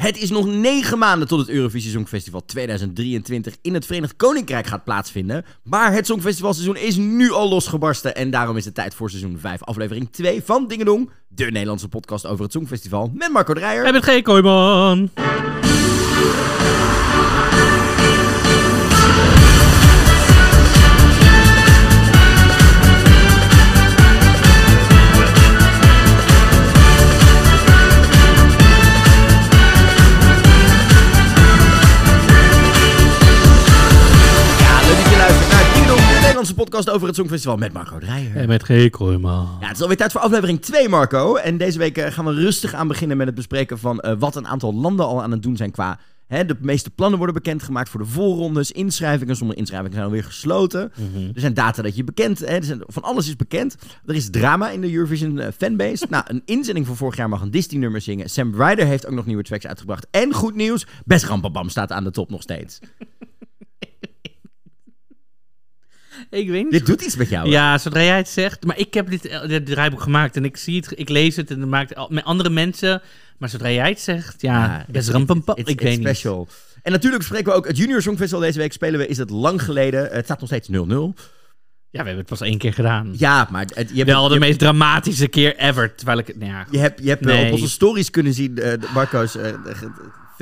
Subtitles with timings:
[0.00, 4.84] Het is nog negen maanden tot het Eurovisie Songfestival 2023 in het Verenigd Koninkrijk gaat
[4.84, 5.44] plaatsvinden.
[5.62, 8.14] Maar het Songfestivalseizoen is nu al losgebarsten.
[8.14, 11.10] En daarom is het tijd voor seizoen 5, aflevering 2 van Dingedong.
[11.28, 13.84] De Nederlandse podcast over het Songfestival met Marco Dreyer.
[13.84, 14.22] En met G.
[14.22, 15.10] Kooijman.
[36.60, 38.36] Podcast over het Songfestival met Marco Dreyer.
[38.36, 38.90] En met G.
[38.90, 39.56] Kooijman.
[39.60, 41.34] Ja, het is alweer tijd voor aflevering 2, Marco.
[41.34, 44.36] En deze week eh, gaan we rustig aan beginnen met het bespreken van eh, wat
[44.36, 45.98] een aantal landen al aan het doen zijn qua...
[46.26, 49.36] Hè, de meeste plannen worden bekendgemaakt voor de voorrondes, inschrijvingen.
[49.36, 50.92] Sommige inschrijvingen zijn alweer gesloten.
[50.96, 51.26] Mhm.
[51.34, 53.76] Er zijn data dat je bekend, hè, er zijn, van alles is bekend.
[54.06, 56.06] Er is drama in de Eurovision eh, fanbase.
[56.10, 58.30] nou, een inzending van vorig jaar mag een Disney-nummer zingen.
[58.30, 60.06] Sam Ryder heeft ook nog nieuwe tracks uitgebracht.
[60.10, 62.78] En goed nieuws, Best Rampabam staat aan de top nog steeds.
[66.30, 66.72] Ik weet niet.
[66.72, 67.44] Dit doet iets met jou.
[67.46, 67.50] hè?
[67.52, 68.64] Ja, zodra jij het zegt.
[68.64, 71.50] Maar ik heb dit, eh, dit draaiboek gemaakt en ik zie het, ik lees het
[71.50, 73.02] en het maakt al- met andere mensen.
[73.38, 76.06] Maar zodra jij het zegt, ja, Ja, best it's- Ik it's weet niet.
[76.08, 76.48] special.
[76.82, 78.72] En natuurlijk bespreken we ook het Junior Songfestival deze week.
[78.72, 80.08] Spelen we, is het lang geleden.
[80.12, 81.14] Het staat nog steeds 0-0.
[81.92, 83.12] Ja, we hebben het pas één keer gedaan.
[83.16, 85.94] Ja, maar het, je hebt, Wel de je, meest dramatische keer ever.
[85.94, 87.46] Terwijl ik het, nou ja, je hebt, je hebt wel Nee.
[87.46, 89.52] op onze stories kunnen zien, eh, de- Marco's eh,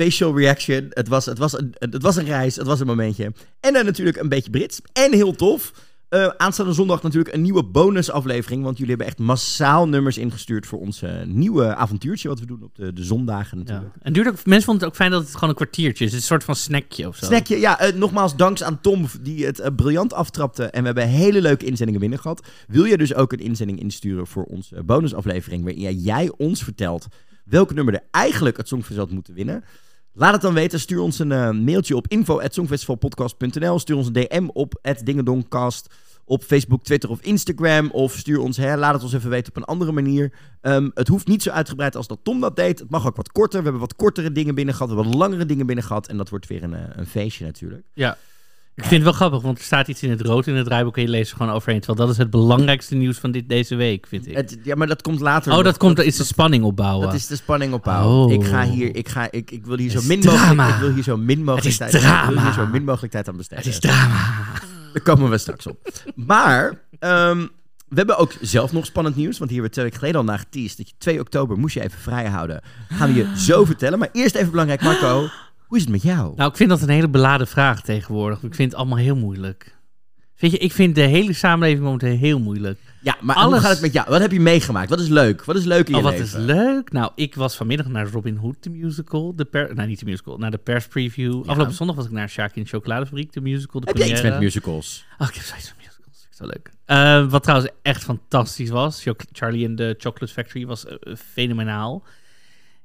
[0.03, 0.85] facial reaction.
[0.89, 3.33] Het was, het, was een, het was een reis, het was een momentje.
[3.59, 4.81] En dan natuurlijk een beetje Brits.
[4.93, 5.87] En heel tof.
[6.09, 8.63] Eh, aanstaande zondag natuurlijk een nieuwe bonusaflevering.
[8.63, 12.27] Want jullie hebben echt massaal nummers ingestuurd voor ons eh, nieuwe avontuurtje.
[12.27, 13.63] Wat we doen op de, de zondagen ja.
[13.63, 13.95] natuurlijk.
[14.01, 16.11] En duurt ook, mensen vonden het ook fijn dat het gewoon een kwartiertje is.
[16.11, 17.25] Het is een soort van snackje of zo.
[17.25, 20.63] Snackje, ja, eh, nogmaals danks aan Tom die het briljant aftrapte.
[20.63, 22.47] En we hebben hele leuke inzendingen binnen gehad.
[22.67, 25.63] Wil je dus ook een inzending insturen voor onze bonusaflevering...
[25.63, 27.07] waarin jij ons vertelt
[27.43, 29.63] welke nummer er eigenlijk het Songfestival had moeten winnen...
[30.13, 30.79] Laat het dan weten.
[30.79, 33.79] Stuur ons een eh, mailtje op info.songfestivalpodcast.nl.
[33.79, 35.93] Stuur ons een DM op @dingedonkcast
[36.25, 37.89] op Facebook, Twitter of Instagram.
[37.91, 40.33] Of stuur ons, hè, laat het ons even weten op een andere manier.
[40.61, 42.79] Ehm, het hoeft niet zo uitgebreid als dat Tom dat deed.
[42.79, 43.57] Het mag ook wat korter.
[43.57, 44.89] We hebben wat kortere dingen binnen gehad.
[44.89, 46.07] We hebben wat langere dingen binnen gehad.
[46.07, 47.83] En dat wordt weer een, eh, een feestje natuurlijk.
[47.93, 48.17] Ja.
[48.79, 50.97] Ik vind het wel grappig, want er staat iets in het rood in het draaiboek
[50.97, 51.79] en je leest er gewoon overheen.
[51.79, 54.35] Terwijl dat is het belangrijkste nieuws van dit, deze week, vind ik.
[54.35, 55.49] Het, ja, maar dat komt later.
[55.51, 55.65] oh, nog.
[55.65, 57.05] dat komt, is de spanning opbouwen.
[57.05, 58.25] Dat is de spanning opbouwen.
[58.25, 58.33] Oh.
[58.33, 61.03] Ik ga hier, ik ga, ik, ik wil hier zo min mogelijk, ik wil hier
[61.03, 63.63] zo min mogelijk tijd, ik wil hier zo min mogelijk tijd aan besteden.
[63.63, 64.43] het is drama.
[64.93, 65.91] Daar komen we straks op.
[66.15, 67.45] Maar ehm,
[67.89, 69.37] we hebben ook zelf nog spannend nieuws.
[69.37, 70.77] Want hier hebben we twee weken geleden al naar geteased.
[70.77, 72.61] Dat je 2 oktober moest je even vrij houden.
[72.89, 73.99] Gaan we je zo vertellen.
[73.99, 75.27] Maar eerst even belangrijk, Marco.
[75.69, 76.33] Hoe is het met jou?
[76.35, 78.43] Nou, ik vind dat een hele beladen vraag tegenwoordig.
[78.43, 79.77] Ik vind het allemaal heel moeilijk.
[80.37, 82.79] Weet je, ik vind de hele samenleving momenteel heel moeilijk.
[83.01, 84.09] ja, maar hoe alles- gaat het met jou?
[84.09, 84.89] Wat heb je meegemaakt?
[84.89, 85.45] Wat is leuk?
[85.45, 86.39] Wat is leuk in je Oh, wat leven?
[86.39, 86.91] is leuk.
[86.91, 89.35] Nou, ik was vanmiddag naar Robin Hood, de musical.
[89.35, 91.43] De per, nou, niet de musical, naar de perspreview.
[91.45, 93.79] Afgelopen zondag was ik naar Shaki in de Chocoladefabriek, de musical.
[93.81, 94.29] De Heb iets première.
[94.29, 95.05] met musicals?
[95.17, 96.27] Oh, ik heb zoiets van musicals.
[96.29, 96.71] Vind zo leuk.
[96.85, 99.03] Eh, wat trouwens echt fantastisch was.
[99.31, 102.03] Charlie in the Chocolate Factory was eh, fenomenaal.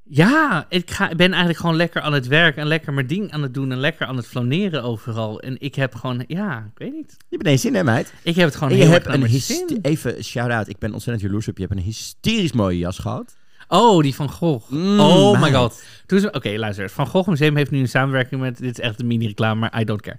[0.08, 3.42] Ja, ik, ga, ben eigenlijk gewoon lekker aan het werk en lekker mijn ding aan
[3.42, 5.40] het doen en lekker aan het flaneren overal.
[5.40, 7.16] En ik heb gewoon, ja, ik weet niet.
[7.28, 8.12] Je bent eens zin, hè, meid?
[8.22, 9.78] Ik heb het gewoon En je heel hebt een zin.
[9.82, 10.68] Even shout-out.
[10.68, 11.62] Ik ben ontzettend jaloers op je.
[11.62, 13.36] Je hebt een hysterisch mooie jas gehad.
[13.68, 14.70] Oh, die van Gogh.
[14.70, 15.84] Mm, oh my god.
[16.32, 16.84] Oké, luister.
[16.84, 18.58] Het Van Gogh Museum heeft nu een samenwerking met...
[18.58, 20.16] Dit is echt een mini-reclame, maar I don't care.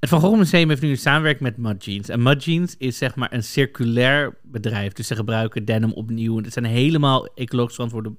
[0.00, 2.08] Het Van Gogh Museum heeft nu een samenwerking met Mud Jeans.
[2.08, 4.92] En Mud Jeans is zeg maar een circulair bedrijf.
[4.92, 6.36] Dus ze gebruiken denim opnieuw.
[6.36, 8.12] Het zijn helemaal ecologisch verantwoorde...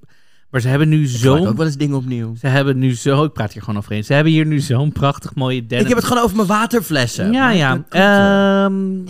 [0.50, 1.46] Maar ze hebben nu zo'n...
[1.46, 2.34] ook wel eens dingen opnieuw.
[2.34, 3.24] Ze hebben nu zo...
[3.24, 4.04] Ik praat hier gewoon overheen.
[4.04, 5.82] Ze hebben hier nu zo'n prachtig mooie denim...
[5.82, 7.32] Ik heb het gewoon over mijn waterflessen.
[7.32, 7.84] Ja, Maar ja.
[7.88, 9.06] eh, Ehm,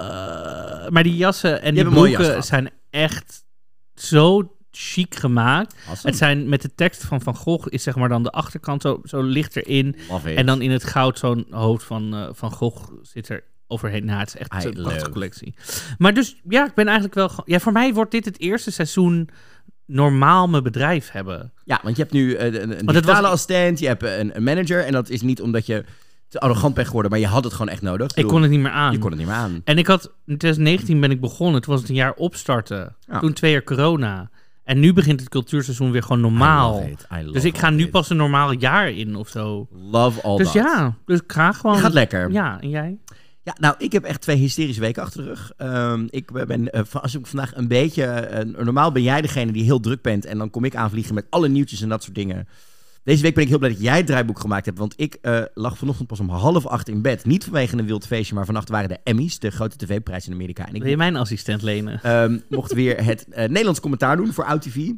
[0.00, 2.46] eh, maar die jassen en die broeken gehad.
[2.46, 3.44] zijn echt
[3.94, 5.74] zo chic gemaakt.
[5.74, 6.08] awesome.
[6.08, 9.00] Het zijn met de tekst van Van Gogh is zeg maar dan de achterkant zo,
[9.04, 9.96] zo licht erin.
[10.24, 14.04] En dan in het goud zo'n hoofd van eh, Van Gogh zit er overheen.
[14.04, 15.54] Nou, het is echt I een prachtige collectie.
[15.98, 17.30] Maar dus, ja, ik ben eigenlijk wel...
[17.44, 19.28] Ja, voor mij wordt dit het eerste seizoen
[19.88, 21.52] normaal mijn bedrijf hebben.
[21.64, 24.36] Ja, want je hebt nu eh, een, een het digitale was- assistent, je hebt een,
[24.36, 24.84] een manager.
[24.84, 25.84] En dat is niet omdat je
[26.28, 28.08] te arrogant bent geworden, maar je had het gewoon echt nodig.
[28.08, 28.92] Ik bedoel, kon het niet meer aan.
[28.92, 29.60] Je kon het niet meer aan.
[29.64, 31.60] En ik had, in 2019 ben ik begonnen.
[31.62, 32.96] Toen was het een jaar opstarten.
[33.00, 33.18] Ja.
[33.18, 34.30] Toen twee jaar corona.
[34.64, 36.82] En nu begint het cultuurseizoen weer gewoon normaal.
[36.82, 37.32] It.
[37.32, 37.90] Dus ik ga nu it.
[37.90, 39.68] pas een normaal jaar in of zo.
[39.90, 40.54] Love all dus that.
[40.54, 41.76] ja, dus ik ga gewoon...
[41.76, 42.30] Je gaat lekker.
[42.30, 42.98] Ja, en jij?
[43.48, 45.52] Ja, nou, ik heb echt twee hysterische weken achter de rug.
[45.56, 48.04] Ehm, ik ben, eh, als ik vandaag een beetje...
[48.04, 50.24] eh, normaal ben jij degene die heel druk bent.
[50.24, 52.48] En dan kom ik aanvliegen met alle nieuwtjes en dat soort dingen.
[53.04, 54.78] Deze week ben ik heel blij dat jij het draaiboek gemaakt hebt.
[54.78, 57.24] Want ik eh, lag vanochtend pas om half acht in bed.
[57.24, 59.38] Niet vanwege een wild feestje, maar vannacht waren de Emmys.
[59.38, 60.66] De grote tv-prijs in Amerika.
[60.66, 62.00] En ik Wil je mijn assistent lenen?
[62.02, 64.90] ehm, mocht weer het Nederlands commentaar doen voor OutTV.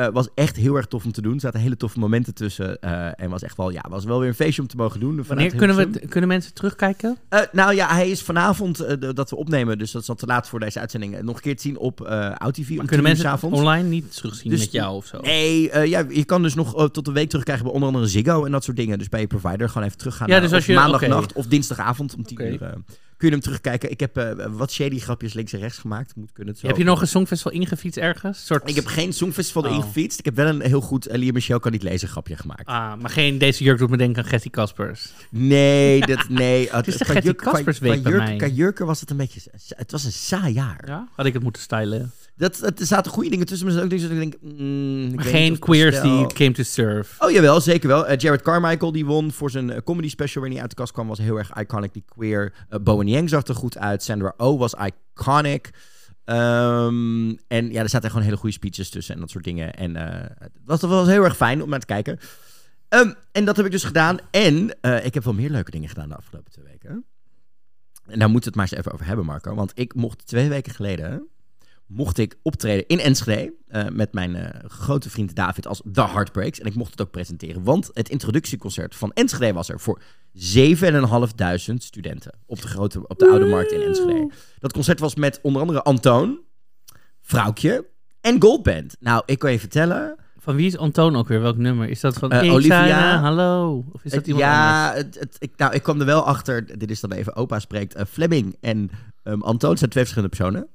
[0.00, 1.34] Eh, was echt heel erg tof om te doen.
[1.34, 2.80] Er zaten hele toffe momenten tussen.
[2.80, 5.24] eh, en was echt wel, ja, was wel weer een feestje om te mogen doen.
[5.26, 7.16] Wanneer kunnen, we, kunnen mensen terugkijken?
[7.28, 8.84] Eh, nou ja, hij is vanavond
[9.16, 9.78] dat we opnemen.
[9.78, 11.20] Dus dat al te laat voor deze uitzending.
[11.22, 12.70] nog een keer te zien op eh OutTV.
[12.70, 13.58] om Kunnen 10 uur mensen avonds.
[13.58, 15.20] online niet terugzien Dus- met jou of zo?
[15.20, 18.52] Nee, ja, je kan dus nog tot een week terugkrijgen bij onder andere Ziggo en
[18.52, 18.98] dat soort dingen.
[18.98, 20.28] Dus bij je provider gewoon even teruggaan.
[20.28, 22.48] Ja, dus als of je- maandagnacht of dinsdagavond om 10 Oké.
[22.50, 22.74] uur.
[23.20, 23.90] Eh, kun je hem terugkijken.
[23.90, 26.16] Ik heb eh, wat shady grapjes links en rechts gemaakt.
[26.16, 26.68] Moet kunnen het zo.
[26.68, 28.46] Heb je nog een songfestival ingefietst ergens?
[28.46, 28.68] Soort...
[28.68, 29.80] Ik heb geen Songfestival Oh.
[29.80, 30.18] gefietst.
[30.18, 32.66] Ik heb wel een heel goed uh, Lia Michel kan niet lezen grapje gemaakt.
[32.66, 35.12] Ah, maar geen deze jurk doet me denken aan Getty Caspers.
[35.30, 36.68] Nee, dat, nee.
[36.72, 38.50] Het is de Getty Caspers week bij mij.
[38.50, 39.40] Jurken was het een beetje...
[39.68, 40.82] Het was een saai jaar.
[40.86, 41.08] Ja?
[41.14, 42.12] Had ik het moeten stylen.
[42.40, 44.58] Dat, dat, er zaten goede dingen tussen, maar er zaten ook dingen dat ik denk...
[44.58, 47.24] mm, ik geen queers die came to serve.
[47.24, 48.06] Oh jawel, zeker wel.
[48.06, 50.92] Eh, Jared Carmichael die won voor zijn eh, comedy special waar hij uit de kast
[50.92, 51.92] kwam was heel erg iconic.
[51.92, 52.52] Die queer.
[52.70, 54.02] Uh, Bowen Yang zag er goed uit.
[54.02, 55.70] Sandra Oh was iconic.
[56.24, 59.74] Ehm, en ja, er zaten gewoon hele goede speeches tussen en dat soort dingen.
[59.74, 59.94] En
[60.38, 62.18] het was wel heel erg fijn om naar te kijken.
[62.88, 64.18] Ehm, en dat heb ik dus gedaan.
[64.30, 67.04] En ik heb wel meer leuke dingen gedaan de afgelopen twee weken.
[68.06, 69.54] En daar moeten we het maar eens even over hebben, Marco.
[69.54, 71.28] Want ik mocht twee weken geleden
[71.90, 76.60] mocht ik optreden in Enschede eh, met mijn eh, grote vriend David als The Heartbreaks.
[76.60, 80.00] En ik mocht het ook presenteren, want het introductieconcert van Enschede was er voor
[80.34, 84.30] 7.500 studenten op de, grote, op de Oude Markt in Enschede.
[84.58, 86.38] Dat concert was met onder andere Antoon,
[87.20, 87.86] Vrouwtje
[88.20, 88.96] en Goldband.
[89.00, 90.14] Nou, ik kan je vertellen...
[90.42, 91.40] Van wie is Antoon ook weer?
[91.40, 91.88] Welk nummer?
[91.88, 93.18] Is dat van Eh, Olivia.
[93.20, 93.84] hallo?
[93.92, 94.60] Of is dat iemand anders?
[94.64, 97.58] ja, het, het, ik, nou, ik kwam er wel achter, dit is dan even opa
[97.58, 98.90] spreekt, Fleming en
[99.22, 100.68] ehm, Antoon zijn twee verschillende personen.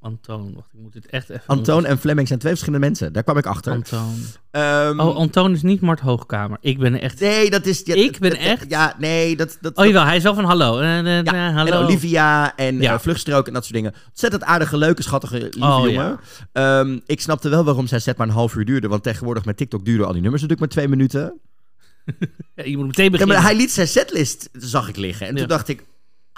[0.00, 1.42] Antoon, wacht, ik moet het echt even...
[1.46, 3.72] Antoon en Fleming zijn twee verschillende mensen, daar kwam ik achter.
[3.72, 4.14] Antoon.
[4.50, 6.58] Ehm, Oh, Antoon is niet Mart Hoogkamer.
[6.60, 7.20] Ik ben echt...
[7.20, 7.82] Nee, dat is...
[7.84, 9.58] ja, Ik ben echt- Ja, nee, dat...
[9.60, 10.78] dat Oh jawel, hij is wel van hallo.
[10.80, 11.70] Eh, eh, ja, eh, hallo.
[11.72, 13.00] en Olivia en Ja.
[13.00, 13.94] Vluchtstrook en dat soort dingen.
[14.08, 16.20] Ontzettend aardige, leuke, schattige, lieve Oh, jongen.
[16.52, 18.88] Ehm, ik snapte wel waarom zijn set maar een half uur duurde.
[18.88, 21.38] Want tegenwoordig met TikTok duurden al die nummers natuurlijk maar twee minuten.
[22.54, 23.36] Ja, je moet meteen Ja, beginnen.
[23.36, 25.26] maar hij liet zijn setlist, zag ik liggen.
[25.26, 25.38] En Ja.
[25.38, 25.84] toen dacht ik...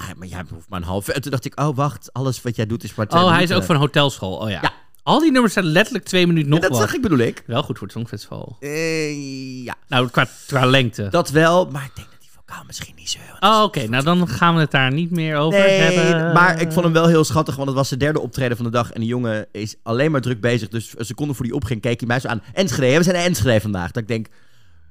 [0.01, 1.15] Ah, maar jij hoeft maar een half uur.
[1.15, 3.53] En toen dacht ik, oh wacht, alles wat jij doet is maar Oh, hij is
[3.53, 4.37] ook van hotelschool.
[4.37, 4.59] Oh ja.
[4.63, 4.73] Ja.
[5.03, 6.87] Al die nummers zijn letterlijk twee minuten nog Ja, dat wat.
[6.87, 7.43] zag ik, bedoel ik.
[7.47, 8.57] Wel goed voor het Songfestival.
[8.61, 11.09] Eh, ja, Nou, qua, qua lengte.
[11.11, 11.67] dat wel.
[11.71, 13.51] Maar ik denk dat die vocaal misschien niet zo heel...
[13.51, 13.87] Oh, oké.
[13.89, 16.33] Nou, dan gaan we het daar niet meer over Nee, hebben.
[16.33, 18.73] maar ik vond hem wel heel schattig, want het was zijn derde optreden van de
[18.73, 18.93] dag.
[18.93, 20.69] En die jongen is alleen maar druk bezig.
[20.69, 22.43] Dus een seconde voor die opging, keek hij mij zo aan.
[22.53, 23.91] Enschede, we zijn naar Enschede vandaag.
[23.91, 24.27] Dat ik denk,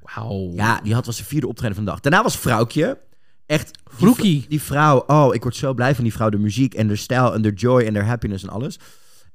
[0.01, 0.51] Wauw.
[0.56, 2.00] ja, die had was zijn vierde optreden van de dag.
[2.00, 2.97] Daarna was Vrouwtje.
[3.50, 3.72] Echt,
[4.22, 6.30] die, die vrouw, oh, ik word zo blij van die vrouw.
[6.30, 8.80] De muziek en de stijl en de joy en de happiness en alles.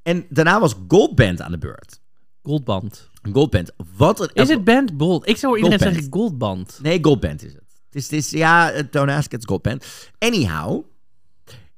[0.03, 2.01] En daarna was Goldband aan de beurt.
[2.43, 3.11] Goldband.
[3.33, 4.31] Goldband, wat een...
[4.33, 5.29] Is het band Gold?
[5.29, 6.05] Ik zou iedereen Goldband.
[6.05, 6.79] zeggen Goldband.
[6.83, 7.63] Nee, Goldband is het.
[7.87, 9.87] Het is, het is ja, Don't Ask, it's Goldband.
[10.19, 10.85] Anyhow,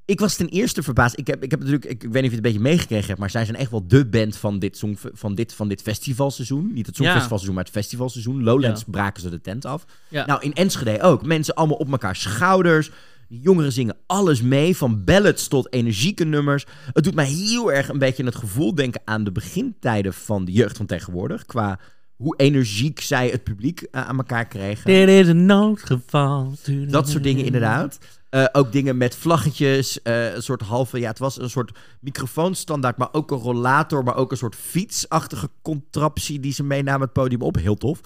[0.06, 1.19] ik was ten eerste verbaasd.
[1.19, 3.06] Ik heb, ik heb natuurlijk, ik, ik weet niet of je het een beetje meegekregen
[3.06, 5.82] hebt, maar zij zijn echt wel de band van dit, song, van dit, van dit
[5.82, 6.73] festivalseizoen.
[6.73, 8.43] Niet het Songfestivalseizoen, maar het festivalseizoen.
[8.43, 8.87] Lowlands Ja.
[8.91, 9.85] braken ze de tent af.
[10.08, 10.26] Ja.
[10.26, 11.26] Nou, in Enschede ook.
[11.26, 12.91] Mensen allemaal op elkaar schouders.
[13.29, 16.64] Jongeren zingen alles mee, van ballads tot energieke nummers.
[16.93, 20.53] Het doet mij heel erg een beetje het gevoel denken aan de begintijden van de
[20.53, 21.47] jeugd van tegenwoordig.
[21.47, 21.79] Qua
[22.17, 24.85] hoe energiek zij het publiek eh, aan elkaar kregen.
[24.85, 26.55] Dit is een noodgeval.
[26.88, 27.99] Dat soort dingen inderdaad.
[28.28, 32.96] Eh, ook dingen met vlaggetjes, eh, een soort halve, ja, het was een soort microfoonstandaard,
[32.96, 37.43] maar ook een rollator, maar ook een soort fietsachtige contraptie die ze meenamen het podium
[37.43, 37.56] op.
[37.56, 38.00] Heel tof.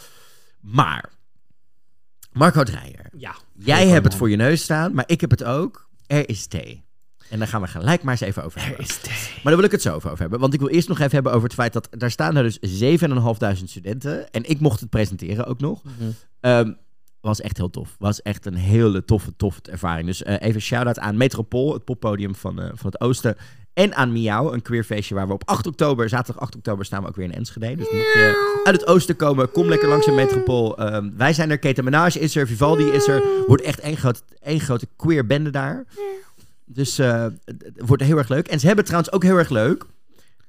[0.60, 1.10] Maar,
[2.32, 3.34] Marco Dreyer, Ja.
[3.58, 5.88] jij hebt het voor je neus staan, maar ik heb het ook.
[6.06, 6.84] Er is thee.
[7.30, 8.84] En daar gaan we gelijk maar eens even over hebben.
[8.84, 9.12] is thee.
[9.34, 10.40] Maar daar wil ik het zo over hebben.
[10.40, 12.58] Want ik wil eerst nog even hebben over het feit dat daar staan er dus
[13.60, 14.30] 7.500 studenten.
[14.30, 15.82] En ik mocht het presenteren ook nog.
[16.40, 16.72] Ehm,
[17.20, 17.96] was echt heel tof.
[17.98, 20.06] Was echt een hele toffe, toffe ervaring.
[20.06, 23.36] Dus eh, even shout-out aan Metropool, het poppodium van, eh, van het Oosten.
[23.72, 27.08] En aan Miauw, een queerfeestje waar we op 8 oktober, zaterdag 8 oktober, staan we
[27.08, 27.76] ook weer in Enschede.
[27.76, 30.78] Dus moet je uit het Oosten komen, kom lekker langs in Metropool.
[30.78, 33.22] Ehm, wij zijn er, Keta Menage is er, Vivaldi is er.
[33.46, 35.84] Wordt echt één, groot, één grote queer bende daar.
[36.64, 38.48] Dus eh, het wordt heel erg leuk.
[38.48, 39.86] En ze hebben trouwens ook heel erg leuk,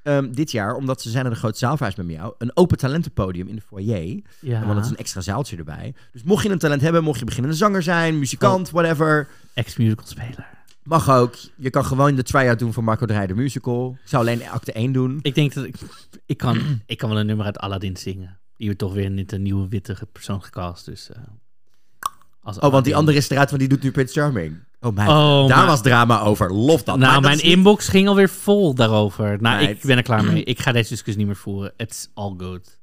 [0.03, 3.48] ehm, dit jaar, omdat ze zijn er een groot zaalverhuis met Miauw, een open talentenpodium
[3.48, 4.22] in de foyer.
[4.39, 4.65] Ja.
[4.65, 5.93] Want het is een extra zaaltje erbij.
[6.12, 9.27] Dus mocht je een talent hebben, mocht je beginnende zanger zijn, muzikant, whatever.
[9.53, 10.48] Ex-musical speler.
[10.84, 11.36] Mag ook.
[11.55, 13.98] Je kan gewoon de try-out doen voor Marco Dreyer de musical.
[14.03, 15.20] Ik zou alleen acte 1 doen.
[15.22, 15.75] Ik denk dat ik...
[16.25, 18.39] Ik kan, ik kan wel een nummer uit Aladdin zingen.
[18.58, 20.86] Die wordt toch weer niet een nieuwe witte persoon gecast.
[20.86, 21.10] Dus...
[21.12, 21.22] eh,
[22.41, 24.58] als Oh, want die andere is eruit, want die doet nu Prince Charming.
[24.81, 25.07] Oh, mijn.
[25.09, 26.53] Oh, Daar maar- was drama over.
[26.53, 26.85] Lof dat.
[26.97, 29.25] Maar Nou, dat mijn niet- inbox ging alweer vol daarover.
[29.25, 29.69] Nou, Meid.
[29.69, 30.43] ik ben er klaar mee.
[30.43, 31.73] Ik ga deze discussie niet meer voeren.
[31.77, 32.79] It's all good.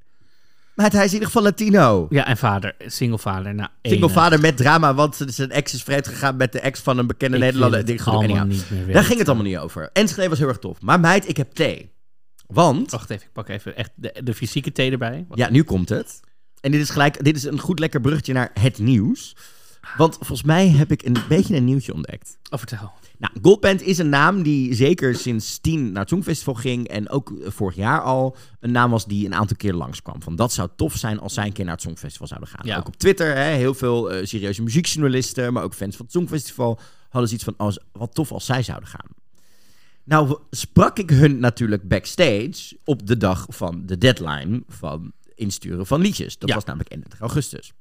[0.75, 2.07] Maar hij is in ieder geval Latino.
[2.09, 2.75] Ja, en vader.
[2.85, 3.55] Single vader.
[3.55, 4.13] Nou, Single ene.
[4.13, 7.37] vader met drama, want zijn ex is vreemd gegaan met de ex van een bekende
[7.37, 7.79] Ik Nederlander.
[7.87, 9.89] het allemaal niet meer Daar ging het allemaal niet over.
[9.93, 10.81] Enschede was heel erg tof.
[10.81, 11.91] Maar meid, ik heb thee.
[12.47, 15.25] Want, Wacht even, ik pak even echt de, de fysieke thee erbij.
[15.33, 16.19] ja, nu komt het.
[16.61, 19.35] En dit is gelijk, dit is een goed lekker bruggetje naar het nieuws.
[19.97, 22.37] Want volgens mij heb ik een beetje een nieuwtje ontdekt.
[22.49, 22.91] Oh, vertel.
[23.17, 26.87] Nou, Goldband is een naam die zeker sinds 10 naar het Songfestival ging.
[26.87, 30.21] En ook eh, vorig jaar al een naam was die een aantal keer langskwam.
[30.21, 32.65] Van dat zou tof zijn als zij een keer naar het Songfestival zouden gaan.
[32.65, 32.77] Ja.
[32.77, 36.79] Ook op Twitter, hè, heel veel eh, serieuze muziekjournalisten, maar ook fans van het Songfestival
[37.09, 39.07] hadden zoiets van, oh, wat tof als zij zouden gaan.
[40.03, 46.01] Nou, sprak ik hun natuurlijk backstage op de dag van de deadline van insturen van
[46.01, 46.37] liedjes.
[46.37, 46.55] Dat Ja.
[46.55, 47.73] was namelijk 31 augustus.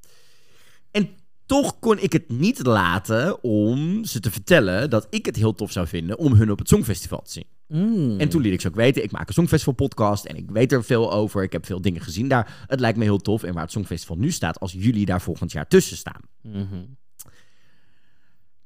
[0.91, 1.09] En
[1.49, 5.73] toch kon ik het niet laten om ze te vertellen dat ik het heel tof
[5.73, 7.47] zou vinden om hun op het Songfestival te zien.
[7.67, 8.21] Mm.
[8.21, 10.73] En toen liet ik ze ook weten, ik maak een Songfestival podcast en ik weet
[10.73, 11.43] er veel over.
[11.43, 12.65] Ik heb veel dingen gezien daar.
[12.67, 13.43] Het lijkt me heel tof.
[13.43, 16.21] En waar het Songfestival nu staat, als jullie daar volgend jaar tussen staan.
[16.43, 16.85] Mhm.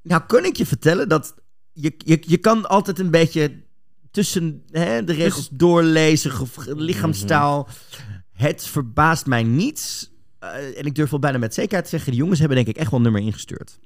[0.03, 1.35] Nou, kan ik je vertellen dat
[1.73, 3.63] je, je, je kan altijd een beetje
[4.11, 7.69] tussen hè, de regels doorlezen, gev- lichaamstaal.
[8.33, 10.12] Het verbaast mij niets.
[10.43, 12.77] Eh, en ik durf wel bijna met zekerheid te zeggen, de jongens hebben denk ik
[12.77, 13.79] echt wel een nummer ingestuurd.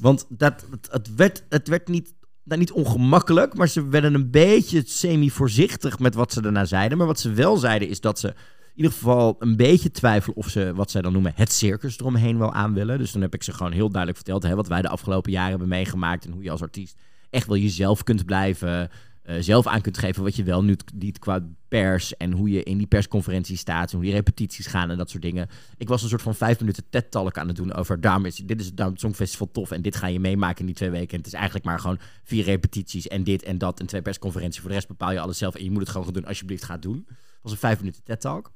[0.00, 2.14] Want dat, het, het, werd, het werd niet,
[2.44, 6.98] nou, niet ongemakkelijk, maar ze werden een beetje semi-voorzichtig met wat ze daarna zeiden.
[6.98, 8.34] Maar wat ze wel zeiden is dat ze in
[8.74, 12.52] ieder geval een beetje twijfelen of ze, wat zij dan noemen, het circus eromheen wel
[12.52, 12.98] aan willen.
[12.98, 15.50] Dus dan heb ik ze gewoon heel duidelijk verteld hè, wat wij de afgelopen jaren
[15.50, 16.96] hebben meegemaakt en hoe je als artiest
[17.30, 18.90] echt wel jezelf kunt blijven.
[19.22, 22.62] eh, zelf aan kunt geven wat je wel nu niet qua pers en hoe je
[22.62, 25.48] in die persconferentie staat en hoe die repetities gaan en dat soort dingen.
[25.76, 28.60] Ik was een soort van vijf minuten TED-talk aan het doen over daarom is dit
[28.60, 31.10] is het het Songfestival tof en dit ga je meemaken in die twee weken.
[31.10, 34.60] En het is eigenlijk maar gewoon vier repetities en dit en dat en twee persconferenties.
[34.60, 36.24] Voor de rest bepaal je alles zelf en je moet het gewoon gaan doen.
[36.24, 37.04] Alsjeblieft, ga het doen.
[37.08, 38.52] Het was een vijf minuten TED-talk.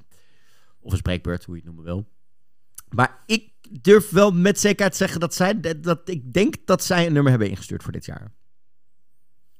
[0.80, 2.06] Of een spreekbeurt, hoe je het noemen wil.
[2.88, 7.06] Maar ik durf wel met zekerheid zeggen dat zij, dat, dat ik denk dat zij
[7.06, 8.32] een nummer hebben ingestuurd voor dit jaar.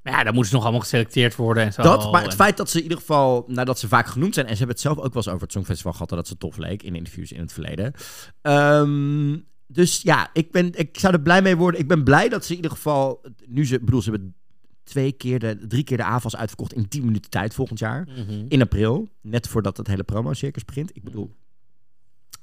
[0.03, 1.81] Maar ja, dan moeten ze nog allemaal geselecteerd worden en zo.
[1.81, 4.45] Dat, maar het En- feit dat ze in ieder geval, nadat ze vaak genoemd zijn,
[4.45, 6.57] en ze hebben het zelf ook wel eens over het Songfestival gehad, dat ze tof
[6.57, 7.93] leek in interviews in het verleden.
[8.41, 11.79] Ehm, dus ja, ik, ben, ik zou er blij mee worden.
[11.79, 14.35] Ik ben blij dat ze in ieder geval, nu ze, bedoel, ze hebben
[14.83, 18.07] twee keer de, drie keer de AFAS uitverkocht in 10 minuten tijd volgend jaar.
[18.07, 18.45] Mhm.
[18.47, 20.95] In april, net voordat het hele promo-circus begint.
[20.95, 21.35] Ik bedoel,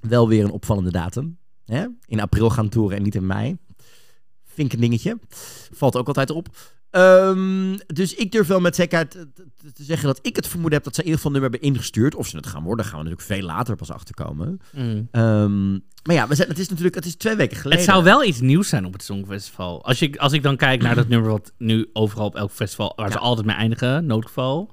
[0.01, 1.39] wel weer een opvallende datum.
[1.65, 1.87] Hè?
[2.07, 3.57] In april gaan toeren en niet in mei.
[4.45, 5.19] Vind ik een dingetje.
[5.73, 6.49] Valt ook altijd op.
[6.91, 10.95] Ehm, dus ik durf wel met zekerheid te, zeggen dat ik het vermoeden heb dat
[10.95, 12.15] ze in ieder geval een nummer hebben ingestuurd.
[12.15, 14.61] Of ze het gaan worden, gaan we natuurlijk veel later pas achterkomen.
[14.73, 15.09] Mm.
[15.11, 15.71] Ehm,
[16.03, 17.79] maar ja, we zijn, het is natuurlijk het is twee weken geleden.
[17.79, 19.85] Het zou wel iets nieuws zijn op het Songfestival.
[19.85, 22.93] Als, je, als ik dan kijk naar dat nummer wat nu overal op elk festival,
[22.97, 24.73] waar ze altijd mee eindigen, noodgeval.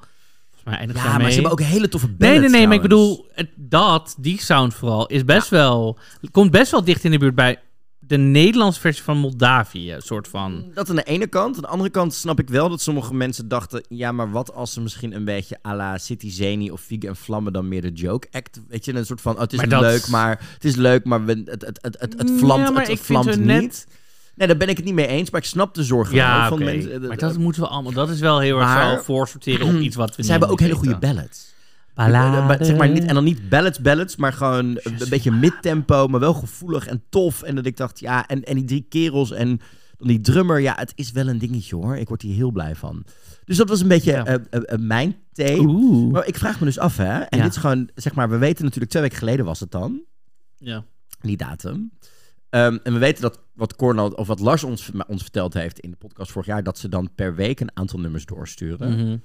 [0.64, 1.28] Eindigen Ja, maar mee.
[1.28, 4.42] ze hebben ook hele toffe Nee, ballads nee, nee, maar ik bedoel, het, dat, die
[4.42, 6.00] sound vooral, is best wel,
[6.32, 7.60] komt best wel dicht in de buurt bij
[8.08, 10.66] de Nederlandse versie van Moldavië, soort van.
[10.74, 11.56] Dat aan de ene kant.
[11.56, 13.84] Aan de andere kant snap ik wel dat sommige mensen dachten...
[13.90, 17.16] ja, maar wat als ze misschien een beetje à la City Zeni of Figue en
[17.16, 17.54] Vlammen...
[17.54, 18.62] dan meer de joke act...
[18.68, 19.34] weet je, een soort van...
[19.36, 21.96] oh, het is Maar dat- leuk, maar het is leuk, maar we, het, het, het,
[22.00, 23.46] het, het vlamt, Ja, maar het, het vlamt niet.
[23.46, 23.88] net-
[24.36, 26.54] Nee, daar ben ik het niet mee eens, maar ik snap de zorgen wel van
[26.54, 26.64] oké.
[26.64, 27.08] mensen.
[27.08, 29.96] maar dat moeten we allemaal, dat is wel heel erg Maar- zo voorsorteren op iets
[29.96, 31.56] wat we Ze hebben ook hele goede ballads.
[32.66, 36.20] Zeg maar niet, en dan niet ballads, ballads, maar gewoon een, een beetje midtempo, maar
[36.20, 37.42] wel gevoelig en tof.
[37.42, 39.60] En dat ik dacht, ja, en, en die drie kerels en
[39.98, 41.98] dan die drummer, ja, het is wel een dingetje hoor.
[41.98, 43.04] Ik word hier heel blij van.
[43.46, 44.26] Dus dat was een beetje Ja.
[44.26, 45.16] eh, eh, eh, mijn.
[45.40, 46.12] Oeh.
[46.12, 47.20] Maar ik vraag me dus af, hè.
[47.20, 47.44] En Ja.
[47.44, 50.02] dit is gewoon, zeg maar, we weten natuurlijk twee weken geleden was het dan,
[50.58, 50.84] Ja.
[51.22, 51.92] die datum.
[52.50, 55.92] Ehm, en we weten dat wat Cornel, of wat Lars ons, ons verteld heeft in
[55.92, 58.92] de podcast vorig jaar, dat ze dan per week een aantal nummers doorsturen.
[58.92, 59.18] Mhm.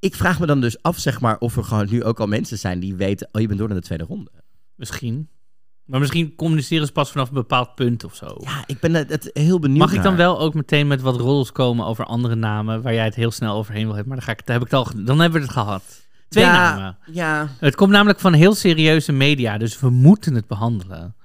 [0.00, 2.58] Ik vraag me dan dus af, zeg maar, of er gewoon nu ook al mensen
[2.58, 4.30] zijn die weten, oh, je bent door naar de tweede ronde.
[4.74, 5.28] Misschien.
[5.84, 8.36] Maar misschien communiceren ze pas vanaf een bepaald punt of zo.
[8.40, 10.16] Ja, ik ben het, heel benieuwd Mag ik dan naar.
[10.16, 13.54] wel ook meteen met wat roddels komen over andere namen waar jij het heel snel
[13.56, 14.08] overheen wil hebben?
[14.14, 16.06] Maar dan, ga ik, dan, heb ik het al, dan hebben we het gehad.
[16.28, 16.98] Twee Ja, namen.
[17.12, 21.16] Ja, Het komt namelijk van heel serieuze media, dus we moeten het behandelen.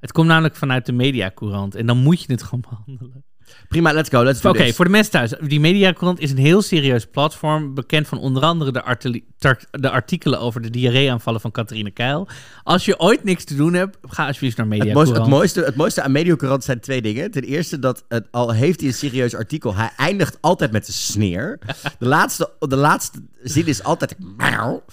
[0.00, 3.24] Het komt namelijk vanuit de mediacourant en dan moet je het gewoon behandelen.
[3.68, 4.22] Prima, let's go.
[4.24, 5.32] Let's do Oké, voor de mensen thuis.
[5.40, 9.90] Die mediacourant is een heel serieus platform, bekend van onder andere de, artili- tar- de
[9.90, 12.28] artikelen over de diarreeaanvallen van Catharine Keil.
[12.62, 15.26] Als je ooit niks te doen hebt, ga alsjeblieft naar Het mooiste, mediacourant.
[15.26, 17.30] het, mooiste, het mooiste aan Mediocurant zijn twee dingen.
[17.30, 20.92] Ten eerste dat het, al heeft hij een serieus artikel, hij eindigt altijd met een
[20.94, 21.58] sneer.
[21.98, 24.14] De laatste, de laatste zin is altijd...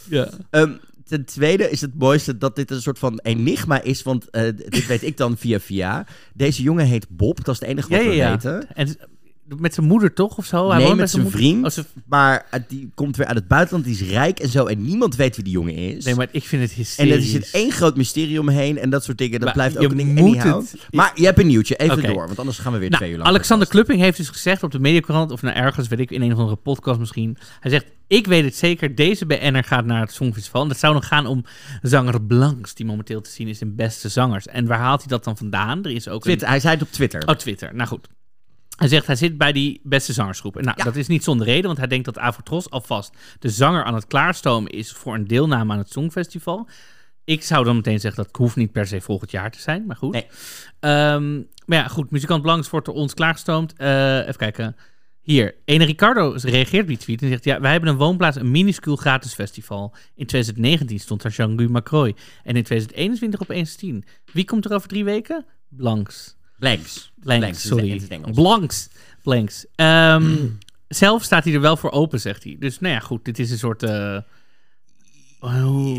[0.10, 0.30] Ja.
[0.50, 0.72] Ehm,
[1.10, 4.88] ten tweede is het mooiste dat dit een soort van enigma is, want eh, dit
[4.88, 6.06] weet ik dan via via.
[6.34, 8.32] Deze jongen heet Bob, dat is het enige wat ja, we ja.
[8.32, 8.76] weten.
[8.76, 8.98] En
[9.58, 10.68] met zijn moeder toch of zo?
[10.70, 11.66] Hij nee, woont bij met zijn moeder- vriend.
[11.66, 14.66] Oh, zijn- Maar eh, die komt weer uit het buitenland, die is rijk en zo.
[14.66, 16.06] En niemand weet wie die jongen is.
[16.06, 17.14] Nee, maar ik vind het en hysterisch.
[17.16, 19.32] er zit één groot mysterie omheen en dat soort dingen.
[19.40, 20.62] Dat Maar blijft ook een ding moet anyhow.
[20.62, 22.26] het- Maar je hebt een nieuwtje, even door.
[22.26, 23.30] Want anders gaan we weer Nou, twee uur lang.
[23.30, 23.68] Alexander.
[23.68, 26.38] Klupping heeft dus gezegd op de Mediakrant, of nou ergens, weet ik, in een of
[26.38, 27.38] andere podcast misschien.
[27.60, 30.62] Hij zegt, ik weet het zeker, deze BN'er gaat naar het Songfestival.
[30.62, 31.46] En dat zou nog gaan om
[31.82, 34.48] zanger Blanks, die momenteel te zien is in Beste Zangers.
[34.48, 35.84] En waar haalt hij dat dan vandaan?
[35.86, 36.40] Er is ook een...
[36.40, 37.28] Hij zei het op Twitter.
[37.28, 37.76] Oh, Twitter.
[37.76, 38.08] Nou goed.
[38.80, 40.58] Hij zegt hij zit bij die beste zangersgroep.
[40.58, 40.84] En nou, Ja.
[40.84, 44.08] dat is niet zonder reden, want hij denkt dat Avotros alvast de zanger aan het
[44.08, 46.68] klaarstomen is voor een deelname aan het Songfestival.
[47.24, 49.96] Ik zou dan meteen zeggen dat hoeft niet per se volgend jaar te zijn, maar
[49.96, 50.14] goed.
[50.14, 50.28] Nee.
[50.80, 52.12] Ehm, maar ja, goed.
[52.12, 53.74] Muzikant Blanks wordt door ons klaargestoomd.
[53.78, 54.76] Eh, even kijken.
[55.22, 57.44] Hier, ene Ricardo reageert op die tweet en zegt...
[57.44, 59.96] Ja, wij hebben een woonplaats, een minuscuul gratis festival.
[60.16, 62.16] In 2019 stond daar Jean-Guy Macroy.
[62.44, 64.04] En in 2021 opeens 10.
[64.34, 65.46] Wie komt er over drie weken?
[65.68, 66.38] Blanks.
[66.60, 67.12] Blanks.
[67.20, 67.90] Blanks, Blanks, sorry.
[67.92, 68.36] het is Engels.
[68.36, 68.90] Blanks.
[69.24, 69.66] Blanks.
[69.76, 70.36] Ehm,
[70.88, 72.56] Zelf staat hij er wel voor open, zegt hij.
[72.60, 73.26] Dus nou ja, goed.
[73.26, 73.84] Dit is een soort...
[73.84, 74.18] eh,
[75.40, 75.98] oh.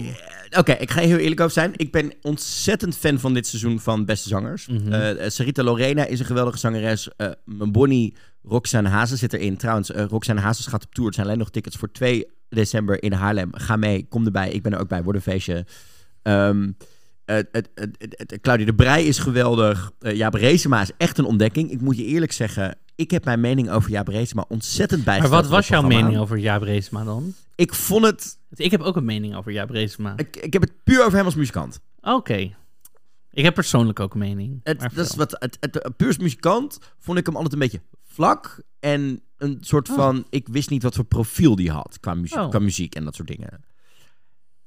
[0.59, 1.73] Oké, ik ga heel eerlijk over zijn.
[1.77, 4.67] Ik ben ontzettend fan van dit seizoen van Beste Zangers.
[4.67, 4.93] Mhm.
[4.93, 7.09] Eh, Sarita Lorena is een geweldige zangeres.
[7.17, 9.57] Eh mijn Bonnie Roxanne Hazes zit erin.
[9.57, 11.09] Trouwens, eh, Roxanne Hazes gaat op tour.
[11.09, 13.49] Er zijn alleen nog tickets voor 2 december in Haarlem.
[13.53, 14.51] Ga mee, kom erbij.
[14.51, 15.03] Ik ben er ook bij.
[15.03, 15.67] Word een feestje.
[16.23, 16.71] Ehm,
[17.35, 19.91] het, het, het, Claudia de Brij is geweldig.
[19.99, 21.71] Eh Jaap Reesema is echt een ontdekking.
[21.71, 25.43] Ik moet je eerlijk zeggen, ik heb mijn mening over Jaap Reesema ontzettend Maar bijgesteld.
[25.43, 27.35] wat was jouw mening over Jaap Reesema dan?
[27.55, 28.39] Ik vond het...
[28.55, 30.13] Ik heb ook een mening over Jaap Reesema.
[30.17, 31.81] Ik, ik heb het puur over hem als muzikant.
[32.01, 32.55] Oké.
[33.33, 34.61] Ik heb persoonlijk ook een mening.
[34.63, 37.53] Het, maar dat is wat, het, het, het- puur als muzikant vond ik hem altijd
[37.53, 38.63] een beetje vlak.
[38.81, 39.97] En een soort Oh.
[39.97, 40.27] van...
[40.31, 42.49] Ik wist niet wat voor profiel die had qua muziek, Oh.
[42.49, 43.65] qua muziek en dat soort dingen.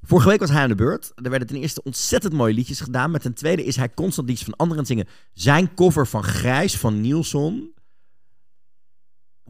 [0.05, 1.11] Vorige week was hij aan de beurt.
[1.15, 3.11] Er werden ten eerste ontzettend mooie liedjes gedaan.
[3.11, 5.07] Maar ten tweede is hij constant liedjes van anderen zingen.
[5.33, 7.73] Zijn cover van Grijs van Nielsen.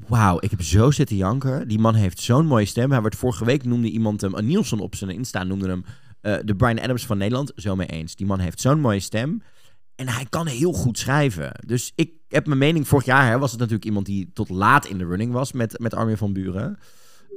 [0.07, 1.67] Wauw, ik heb zo zitten janken.
[1.67, 2.91] Die man heeft zo'n mooie stem.
[2.91, 5.85] Hij werd vorige week noemde iemand hem, een Nielsen op zijn Insta noemde hem
[6.21, 7.51] eh, de Brian Adams van Nederland.
[7.55, 8.15] Zo mee eens.
[8.15, 9.41] Die man heeft zo'n mooie stem.
[9.95, 11.51] En hij kan heel goed schrijven.
[11.65, 12.87] Dus ik heb mijn mening.
[12.87, 15.79] Vorig jaar hè, was het natuurlijk iemand die tot laat in de running was met,
[15.79, 16.77] met Armin van Buren.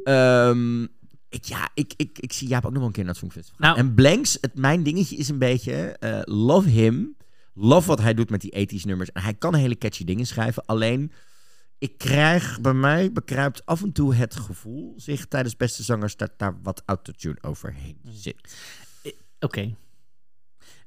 [0.05, 0.87] Ehm,
[1.29, 3.61] ik, ja, ik, ik, ik zie Jaap ook nog wel een keer naar het Songfestival.
[3.61, 5.73] Nou- En Blanks, het, mijn dingetje is een beetje...
[5.99, 7.17] eh, love him.
[7.55, 9.13] Love wat hij doet met die ethisch nummers.
[9.13, 10.67] En hij kan hele catchy dingen schrijven.
[10.67, 11.13] Alleen,
[11.79, 14.95] ik krijg bij mij bekruipt af en toe het gevoel...
[14.97, 18.57] zich tijdens Beste Zangers dat daar wat autotune overheen zit.
[19.41, 19.75] Oké.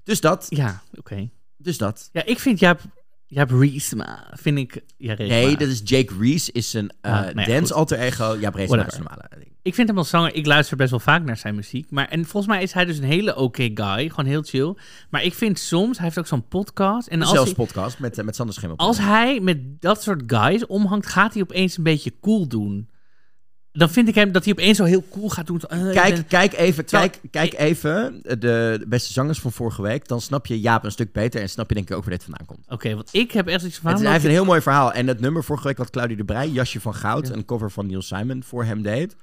[0.03, 0.45] Dus dat.
[0.49, 1.29] Ja, oké.
[1.57, 2.09] Dus dat.
[2.11, 2.81] Ja, ik vind Jaap,
[3.31, 4.83] Jaap Reesema, vind ik...
[4.97, 5.15] Ja.
[5.17, 7.71] Nee, dat is Jake Reese, is een uh, Ah, nou ja, dance goed.
[7.71, 8.23] alter ego.
[8.39, 8.87] Ja, Whatever.
[8.87, 9.29] is een normale.
[9.61, 11.91] Ik vind hem als zanger, ik luister best wel vaak naar zijn muziek.
[11.91, 14.75] Maar, en volgens mij is hij dus een hele oké guy, gewoon heel chill.
[15.09, 17.07] Maar ik vind soms, hij heeft ook zo'n podcast.
[17.07, 18.77] En als, Zelfs hij, podcast met, eh, met Sander Schimmel.
[18.77, 22.89] als hij met dat soort guys omhangt, gaat hij opeens een beetje cool doen.
[23.71, 25.61] Dan vind ik hem dat hij opeens zo heel cool gaat doen.
[25.61, 30.07] eh, ik Kijk, kijk even, kijk, kijk even de, beste zangers van vorige week.
[30.07, 32.23] Dan snap je Jaap een stuk beter en snap je denk ik ook waar dit
[32.23, 32.65] vandaan komt.
[32.67, 33.89] Oké, want ik heb echt iets van...
[33.89, 34.91] Het is, hij heeft een heel mooi verhaal.
[34.93, 37.33] En het nummer vorige week wat Claudia de Brij, Jasje van Goud, Ja.
[37.33, 39.15] een cover van Neil Simon, voor hem deed.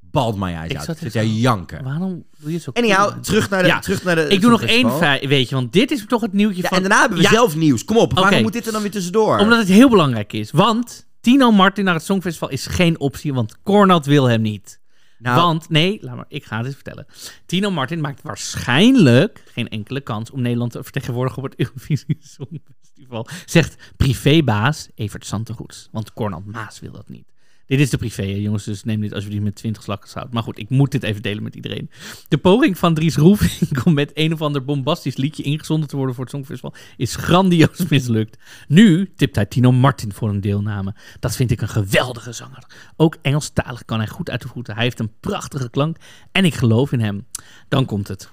[0.00, 1.84] Bald my eyes Ik zat Zit jij janken.
[1.84, 2.84] Waarom doe je het zo cool?
[2.84, 3.68] Anyhow, terug naar de...
[3.68, 6.32] Ja, terug naar de Ik doe nog één weet je, want dit is toch het
[6.32, 6.76] nieuwtje Ja, van...
[6.76, 7.84] en daarna hebben we zelf nieuws.
[7.84, 9.38] Kom op, waarom moet dit er dan weer tussendoor?
[9.38, 10.50] Omdat het heel belangrijk is.
[10.50, 14.80] Want Tino Martin naar het Songfestival is geen optie, want Cornald wil hem niet.
[15.18, 17.06] nou, Want, nee, laat maar, ik ga het eens vertellen.
[17.46, 23.26] Tino Martin maakt waarschijnlijk geen enkele kans om Nederland te vertegenwoordigen op het Eurovisie Songfestival.
[23.44, 25.88] Zegt privébaas Evert Santegoeds.
[25.92, 27.32] Want Cornald Maas wil dat niet.
[27.66, 30.32] Dit is de privé, jongens, dus neem dit alsjeblieft met 20 slakken zout.
[30.32, 31.90] Maar goed, ik moet dit even delen met iedereen.
[32.28, 36.14] De poging van Dries Roelvink om met een of ander bombastisch liedje ingezonden te worden
[36.14, 38.38] voor het Songfestival is grandioos mislukt.
[38.68, 40.94] Nu tipt hij Tino Martin voor een deelname.
[41.20, 42.66] Dat vind ik een geweldige zanger.
[42.96, 44.74] Ook Engelstalig kan hij goed uit de voeten.
[44.74, 45.96] Hij heeft een prachtige klank
[46.32, 47.26] en ik geloof in hem.
[47.68, 48.30] Dan komt het.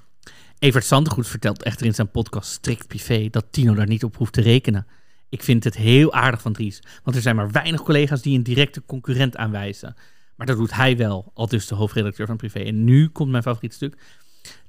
[0.59, 4.33] Evert Sandergoed vertelt echter in zijn podcast Strikt Privé dat Tino daar niet op hoeft
[4.33, 4.87] te rekenen.
[5.29, 8.43] Ik vind het heel aardig van Dries, want er zijn maar weinig collega's die een
[8.43, 9.95] directe concurrent aanwijzen.
[10.35, 12.59] Maar dat doet hij wel, al dus de hoofdredacteur van Privé.
[12.59, 13.97] En nu komt mijn favoriet stuk.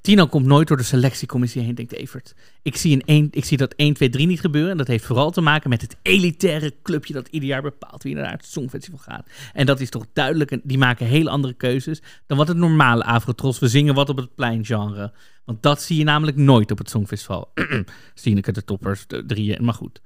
[0.00, 2.34] Tino komt nooit door de selectiecommissie heen, denkt Evert.
[2.62, 4.70] Ik zie, één, ik zie dat 1, 2, 3 niet gebeuren.
[4.70, 8.14] En dat heeft vooral te maken met het elitaire clubje dat ieder jaar bepaalt wie
[8.14, 9.28] naar het Songfestival gaat.
[9.52, 13.58] En dat is toch duidelijk, die maken hele andere keuzes dan wat het normale Afrotros,
[13.58, 15.12] we zingen wat op het plein genre.
[15.44, 17.52] Want dat zie je namelijk nooit op het Songfestival.
[18.14, 20.00] Sineke, de toppers, de drieën, maar goed.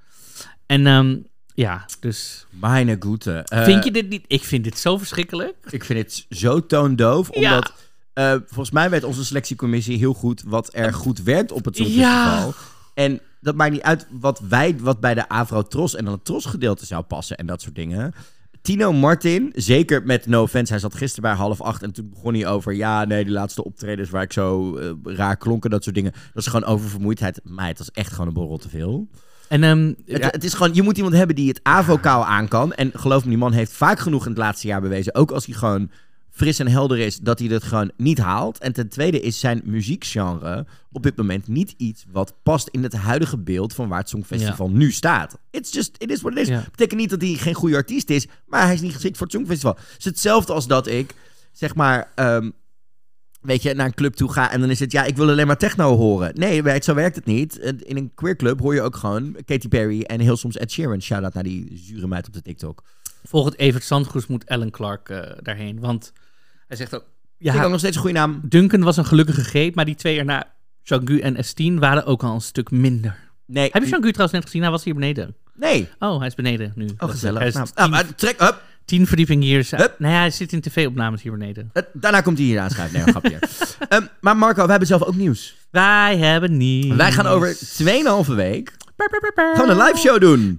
[0.65, 1.17] En ehm,
[1.53, 3.31] ja, dus Meine Goete.
[3.45, 4.23] Eh, vind je dit niet?
[4.27, 5.55] Ik vind dit zo verschrikkelijk.
[5.69, 7.55] Ik vind het zo toondoof, Ja.
[7.55, 7.73] omdat...
[8.13, 12.53] eh, volgens mij weet onze selectiecommissie heel goed wat er goed werkt op het Songfestival.
[12.93, 16.25] En dat maakt niet uit wat, wij, wat bij de Afro Tros en dan het
[16.25, 18.13] Tros gedeelte zou passen en dat soort dingen.
[18.61, 22.33] Tino Martin, zeker met No Offense, hij zat gisteren bij half acht en toen begon
[22.33, 25.95] hij over, ja, nee, die laatste optredens waar ik zo eh, raar klonken, dat soort
[25.95, 26.11] dingen.
[26.11, 27.39] Dat is gewoon oververmoeidheid.
[27.43, 29.07] Maar het was echt gewoon een borrel te veel.
[29.47, 32.47] En ehm, Het, ja, het is gewoon, je moet iemand hebben die het avokaal aan
[32.47, 32.73] kan.
[32.73, 35.15] En geloof me, die man heeft vaak genoeg in het laatste jaar bewezen.
[35.15, 35.89] Ook als hij gewoon
[36.31, 38.59] fris en helder is, dat hij dat gewoon niet haalt.
[38.59, 42.93] En ten tweede is zijn muziekgenre op dit moment niet iets wat past in het
[42.93, 45.37] huidige beeld van waar het Songfestival nu staat.
[45.51, 46.47] It's just, it is what it is.
[46.47, 46.65] Ja.
[46.71, 49.35] Betekent niet dat hij geen goede artiest is, maar hij is niet geschikt voor het
[49.35, 49.75] Songfestival.
[49.75, 51.13] Het is hetzelfde als dat ik,
[51.51, 52.49] zeg maar, ehm,
[53.45, 55.47] weet je, naar een club toe ga en dan is het, ja, ik wil alleen
[55.47, 56.31] maar techno horen.
[56.33, 57.55] Nee, zo werkt het niet.
[57.57, 61.01] In een queer club hoor je ook gewoon Katy Perry en heel soms Ed Sheeran.
[61.01, 62.83] Shout-out naar die zure meid op de TikTok.
[63.23, 65.79] volgens Evert Zandgoes moet Alan Clark eh, daarheen.
[65.79, 66.13] Want
[66.67, 67.03] hij zegt ook...
[67.37, 68.39] Vind ik Ja, ook nog steeds een goede naam.
[68.43, 70.53] Duncan was een gelukkige greep, maar die twee erna,
[70.83, 73.17] Jean-Gu en Estine, waren ook al een stuk minder.
[73.45, 73.69] Nee.
[73.71, 74.61] Heb je Jean-Gu trouwens net gezien?
[74.61, 75.35] Hij was hier beneden.
[75.53, 75.89] Nee.
[75.99, 76.89] Oh, hij is beneden nu.
[76.97, 77.39] Oh, gezellig.
[77.39, 78.61] Hij is Nou, ah, maar trek, hup.
[78.85, 79.67] Tien verdieping hier.
[79.69, 79.95] Hup.
[79.97, 81.69] Nee, hij zit in tv-opnames hier beneden.
[81.73, 82.99] Eh, Daarna komt hij hier aanschuiven.
[82.99, 83.39] Nee, grapje.
[83.89, 85.55] Ehm, maar Marco, we hebben zelf ook nieuws.
[85.71, 86.95] Wij hebben niet.
[86.95, 90.55] Wij gaan over 2,5 week gaan we een live show doen.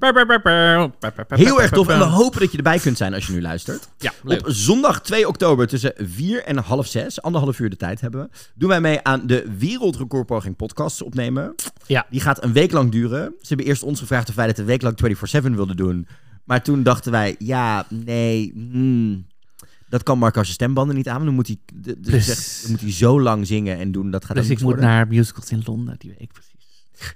[1.29, 1.89] Heel erg tof.
[1.89, 3.89] En we hopen dat je erbij kunt zijn als je nu luistert.
[3.99, 4.41] Ja, leuk.
[4.41, 8.29] Op zondag 2 oktober tussen 4 en half 6, anderhalf uur de tijd hebben we,
[8.55, 11.55] doen wij mee aan de Wereldrecordpoging podcasts opnemen.
[11.87, 12.07] Ja.
[12.11, 13.35] Die gaat een week lang duren.
[13.41, 14.99] Ze hebben eerst ons gevraagd of wij dat een week lang
[15.43, 16.07] 24-7 wilden doen.
[16.47, 19.27] Maar toen dachten wij, ja, nee, hmm,
[19.89, 21.25] dat kan Marco zijn stembanden niet aan.
[21.25, 21.59] Dan moet hij,
[22.03, 22.27] Precies.
[22.27, 24.11] zegt, dan moet hij zo lang zingen en doen.
[24.11, 26.55] Dat gaat Dus ik moet naar musicals in Londen die week, precies.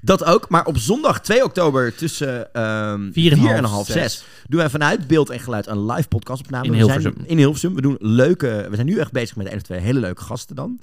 [0.00, 3.86] Dat ook, maar op zondag 2 oktober tussen ehm Vier en 4 half, en half
[3.86, 3.94] zes.
[3.94, 6.64] 6 doen wij vanuit beeld en geluid een live podcastopname.
[6.64, 7.12] In We Hilversum.
[7.16, 7.74] Zijn, in Hilversum.
[7.74, 10.56] We doen leuke, we zijn nu echt bezig met één of twee hele leuke gasten
[10.56, 10.80] dan.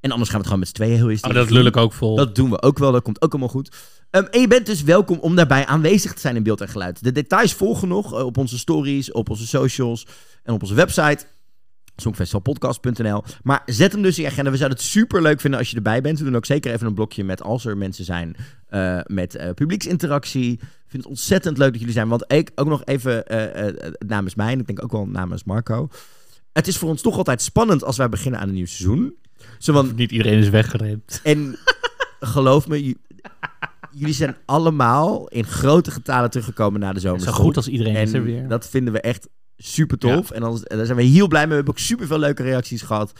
[0.00, 1.76] En anders gaan we het gewoon met z'n tweeën heel Oh, hysterisch dat lul ik
[1.76, 2.16] ook vol.
[2.16, 3.76] Dat doen we ook wel, dat komt ook allemaal goed.
[4.10, 7.02] Ehm, en je bent dus welkom om daarbij aanwezig te zijn in beeld en geluid.
[7.02, 10.06] De details volgen nog eh, op onze stories, op onze socials
[10.42, 11.26] en op onze website.
[11.96, 13.24] Songfestivalpodcast.nl.
[13.42, 14.50] Maar zet hem dus in je agenda.
[14.50, 16.18] We zouden het super leuk vinden als je erbij bent.
[16.18, 19.50] We doen ook zeker even een blokje met als er mensen zijn eh, met eh,
[19.54, 20.52] publieksinteractie.
[20.52, 22.08] Ik vind het ontzettend leuk dat jullie zijn.
[22.08, 25.88] Want ik ook nog even eh, namens mij en ik denk ook wel namens Marco.
[26.52, 29.14] Het is voor ons toch altijd spannend als wij beginnen aan een nieuw seizoen.
[29.58, 31.20] Zo Niet iedereen is weggerend.
[31.22, 31.58] en
[32.20, 32.96] geloof me,
[33.90, 37.20] jullie zijn allemaal in grote getalen teruggekomen na de zomer.
[37.20, 38.48] Zo goed als iedereen is er weer.
[38.48, 40.30] dat vinden we echt super tof.
[40.30, 41.48] En dan, daar zijn we heel blij mee.
[41.48, 43.12] We hebben ook super veel leuke reacties gehad.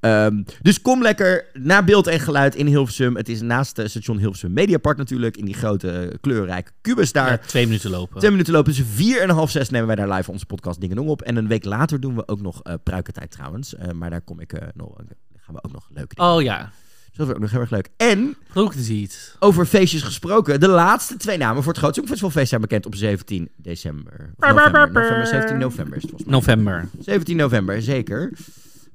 [0.00, 3.16] Ehm, dus kom lekker naar beeld en geluid in Hilversum.
[3.16, 5.36] Het is naast het station Hilversum Mediapark natuurlijk.
[5.36, 7.30] In die grote eh, kleurrijke kubus daar.
[7.30, 8.18] Ja, twee minuten lopen.
[8.18, 8.74] Twee minuten lopen.
[8.74, 11.22] Dus vier en een half zes nemen wij daar live onze podcast Dingen op.
[11.22, 13.74] En een week later doen we ook nog eh pruikentijd trouwens.
[13.74, 14.96] Eh, maar daar kom ik eh, nog.
[15.44, 16.30] Gaan we ook nog leuke dingen.
[16.32, 16.70] Oh ja,
[17.16, 17.88] Dat is ook nog heel erg leuk.
[17.96, 18.36] En
[18.76, 19.36] ziet.
[19.38, 20.60] over feestjes gesproken.
[20.60, 24.32] De laatste twee namen voor het Groot Songfestivalfeest zijn bekend op 17 december.
[24.36, 24.72] Of November.
[24.92, 25.26] november.
[25.26, 26.38] 17 november is het volgens mij.
[26.38, 26.88] November.
[27.00, 28.32] 17 november, zeker.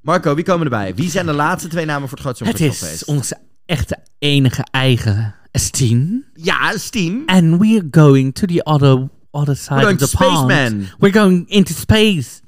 [0.02, 0.96] Marco, wie komen erbij?
[0.96, 3.02] Wie zijn de laatste twee namen voor het Groot Het Songfestivalfeest?
[3.02, 6.24] is onze echte enige eigen Estine.
[6.34, 7.24] Ja, Steen.
[7.26, 10.52] And we're going to the other, other side We're going of the pond.
[10.52, 10.88] Spaceman.
[11.00, 12.42] We're going into space.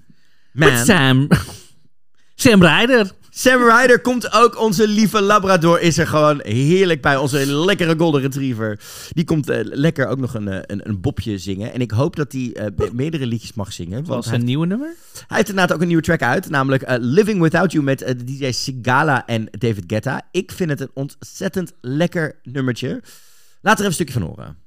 [0.52, 0.86] With Man.
[0.86, 1.28] Sam.
[2.36, 3.12] Sam Ryder.
[3.34, 4.60] Sam Ryder komt ook.
[4.60, 7.17] Onze lieve Labrador is er gewoon heerlijk bij.
[7.17, 8.80] Onze lekkere Golden Retriever.
[9.10, 11.74] Die komt eh, lekker ook nog een, eh, een, een bopje zingen.
[11.74, 13.94] En ik hoop dat hij eh, me- meerdere liedjes mag zingen.
[13.94, 14.96] Want Wat is een nieuwe nummer?
[15.28, 16.50] hij heeft inderdaad ook een nieuwe track uit.
[16.50, 20.22] Namelijk Living Without You met DJ Sigala en David Guetta.
[20.32, 23.02] Ik vind het een ontzettend lekker nummertje.
[23.62, 24.58] Laat er even een stukje van horen.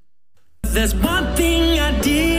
[0.72, 2.33] There's one thing I didn't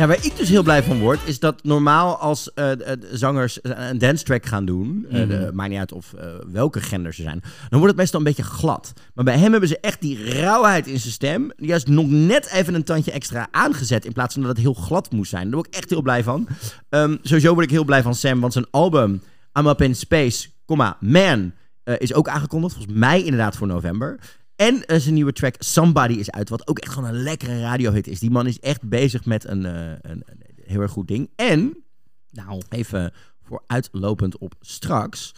[0.00, 3.58] Ja, waar ik dus heel blij van word, is dat normaal als eh, de zangers
[3.62, 7.22] een dance track gaan doen, eh, de- maakt niet uit of eh, welke gender ze
[7.22, 8.92] zijn, dan wordt het meestal een beetje glad.
[9.14, 12.74] Maar bij hem hebben ze echt die rauwheid in zijn stem, juist nog net even
[12.74, 15.44] een tandje extra aangezet, in plaats van dat het heel glad moest zijn.
[15.44, 16.48] Daar word ik echt heel blij van.
[16.88, 19.22] Ehm, sowieso word ik heel blij van Sam, want zijn album
[19.58, 21.52] I'm Up in Space, comma, Man,
[21.84, 22.74] eh, is ook aangekondigd.
[22.74, 24.18] Volgens mij inderdaad voor november.
[24.60, 28.06] En eh, zijn nieuwe track Somebody is uit, wat ook echt gewoon een lekkere radiohit
[28.06, 28.18] is.
[28.20, 31.30] Die man is echt bezig met een, eh, een, een heel erg goed ding.
[31.36, 31.84] En,
[32.30, 35.32] Nou, even vooruitlopend op straks...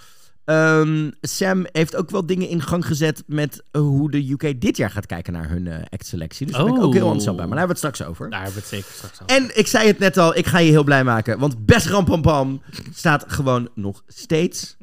[0.44, 4.76] ehm, Sam heeft ook wel dingen in gang gezet met eh, hoe de UK dit
[4.76, 6.46] jaar gaat kijken naar hun eh act-selectie.
[6.46, 7.12] Dus daar ben ik ook heel Oh.
[7.12, 7.46] enthousiast bij.
[7.46, 8.30] Maar daar hebben we het straks over.
[8.30, 9.36] daar hebben we het zeker straks over.
[9.36, 11.38] En ik zei het net al, ik ga je heel blij maken.
[11.38, 12.62] Want Best Rampampam
[12.94, 14.76] staat gewoon nog steeds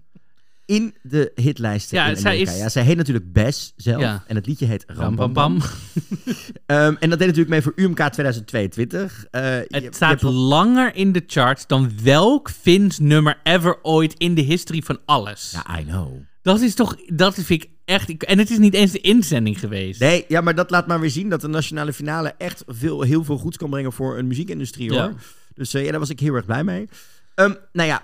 [0.69, 4.01] in de hitlijsten Ja, in zij is- Ja, zij heet natuurlijk Bess zelf.
[4.01, 4.23] Ja.
[4.27, 5.57] En het liedje heet Ram bam, Bam Bam.
[5.59, 5.67] bam.
[6.65, 9.25] Ehm, en dat deed natuurlijk mee voor UMK 2022.
[9.31, 14.13] Eh, je Het staat hebt langer in de charts dan welk Fins nummer ever ooit
[14.17, 15.51] in de history van alles.
[15.65, 16.13] Ja, I know.
[16.41, 18.23] Dat is toch, dat vind ik echt...
[18.23, 19.99] En het is niet eens de inzending geweest.
[19.99, 23.23] Nee, ja, maar dat laat maar weer zien dat de nationale finale echt veel, heel
[23.23, 24.97] veel goeds kan brengen voor een muziekindustrie, hoor.
[24.99, 25.13] Ja.
[25.53, 26.87] Dus eh, ja, daar was ik heel erg blij mee.
[27.35, 28.03] Ehm, nou ja,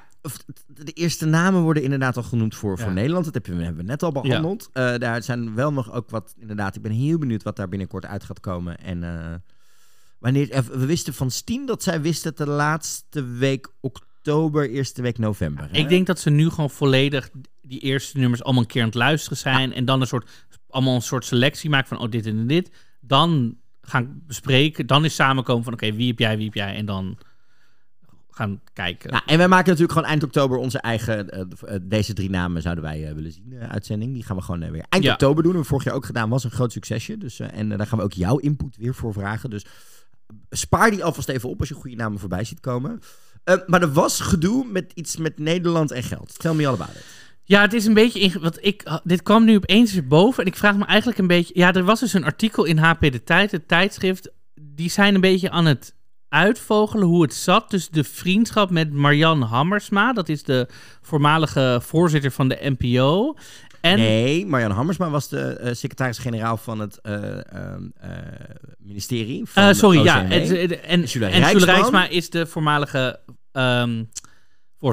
[0.68, 2.92] de eerste namen worden inderdaad al genoemd voor, voor.
[2.94, 3.26] Nederland.
[3.26, 4.70] Dat heb je- hebben we net al behandeld.
[4.74, 8.06] Eh, daar zijn wel nog ook wat, inderdaad, ik ben heel benieuwd wat daar binnenkort
[8.06, 8.78] uit gaat komen.
[8.80, 9.34] En eh,
[10.20, 15.02] wanneer, eh, we wisten van Stien dat zij wist het de laatste week oktober, eerste
[15.02, 15.68] week november.
[15.72, 15.78] hè?
[15.78, 17.30] Ik denk dat ze nu gewoon volledig
[17.62, 19.74] die eerste nummers allemaal een keer aan het luisteren zijn.
[19.74, 20.30] En dan een soort,
[20.70, 22.72] allemaal een soort selectie maken van, oh, dit en dit.
[23.00, 24.88] Dan gaan bespreken.
[24.88, 26.76] Dan is samenkomen van, oké, wie heb jij, wie heb jij?
[26.76, 27.18] En dan
[28.36, 29.12] gaan kijken.
[29.12, 31.30] Nou, en wij maken natuurlijk gewoon eind oktober onze eigen.
[31.30, 31.42] eh,
[31.76, 34.14] eh, deze drie namen zouden wij eh, willen zien, uitzending.
[34.14, 35.12] Die gaan we gewoon weer eind Ja.
[35.12, 35.54] oktober doen.
[35.58, 36.30] We vorig jaar ook gedaan.
[36.30, 37.18] Was een groot succesje.
[37.18, 39.50] Dus, en daar gaan we ook jouw input weer voor vragen.
[39.50, 39.66] Dus
[40.50, 43.00] spaar die alvast even op als je goede namen voorbij ziet komen.
[43.68, 46.40] Maar er was gedoe met iets met Nederland en geld.
[46.40, 47.06] Tell me all about it.
[47.44, 48.40] Ja, het is een beetje.
[48.40, 50.44] Want ik, dit kwam nu opeens weer boven.
[50.44, 51.54] En ik vraag me eigenlijk een beetje.
[51.60, 54.32] Ja, er was dus een artikel in HP De Tijd, het tijdschrift.
[54.62, 55.96] Die zijn een beetje aan het
[56.36, 57.70] uitvogelen hoe het zat.
[57.70, 60.14] Dus de vriendschap met Marian Hammersma.
[60.14, 60.68] Dat is de
[61.02, 63.36] voormalige voorzitter van de NPO.
[63.82, 68.10] En Nee, Marjan Hammersma was de eh, secretaris-generaal van het ehm, eh,
[68.80, 69.42] ministerie.
[69.46, 70.22] Van sorry, ja.
[70.22, 70.32] OCMW.
[70.32, 71.58] En, en, en.
[71.60, 73.20] Rijksma is de voormalige
[73.52, 74.04] ehm,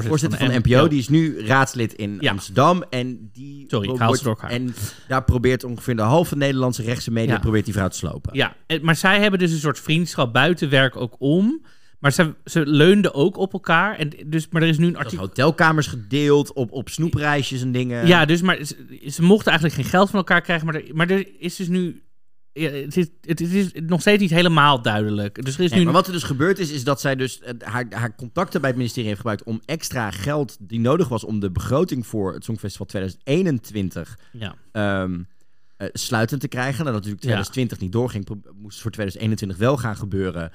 [0.01, 2.31] voorzitter, Voorzitter van de NPO, die is nu raadslid in Ja.
[2.31, 2.83] Amsterdam.
[2.89, 4.37] En die Sorry, ik haal.
[4.47, 4.75] En
[5.07, 7.39] daar probeert ongeveer de halve Nederlandse rechtse media Ja.
[7.39, 8.35] probeert die vrouw te slopen.
[8.35, 11.65] Ja, maar zij hebben dus een soort vriendschap buiten werk ook om.
[11.99, 13.97] Maar ze, ze leunden ook op elkaar.
[13.97, 15.25] En dus, maar er is nu een artikel.
[15.25, 18.07] hotelkamers gedeeld op, op snoepreisjes en dingen.
[18.07, 20.65] Ja, dus maar ze, ze mochten eigenlijk geen geld van elkaar krijgen.
[20.65, 22.01] Maar er, maar er is dus nu.
[22.53, 25.45] Ja, het, is, het is nog steeds niet helemaal duidelijk.
[25.45, 25.85] Dus er is Nee, nu.
[25.85, 28.69] maar wat er dus gebeurd is, is dat zij dus eh, haar, haar contacten bij
[28.69, 32.43] het ministerie heeft gebruikt om extra geld die nodig was om de begroting voor het
[32.43, 34.55] Songfestival 2021 ja.
[34.71, 35.21] ehm,
[35.77, 36.83] eh, sluitend te krijgen.
[36.83, 40.51] Nou, dat natuurlijk 2020 niet doorging, moest het voor 2021 wel gaan gebeuren.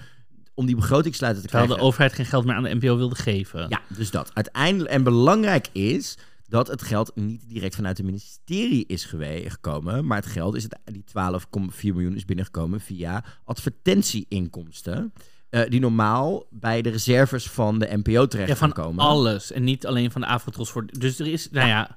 [0.54, 1.86] Om die begroting sluitend te Terwijl krijgen.
[1.86, 3.66] de overheid geen geld meer aan de NPO wilde geven.
[3.68, 4.30] Ja, dus dat.
[4.34, 6.16] Uiteindelijk, en belangrijk is
[6.48, 10.78] dat het geld niet direct vanuit het ministerie is gekomen, maar het geld is het,
[10.84, 15.12] die 12,4 miljoen is binnengekomen via advertentieinkomsten.
[15.50, 19.04] eh, die normaal bij de reserves van de NPO terecht Ja, gaan van komen.
[19.04, 19.52] alles.
[19.52, 20.70] En niet alleen van de Afrotros.
[20.70, 21.96] Voor, dus er is, nou ja.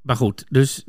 [0.00, 0.84] Maar goed, dus...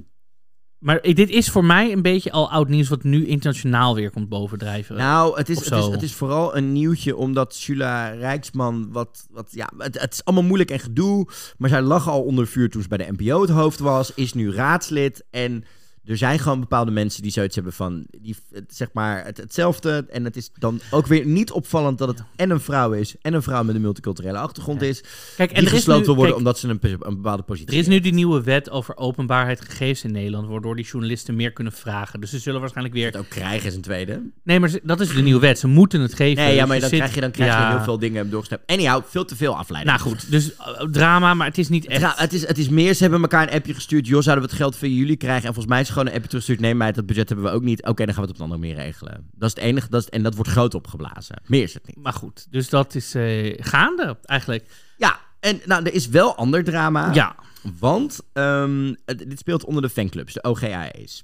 [0.80, 2.90] Maar dit is voor mij een beetje al oud nieuws...
[2.90, 4.96] wat nu internationaal weer komt bovendrijven.
[4.96, 9.48] Nou, het is, het, is, het is vooral een nieuwtje omdat Jula Rijksman wat, wat
[9.52, 12.82] ja, het, het is allemaal moeilijk en gedoe, maar zij lag al onder vuur toen
[12.82, 15.64] ze bij de NPO het hoofd was, is nu raadslid en
[16.10, 18.36] er zijn gewoon bepaalde mensen die zoiets hebben van, die,
[18.68, 20.06] zeg maar, het, hetzelfde.
[20.10, 23.34] En het is dan ook weer niet opvallend dat het en een vrouw is en
[23.34, 24.88] een vrouw met een multiculturele achtergrond Ja.
[24.88, 25.04] is,
[25.36, 26.80] Kijk, en die er is gesloten worden kijk, omdat ze een,
[27.16, 30.48] bepaalde positie Er is nu die nieuwe wet over openbaarheid gegevens in Nederland...
[30.48, 32.20] waardoor die journalisten meer kunnen vragen.
[32.22, 33.06] Dus ze zullen waarschijnlijk weer...
[33.06, 34.22] het ook krijgen is een tweede.
[34.44, 35.60] Nee, maar ze- dat is de nieuwe wet.
[35.60, 36.44] Ze moeten het geven.
[36.44, 37.70] Nee, ja, maar dan zit- krijg je, dan krijg je Ja.
[37.76, 38.72] heel veel dingen doorgestapt.
[38.72, 39.98] Anyhow, veel te veel afleiding.
[39.98, 42.18] Nou goed, dus eh, drama, maar het is niet echt...
[42.20, 44.08] Het, is, het is meer, ze hebben elkaar een appje gestuurd.
[44.08, 45.48] Joh, zouden we het geld van jullie krijgen?
[45.48, 46.60] En volgens mij is gewoon een appje teruggestuurd.
[46.60, 47.84] Nee, meid, dat budget hebben we ook niet.
[47.86, 49.30] Oké, dan gaan we het op een andere manier regelen.
[49.32, 49.90] Dat is het enige.
[49.90, 51.42] Dat is, en dat wordt groot opgeblazen.
[51.46, 51.98] Meer is het niet.
[51.98, 54.66] Maar goed, dus dat is eh, gaande eigenlijk.
[54.98, 57.14] Ja, en nou, er is wel ander drama.
[57.14, 57.36] Ja,
[57.80, 61.24] Want ehm, dit speelt onder de fanclubs, de OGAE's.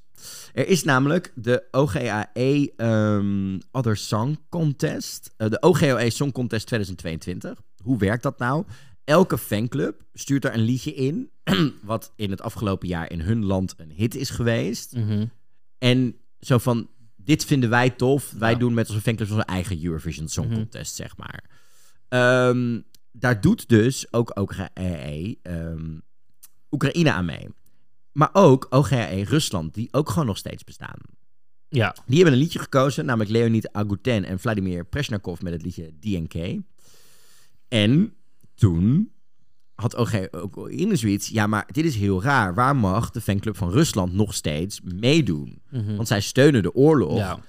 [0.54, 5.34] Er is namelijk de OGAE ehm, Other Song Contest.
[5.38, 7.60] eh, de OGAE Song Contest 2022.
[7.84, 8.66] Hoe werkt dat nou?
[9.06, 11.30] Elke fanclub stuurt er een liedje in...
[11.84, 14.96] wat in het afgelopen jaar in hun land een hit is geweest.
[14.96, 15.26] Mhm.
[15.78, 18.32] En zo van, dit vinden wij tof.
[18.38, 18.58] Wij Ja.
[18.58, 20.56] doen met onze fanclubs onze eigen Eurovision Song Mhm.
[20.56, 21.44] Contest, zeg maar.
[22.10, 26.00] Ehm, daar doet dus ook OGAE ehm,
[26.72, 27.48] Oekraïne aan mee.
[28.12, 30.98] Maar ook OGAE Rusland, die ook gewoon nog steeds bestaan.
[31.70, 31.96] ja.
[32.06, 36.62] Die hebben een liedje gekozen, namelijk Leonid Aguten en Vladimir Preshnakov met het liedje DNK.
[37.68, 38.14] En
[38.56, 39.12] toen
[39.76, 42.54] had OG Oekraïne zoiets, ja, maar dit is heel raar.
[42.54, 45.62] Waar mag de fanclub van Rusland nog steeds meedoen?
[45.70, 45.96] Mhm.
[45.96, 47.18] Want zij steunen de oorlog.
[47.18, 47.40] ja.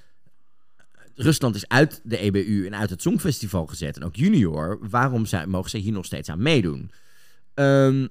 [1.19, 3.97] Rusland is uit de EBU en uit het Songfestival gezet.
[3.97, 4.79] En ook junior.
[4.88, 6.90] Waarom zijn, mogen ze hier nog steeds aan meedoen?
[7.55, 8.07] Ehm,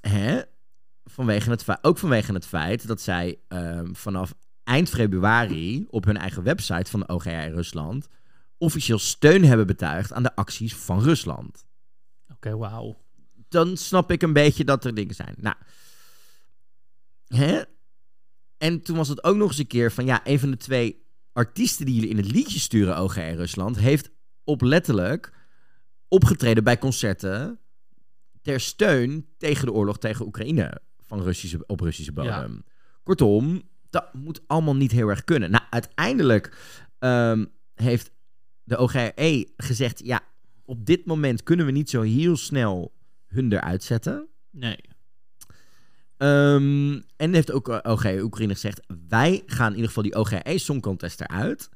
[0.00, 0.40] hè?
[1.04, 4.34] Vanwege het, ook vanwege het feit dat zij ehm, vanaf
[4.64, 8.08] eind februari op hun eigen website van de OGR Rusland
[8.58, 11.65] officieel steun hebben betuigd aan de acties van Rusland.
[12.36, 12.96] Oké, wauw.
[13.48, 15.34] dan snap ik een beetje dat er dingen zijn.
[15.38, 15.56] Nou,
[17.26, 17.62] hè?
[18.58, 21.06] En toen was het ook nog eens een keer van, ja, een van de twee
[21.32, 24.10] artiesten die jullie in het liedje sturen, OGR Rusland, heeft
[24.44, 25.32] oplettelijk
[26.08, 27.58] opgetreden bij concerten
[28.42, 32.64] ter steun tegen de oorlog tegen Oekraïne van Russische, op Russische bodem.
[33.02, 35.50] Kortom, dat moet allemaal niet heel erg kunnen.
[35.50, 36.56] Nou, uiteindelijk
[36.98, 37.44] ehm,
[37.74, 38.10] heeft
[38.62, 40.20] de OGRE gezegd, ja,
[40.66, 42.92] op dit moment kunnen we niet zo heel snel
[43.26, 44.26] hun eruit zetten.
[44.50, 44.78] Nee.
[46.16, 50.58] Ehm, en heeft ook eh, OG Oekraïne gezegd: wij gaan in ieder geval die OGE
[50.58, 51.68] Song Contest eruit.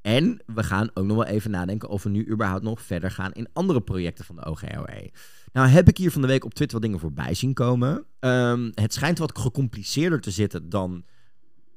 [0.00, 3.32] En we gaan ook nog wel even nadenken of we nu überhaupt nog verder gaan
[3.32, 5.10] in andere projecten van de OGOE.
[5.52, 8.04] Nou heb ik hier van de week op Twitter wat dingen voorbij zien komen.
[8.18, 11.04] Ehm, het schijnt wat gecompliceerder te zitten dan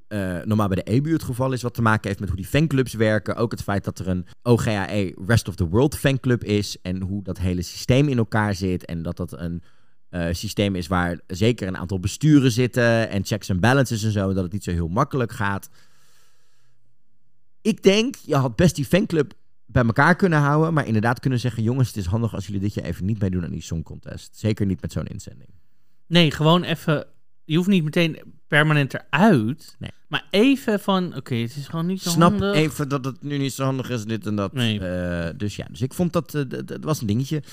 [0.09, 1.61] eh, normaal bij de EBU het geval is.
[1.61, 3.35] Wat te maken heeft met hoe die fanclubs werken.
[3.35, 6.77] Ook het feit dat er een OGAE Rest of the World fanclub is.
[6.81, 8.85] En hoe dat hele systeem in elkaar zit.
[8.85, 9.63] En dat dat een
[10.09, 13.09] eh, systeem is waar zeker een aantal besturen zitten.
[13.09, 14.33] En checks en balances en zo.
[14.33, 15.69] Dat het niet zo heel makkelijk gaat.
[17.61, 19.33] Ik denk, je had best die fanclub
[19.65, 20.73] bij elkaar kunnen houden.
[20.73, 23.43] Maar inderdaad kunnen zeggen: jongens, het is handig als jullie dit jaar even niet meedoen
[23.43, 24.37] aan die song contest.
[24.37, 25.49] Zeker niet met zo'n inzending.
[26.07, 27.05] Nee, gewoon even.
[27.45, 29.75] Je hoeft niet meteen permanent eruit.
[29.79, 29.91] Nee.
[30.07, 32.55] Maar even van, oké, het is gewoon niet zo Snap handig.
[32.55, 34.53] even dat het nu niet zo handig is, dit en dat.
[34.53, 34.79] Nee.
[34.79, 37.43] Eh, dus ja, dus ik vond dat, eh, d- d- dat was een dingetje.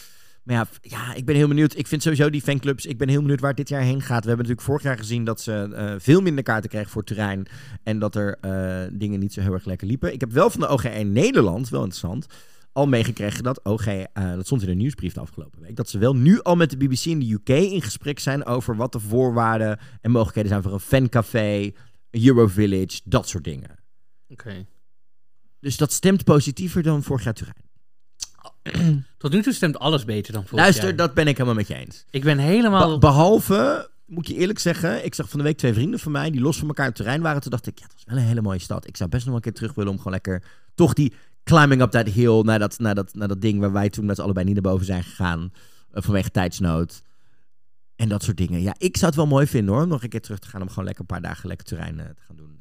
[0.42, 1.76] Maar ja, ja, ik ben heel benieuwd.
[1.78, 4.22] Ik vind sowieso die fanclubs, ik ben heel benieuwd waar het dit jaar heen gaat.
[4.22, 7.46] We hebben natuurlijk vorig jaar gezien dat ze eh, veel minder kaarten kregen voor terrein.
[7.82, 10.12] En dat er eh, dingen niet zo heel erg lekker liepen.
[10.12, 12.26] Ik heb wel van de OGE Nederland, wel interessant,
[12.76, 15.98] al meegekregen dat OG, eh, dat stond in de nieuwsbrief de afgelopen week, dat ze
[15.98, 19.00] wel nu al met de BBC in de UK in gesprek zijn over wat de
[19.00, 21.72] voorwaarden en mogelijkheden zijn voor een fancafé,
[22.10, 23.78] een Eurovillage, dat soort dingen.
[24.28, 24.66] Oké.
[25.60, 27.64] Dus dat stemt positiever dan vorig jaar terrein.
[29.18, 30.96] Tot nu toe stemt alles beter dan vorig Luister, jaar.
[30.96, 32.04] dat ben ik helemaal met je eens.
[32.10, 32.92] Ik ben helemaal...
[32.92, 36.30] Be- behalve, moet je eerlijk zeggen, ik zag van de week twee vrienden van mij
[36.30, 37.40] die los van elkaar op terrein waren.
[37.40, 38.86] Toen dacht ik, ja, het was wel een hele mooie stad.
[38.86, 40.42] Ik zou best nog wel een keer terug willen om gewoon lekker
[40.74, 41.12] toch die
[41.46, 44.16] climbing up that hill naar dat, naar dat, naar dat ding waar wij toen met
[44.16, 45.52] z'n allebei niet naar boven zijn gegaan
[45.92, 47.02] eh, vanwege tijdsnood.
[47.96, 48.62] En dat soort dingen.
[48.62, 50.62] Ja, ik zou het wel mooi vinden hoor, om nog een keer terug te gaan
[50.62, 52.60] om gewoon lekker een paar dagen lekker terrein eh, te gaan doen.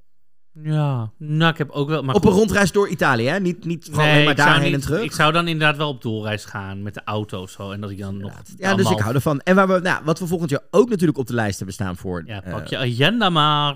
[0.64, 2.04] Ja, nou, ik heb ook wel...
[2.04, 3.40] Maar Op een rondreis door Italië, hè?
[3.40, 5.04] Niet, niet gewoon Nee, maar daarheen niet- en terug.
[5.04, 7.72] Ik zou dan inderdaad wel op doorreis gaan met de auto of zo.
[7.72, 8.42] En dat ik dan nog...
[8.58, 9.40] Ja, dus ik hou ervan.
[9.40, 11.96] En waar we, nou, wat we volgend jaar ook natuurlijk op de lijst hebben staan
[11.96, 12.24] voor...
[12.26, 13.76] Ja, eh, pak je agenda maar.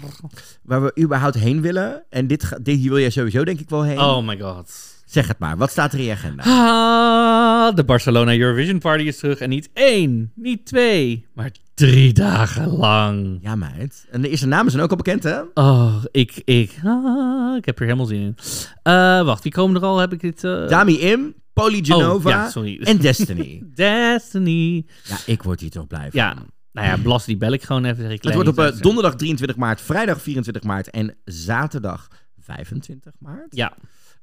[0.62, 2.04] waar we überhaupt heen willen.
[2.10, 4.00] En dit, dit hier wil jij sowieso denk ik wel heen.
[4.00, 4.98] Oh my god.
[5.10, 6.44] Zeg het maar, wat staat er in je agenda?
[6.44, 9.40] Ah, de Barcelona Eurovision Party is terug.
[9.40, 13.40] En niet één, niet twee, maar drie dagen lang.
[13.42, 14.08] Ja, meid.
[14.12, 15.40] En de eerste namen zijn ook al bekend, hè?
[15.54, 18.36] Oh, ik, ik, ah, ik heb er helemaal zin in.
[18.84, 19.98] Eh, wacht, wie komen er al?
[19.98, 20.44] Heb ik dit?
[20.44, 22.80] eh, Dami Im, Poly Genova Oh, ja, sorry.
[22.84, 23.64] en Destiny.
[23.76, 24.86] Destiny.
[25.04, 26.20] ja, ik word hier toch blij van.
[26.20, 26.36] Ja,
[26.72, 28.04] nou ja, Blas die bel ik gewoon even.
[28.04, 32.08] Zeg ik Het wordt op eh, donderdag 23 maart, vrijdag 24 maart en zaterdag
[32.40, 33.56] 25 maart.
[33.56, 33.74] Ja,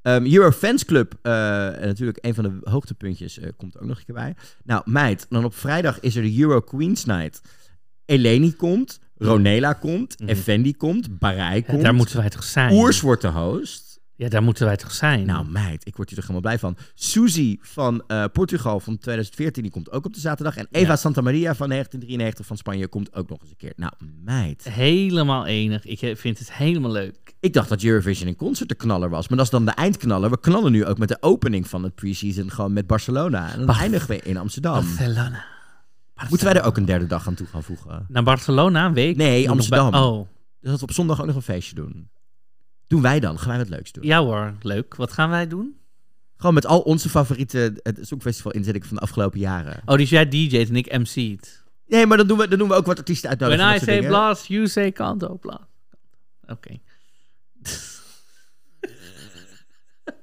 [0.06, 1.32] Ehm Euro Fans Club, eh,
[1.80, 4.34] natuurlijk een van de hoogtepuntjes, eh, komt er ook nog een keer bij.
[4.64, 7.40] Nou, meid, dan op vrijdag is er de Euro Queens Night.
[8.04, 10.28] Eleni komt, Ronela komt, Mhm.
[10.28, 11.82] Effendi komt, Barij komt.
[11.82, 12.72] daar moeten wij toch zijn?
[12.72, 13.85] Oers wordt de host.
[14.16, 15.26] Ja, daar moeten wij toch zijn?
[15.26, 16.76] Nou, meid, ik word hier toch helemaal blij van.
[16.94, 20.56] Suzy van eh, Portugal van 2014, die komt ook op de zaterdag.
[20.56, 20.96] En Eva Ja.
[20.96, 23.72] Santa Maria van 1993 van Spanje komt ook nog eens een keer.
[23.76, 23.92] Nou,
[24.24, 24.64] meid.
[24.70, 25.84] Helemaal enig.
[25.84, 27.34] Ik eh, vind het helemaal leuk.
[27.40, 29.28] Ik dacht dat Eurovision een concert de knaller was.
[29.28, 30.30] Maar dat is dan de eindknaller.
[30.30, 33.52] We knallen nu ook met de opening van het preseason gewoon met Barcelona.
[33.52, 34.72] En dan eindigen we in Amsterdam.
[34.72, 35.44] Barcelona.
[36.28, 38.06] Moeten wij er ook een derde dag aan toe gaan voegen?
[38.08, 39.16] Naar Barcelona, een week?
[39.16, 39.94] Nee, Amsterdam.
[39.94, 40.28] Oh,
[40.60, 42.08] Dus dat we op zondag ook nog een feestje doen.
[42.86, 43.38] Doen wij dan?
[43.38, 44.04] Gaan wij wat leuks doen?
[44.04, 44.94] ja hoor, leuk.
[44.94, 45.76] Wat gaan wij doen?
[46.36, 49.82] Gewoon met al onze favoriete het Songfestival inzettingen van de afgelopen jaren.
[49.84, 51.64] Oh, dus jij DJ't en ik MC't.
[51.86, 53.64] Nee, maar dan doen we, dan doen we ook wat artiesten uitnodigen.
[53.64, 54.10] When I say dingen.
[54.10, 55.68] blast, you say kanto blast.
[56.46, 56.78] Oké.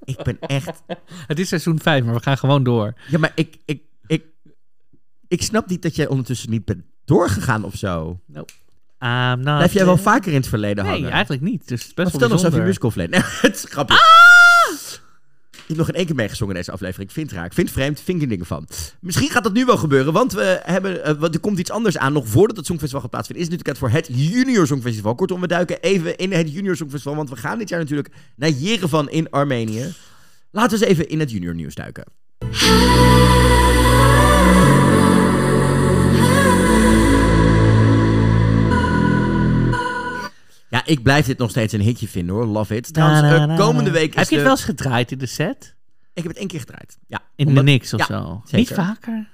[0.04, 0.82] Ik ben echt...
[1.28, 2.94] Het is seizoen 5, maar we gaan gewoon door.
[3.10, 4.26] Ja, maar ik, ik, ik,
[5.28, 8.20] ik snap niet dat jij ondertussen niet bent doorgegaan of zo.
[9.04, 11.12] I'm not Blijf jij wel vaker in het verleden Nee, hangen?
[11.12, 11.68] eigenlijk niet.
[11.68, 13.08] Dus het is Maar best vertel wel nog eens over je.
[13.10, 13.98] Nee, het is grappig.
[15.52, 17.08] Ik heb nog in één keer meegezongen in deze aflevering.
[17.10, 17.46] Ik vind het raar.
[17.46, 18.02] Ik vind het vreemd.
[18.02, 18.68] Vind ik er dingen van.
[19.02, 20.14] Misschien gaat dat nu wel gebeuren.
[20.14, 22.14] Want we hebben, eh, want er komt iets anders aan.
[22.14, 23.46] Nog voordat het Songfestival gaat plaatsvinden.
[23.46, 25.16] Is het natuurlijk het voor het Junior Songfestival.
[25.16, 27.16] Kortom, we duiken even in het Junior Songfestival.
[27.16, 29.94] Want we gaan dit jaar natuurlijk naar Jerevan in Armenië.
[30.52, 32.04] Laten we eens even in het Junior nieuws duiken.
[40.74, 42.46] Ja, ik blijf dit nog steeds een hitje vinden hoor.
[42.46, 42.94] Love it.
[42.94, 45.12] Trouwens, Na, na, eh, na, komende week is Heb je de- het wel eens gedraaid
[45.12, 45.76] in de set?
[46.14, 46.98] Ik heb het één keer gedraaid.
[47.08, 47.20] Ja.
[47.36, 48.42] In Omdat- de niks of ja, zo?
[48.44, 48.58] zeker.
[48.58, 49.30] Niet vaker?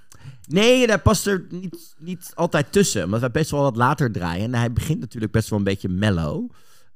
[0.48, 3.04] Nee, daar past er niet, niet altijd tussen.
[3.04, 4.44] Omdat wij best wel wat later draaien.
[4.44, 6.50] En hij begint natuurlijk best wel een beetje mellow.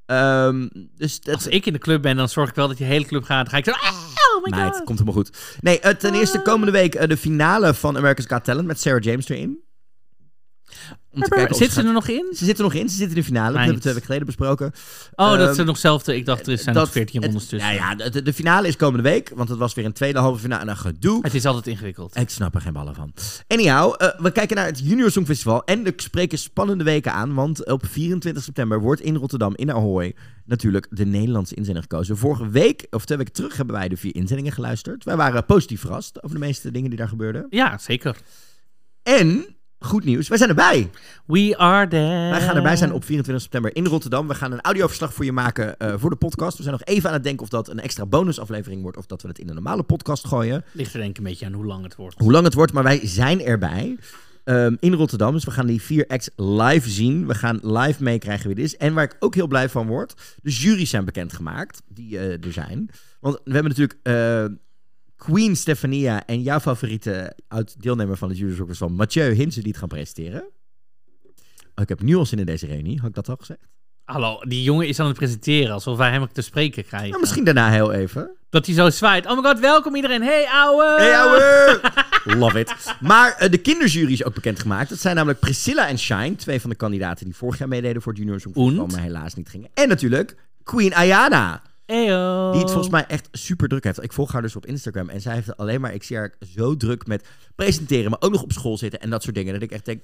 [0.05, 0.67] Ehm,
[0.97, 3.05] dus dat, Als ik in de club ben, dan zorg ik wel dat je hele
[3.05, 3.49] club gaat.
[3.49, 3.71] Dan ga ik zo...
[3.71, 4.83] Oh my Meid, god.
[4.83, 5.57] komt helemaal goed.
[5.61, 9.01] Nee, eh, ten eerste komende week eh, de finale van America's Got Talent met Sarah
[9.03, 9.57] James erin.
[11.11, 12.33] Om te kijken of Zit ze er nog in?
[12.35, 13.47] Ze zit er nog in, ze zit in de finale.
[13.47, 14.71] Dat hebben we twee weken geleden besproken.
[15.15, 16.15] Oh, dat Ehm, is nog zelfde.
[16.15, 17.73] Ik dacht, er zijn nog 14 het- rondes tussen.
[17.73, 20.39] Ja, ja de, de finale is komende week, want het was weer een tweede halve
[20.39, 21.19] finale en een gedoe.
[21.23, 22.17] Het is altijd ingewikkeld.
[22.19, 23.13] Ik snap er geen ballen van.
[23.47, 25.63] Anyhow, eh, we kijken naar het Junior Songfestival.
[25.63, 27.33] En er spreken spannende weken aan.
[27.33, 30.15] Want op 24 september wordt in Rotterdam, in Ahoy,
[30.45, 32.17] natuurlijk de Nederlandse inzending gekozen.
[32.17, 35.03] Vorige week, of twee weken terug, hebben wij de vier inzendingen geluisterd.
[35.03, 37.45] Wij waren positief verrast over de meeste dingen die daar gebeurden.
[37.49, 38.17] Ja, zeker.
[39.03, 39.52] En,
[39.85, 40.89] goed nieuws, wij zijn erbij.
[41.25, 42.29] We are there.
[42.29, 44.27] Wij gaan erbij zijn op 24 september in Rotterdam.
[44.27, 46.57] We gaan een audioverslag voor je maken eh, voor de podcast.
[46.57, 48.97] We zijn nog even aan het denken of dat een extra bonusaflevering wordt...
[48.97, 50.63] of dat we het in een normale podcast gooien.
[50.71, 52.19] Ligt er denk ik een beetje aan hoe lang het wordt.
[52.19, 53.97] hoe lang het wordt, maar wij zijn erbij.
[54.43, 55.33] ehm, in Rotterdam.
[55.33, 57.27] Dus we gaan die vier acts live zien.
[57.27, 58.77] We gaan live meekrijgen wie dit is.
[58.77, 61.81] En waar ik ook heel blij van word, de jury's zijn bekendgemaakt.
[61.87, 62.89] Die eh, er zijn.
[63.19, 64.45] Want we hebben natuurlijk eh,
[65.23, 69.87] Queen Stefania en jouw favoriete oud-deelnemer van het jury's van Mathieu Hinsen die het gaan
[69.87, 70.43] presenteren.
[71.75, 72.99] Oh, ik heb nu al zin in deze reunie.
[72.99, 73.59] Had ik dat al gezegd?
[74.03, 77.09] Hallo, die jongen is aan het presenteren alsof wij hem te spreken krijgen.
[77.09, 78.31] Nou, misschien daarna heel even.
[78.49, 79.25] Dat hij zo zwaait.
[79.25, 80.21] Oh my god, welkom iedereen.
[80.21, 80.95] Hey ouwe.
[80.97, 81.81] Hey, ouwe!
[82.39, 82.95] Love it.
[82.99, 84.89] Maar eh, de kinderjury is ook bekendgemaakt.
[84.89, 88.11] Dat zijn namelijk Priscilla en Shine, twee van de kandidaten die vorig jaar meededen voor
[88.11, 89.69] het Junior Songfestival, maar helaas niet gingen.
[89.73, 91.61] En natuurlijk Queen Ayana,
[92.51, 94.03] Die het volgens mij echt super druk heeft.
[94.03, 96.33] Ik volg haar dus op Instagram en zij heeft het alleen maar, ik zie haar
[96.55, 99.53] zo druk met presenteren, maar ook nog op school zitten en dat soort dingen.
[99.53, 100.01] Dat ik echt denk,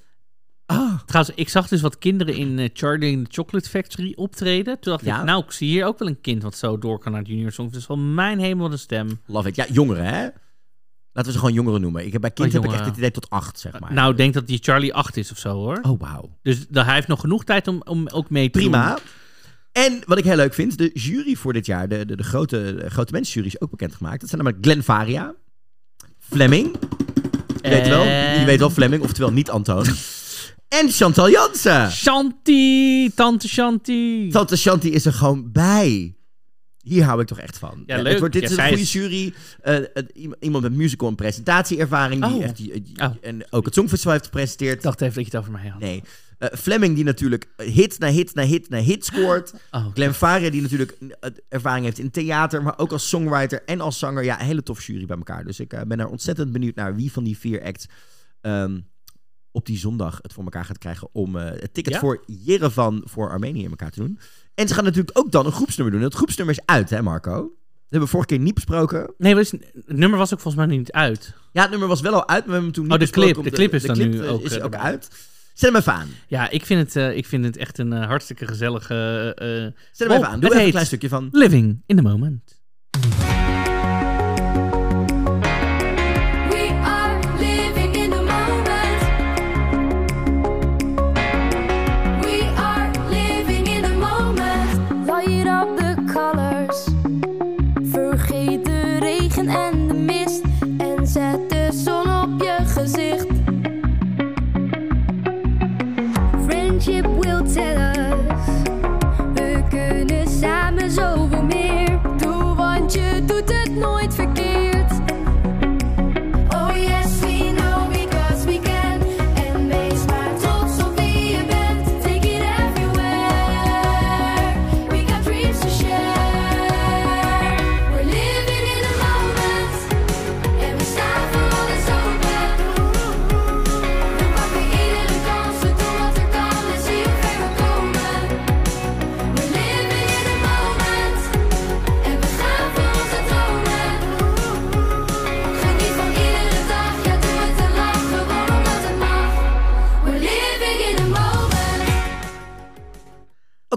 [0.66, 4.80] ah, Trouwens, ik zag dus wat kinderen in eh, Charlie in the Chocolate Factory optreden.
[4.80, 5.18] Toen dacht Ja.
[5.18, 7.30] ik, nou, ik zie hier ook wel een kind wat zo door kan naar het
[7.30, 7.96] Junior Songfestival.
[7.98, 9.20] Mijn hemel, wat een stem.
[9.26, 9.56] love it.
[9.56, 10.28] Ja, jongeren hè.
[11.12, 12.06] Laten we ze gewoon jongeren noemen.
[12.06, 13.92] Ik heb bij kind Oh, heb ik echt het idee tot acht, zeg maar.
[13.92, 15.78] Nou, ik denk dat die Charlie 8 is of zo, hoor.
[15.82, 16.36] Oh, wauw.
[16.42, 18.88] Dus da- hij heeft nog genoeg tijd om, om ook mee te Prima.
[18.94, 19.04] doen.
[19.72, 22.74] En wat ik heel leuk vind, de jury voor dit jaar, de, de, de grote,
[22.82, 24.20] de grote mensenjury is ook bekendgemaakt.
[24.20, 25.34] Dat zijn namelijk Glenn Varia,
[26.18, 26.76] Fleming,
[27.62, 28.04] je weet wel,
[28.38, 29.84] je weet wel Fleming, oftewel niet Antoon.
[30.68, 31.90] En Chantal Jansen.
[31.92, 34.28] Shanti, tante Shanti.
[34.30, 36.14] Tante Chanty is er gewoon bij.
[36.82, 37.82] Hier hou ik toch echt van.
[37.86, 38.18] Ja, Het leuk.
[38.18, 39.34] wordt, dit Ja, is een goede is- jury.
[39.62, 42.26] Eh, het- iemand- met musical en presentatieervaring.
[42.26, 42.48] Die, Oh.
[42.54, 43.10] die, die- Oh.
[43.20, 44.74] En ook het Songfestival heeft gepresenteerd.
[44.76, 45.80] Ik dacht even dat je het over mij had.
[45.80, 46.02] Nee.
[46.40, 49.52] Eh, Fleming die natuurlijk hit na hit na hit na hit scoort.
[49.70, 53.98] Oh, Glenn die natuurlijk eh, ervaring heeft in theater, maar ook als songwriter en als
[53.98, 54.24] zanger.
[54.24, 55.44] Ja, een hele toffe jury bij elkaar.
[55.44, 57.86] Dus ik eh, ben er ontzettend benieuwd naar wie van die vier acts
[58.40, 58.80] ehm,
[59.52, 61.98] op die zondag het voor elkaar gaat krijgen om het ticket Ja?
[61.98, 64.18] voor Jerevan voor Armenië in elkaar te doen.
[64.54, 66.04] En ze gaan natuurlijk ook dan een groepsnummer doen.
[66.04, 67.32] Het groepsnummer is uit, hè Marco?
[67.32, 67.50] Dat
[67.90, 69.14] hebben we vorige keer niet besproken.
[69.18, 71.34] Nee, is- het nummer was ook volgens mij niet uit.
[71.52, 73.04] Ja, het nummer was wel al uit, maar we hebben hem toen niet Oh, de
[73.04, 73.44] besproken, clip.
[73.44, 75.08] De omdat clip is dan clip, nu ook, is ook uit.
[75.60, 76.08] Zet hem even aan.
[76.28, 79.32] Ja, ik vind het, eh, ik vind het echt een eh, hartstikke gezellige...
[79.36, 79.46] eh,
[79.92, 80.40] Zet hem Oh, even aan.
[80.40, 81.28] Doe even een klein stukje van.
[81.32, 82.60] living in the moment.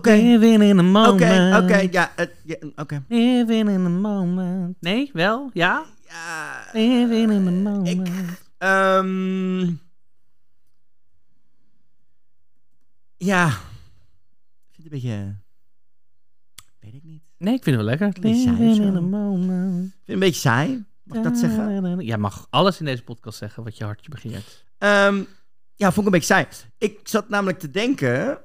[0.03, 1.13] Oké, Living in the moment.
[1.13, 1.87] oké, oké.
[1.91, 2.27] Ja, eh,
[2.75, 3.03] oké.
[3.07, 4.75] Living in the moment.
[4.79, 5.49] Nee, wel?
[5.53, 5.85] Ja?
[6.07, 8.09] Ja, Living in the moment.
[8.57, 9.73] Ehm
[13.17, 13.47] ja.
[13.47, 15.35] Ik vind het een beetje...
[16.79, 17.21] Weet ik niet.
[17.21, 18.13] Ik Nee, ik vind het wel lekker.
[18.21, 19.79] Saai Living in the moment.
[19.79, 20.85] vind het een beetje saai.
[21.03, 21.99] Mag ik dat zeggen?
[21.99, 24.65] Jij mag alles in deze podcast zeggen wat je hartje begeert.
[24.77, 25.23] Ehm,
[25.75, 26.47] ja, vond ik een beetje saai.
[26.77, 28.41] Ik zat namelijk te denken...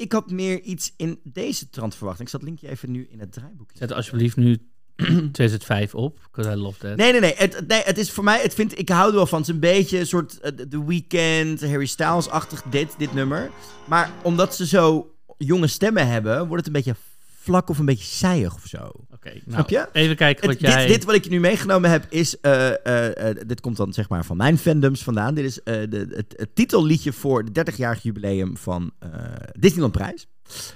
[0.00, 2.20] Ik had meer iets in deze trant verwacht.
[2.20, 3.78] Ik zat linkje even nu in het draaiboekje.
[3.78, 4.58] Zet alsjeblieft nu
[5.32, 6.96] 2005 op, because I love that.
[6.96, 7.34] Nee, nee, nee.
[7.36, 9.38] Het, nee, het is voor mij, het vind, ik hou er wel van.
[9.38, 13.50] Het is een beetje een soort eh, The Weeknd, Harry Styles-achtig dit, dit nummer.
[13.88, 17.00] Maar omdat ze zo jonge stemmen hebben, wordt het een beetje
[17.42, 18.90] vlak of een beetje saaiig of zo.
[19.10, 19.88] Oké, nou, Snap je?
[19.92, 20.86] even kijken wat Het- jij...
[20.86, 23.92] dit, dit wat ik je nu meegenomen heb is, eh, eh, eh, dit komt dan
[23.92, 25.34] zeg maar van mijn fandoms vandaan.
[25.34, 29.10] Dit is eh, de, het, het titelliedje voor de 30-jarig jubileum van eh,
[29.58, 30.26] Disneyland Prijs.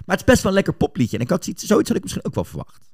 [0.07, 1.17] Maar het is best wel een lekker popliedje.
[1.17, 2.93] En ik had zoiets, zoiets had ik misschien ook wel verwacht.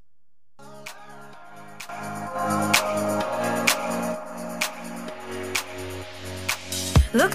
[7.13, 7.31] Look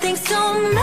[0.00, 0.79] something so magical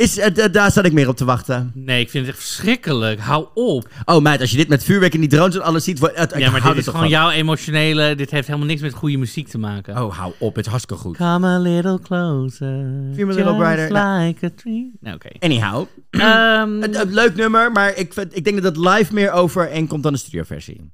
[0.00, 1.70] Is, eh, daar zat ik meer op te wachten.
[1.74, 3.20] Nee, ik vind het echt verschrikkelijk.
[3.20, 3.88] Hou op.
[4.04, 5.98] Oh meid, als je dit met vuurwerk en die drones en alles ziet...
[5.98, 7.08] wordt- ik ja, maar dit is gewoon van.
[7.08, 8.14] jouw emotionele...
[8.14, 10.02] Dit heeft helemaal niks met goede muziek te maken.
[10.02, 10.54] Oh, hou op.
[10.56, 11.16] Het is hartstikke goed.
[11.16, 12.84] Come a little closer.
[13.14, 13.90] Feel me a little brighter.
[13.92, 14.26] Nou.
[14.26, 14.92] like a tree.
[15.00, 15.28] Nou, oké.
[15.38, 19.30] Anyhow, Ehm, een, een leuk nummer, maar ik, vind, ik denk dat het live meer
[19.32, 20.90] over en komt dan de studioversie.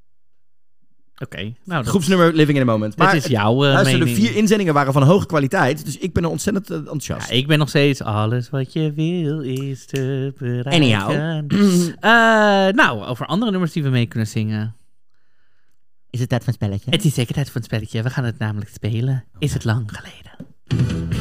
[1.22, 2.96] Oké, nou, Het dat, groepsnummer Living in a Moment.
[2.96, 4.26] dit Maar is jouw eh, luister, de mening.
[4.26, 7.28] vier inzendingen waren van hoge kwaliteit, dus ik ben er ontzettend eh, enthousiast.
[7.28, 10.72] Ja, ik ben nog steeds alles wat je wil is te bereiken.
[10.72, 11.44] Anyhow.
[12.00, 12.12] Eh,
[12.72, 14.76] nou, over andere nummers die we mee kunnen zingen.
[16.10, 16.90] Is het tijd van een spelletje?
[16.90, 18.02] Het is zeker tijd voor een spelletje.
[18.02, 19.24] We gaan het namelijk spelen.
[19.38, 21.15] Is het lang geleden?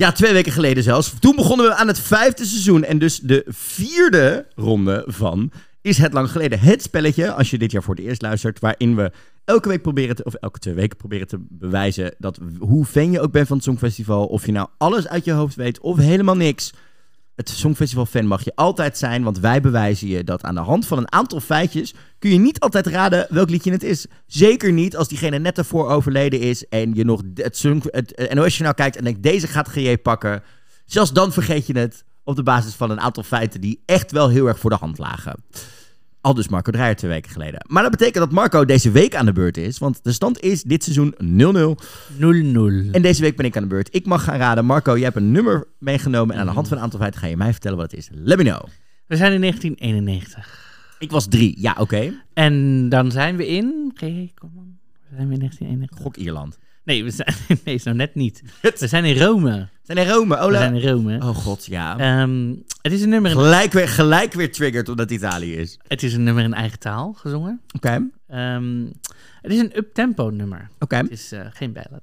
[0.00, 1.14] Ja, twee weken geleden zelfs.
[1.18, 2.84] Toen begonnen we aan het vijfde seizoen.
[2.84, 6.60] En dus de vierde ronde van Is het lang geleden.
[6.60, 9.12] Het spelletje, als je dit jaar voor het eerst luistert, waarin we
[9.44, 13.20] elke week proberen te, of elke twee weken proberen te bewijzen dat hoe fan je
[13.20, 16.36] ook bent van het Songfestival, of je nou alles uit je hoofd weet of helemaal
[16.36, 16.72] niks.
[17.40, 20.86] Het Songfestival fan mag je altijd zijn, want wij bewijzen je dat aan de hand
[20.86, 24.06] van een aantal feitjes kun je niet altijd raden welk liedje het is.
[24.26, 28.34] Zeker niet als diegene net ervoor overleden is en je nog het, Song- het eh,
[28.34, 30.42] NOS-journaal kijkt en denkt deze gaat GJ pakken.
[30.84, 34.28] Zelfs dan vergeet je het op de basis van een aantal feiten die echt wel
[34.28, 35.44] heel erg voor de hand lagen.
[36.22, 37.64] Al dus Marco Dreyer twee weken geleden.
[37.66, 40.62] Maar dat betekent dat Marco deze week aan de beurt is, want de stand is
[40.62, 41.16] dit seizoen 0-0.
[42.18, 42.90] 0-0.
[42.90, 43.94] En deze week ben ik aan de beurt.
[43.94, 44.64] Ik mag gaan raden.
[44.64, 46.34] Marco, jij hebt een nummer meegenomen.
[46.34, 48.08] En aan de hand van een aantal feiten ga je mij vertellen wat het is.
[48.12, 48.62] Let me know.
[49.06, 50.94] We zijn in 1991.
[50.98, 51.60] Ik was drie.
[51.60, 52.12] Ja, oké.
[52.34, 53.92] En dan zijn we in...
[54.34, 54.78] Kom.
[55.08, 55.98] We zijn we in 1991.
[55.98, 56.58] Gok Ierland.
[56.84, 57.34] Nee, we zijn...
[57.64, 58.42] Nee, nou net niet.
[58.60, 59.68] We zijn in Rome.
[59.90, 60.36] Zijn er Rome?
[60.36, 60.58] We Ola.
[60.58, 61.16] zijn in Rome.
[61.16, 61.98] Oh god, ja.
[61.98, 65.78] Ehm, het is een nummer in, Gelijk weer, gelijk weer triggerd omdat Italië is.
[65.88, 67.60] het is een nummer in eigen taal gezongen.
[67.76, 68.08] Oké.
[68.26, 68.86] Ehm,
[69.40, 70.68] het is een uptempo nummer.
[70.78, 70.96] Oké.
[70.96, 72.02] Het is eh, geen ballad.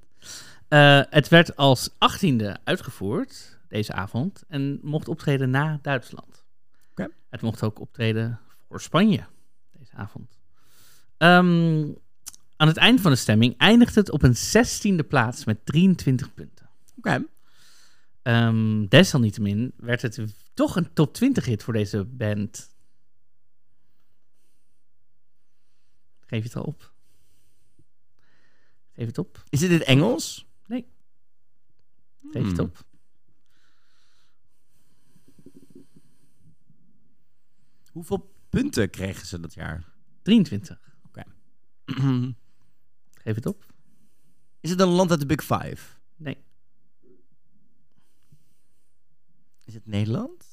[0.67, 6.43] Eh, het werd als achttiende uitgevoerd deze avond en mocht optreden na Duitsland.
[6.91, 7.07] Oké.
[7.29, 9.23] Het mocht ook optreden voor Spanje
[9.71, 10.37] deze avond.
[11.17, 11.85] Ehm,
[12.55, 16.69] aan het eind van de stemming eindigt het op een zestiende plaats met 23 punten.
[16.97, 17.23] Oké.
[18.27, 20.19] Ehm, desalniettemin werd het
[20.53, 22.75] toch een top 20 hit voor deze band.
[26.19, 26.93] Geef het al op?
[28.93, 29.43] Geef het op.
[29.49, 30.47] Is het in Engels?
[32.21, 32.65] Geef je het Hmm.
[32.65, 32.85] op.
[37.91, 39.93] Hoeveel punten kregen ze dat jaar?
[40.21, 40.95] 23.
[43.13, 43.73] Geef het op.
[44.59, 45.97] Is het een land uit de Big Five?
[46.15, 46.45] Nee.
[49.67, 50.45] Is het Nederland?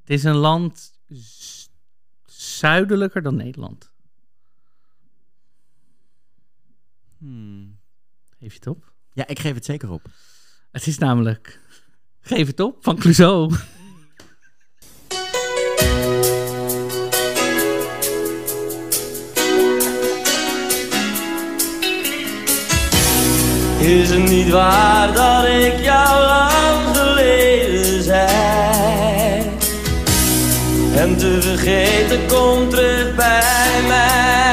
[0.00, 1.00] Het is een land
[2.26, 3.92] zuidelijker dan Nederland.
[7.18, 7.78] Hmm.
[8.38, 8.92] Geef je het op.
[9.12, 10.02] Ja, ik geef het zeker op.
[10.70, 11.60] Het is namelijk
[12.20, 13.54] Geef het op van Clouseau.
[23.80, 26.24] Is het niet waar dat ik jou
[31.06, 34.45] En te vergeten komt terug bij mij.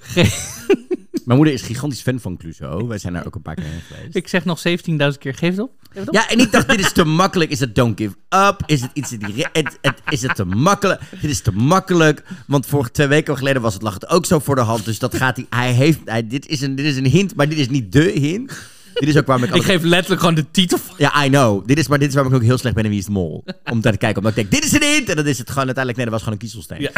[0.00, 0.58] Ge-
[1.24, 2.88] Mijn moeder is gigantisch fan van Clouseau.
[2.88, 4.14] Wij zijn daar ook een paar keer heen geweest.
[4.16, 4.74] Ik zeg nog 17.000
[5.18, 5.70] keer, geef het op.
[5.90, 6.14] Geef het op.
[6.14, 7.50] Ja, en ik dacht, dit is te makkelijk.
[7.50, 8.14] Is het don't give
[8.48, 8.62] up?
[8.66, 9.46] Is het iets in die...
[9.52, 11.00] Het, het, is het te makkelijk?
[11.20, 12.22] Dit is te makkelijk.
[12.46, 14.84] Want vorige twee weken geleden was het, lag het ook zo voor de hand.
[14.84, 15.46] Dus dat gaat hij...
[15.50, 15.98] Hij heeft...
[16.04, 18.52] Hij, dit, is een, dit is een hint, maar dit is niet de hint.
[18.94, 19.54] Dit is ook waarom ik...
[19.54, 20.94] Ik geef letterlijk gewoon de titel van...
[20.98, 21.66] Ja, I know.
[21.66, 23.10] Dit is, maar dit is waarom ik ook heel slecht ben in Wie is de
[23.10, 23.44] Mol.
[23.70, 24.22] Om daar te kijken.
[24.22, 25.08] Omdat ik denk, dit is een hint.
[25.08, 25.96] En dan is het gewoon uiteindelijk...
[25.96, 26.80] Nee, dat was gewoon een kiezelsteen.
[26.80, 26.90] Ja.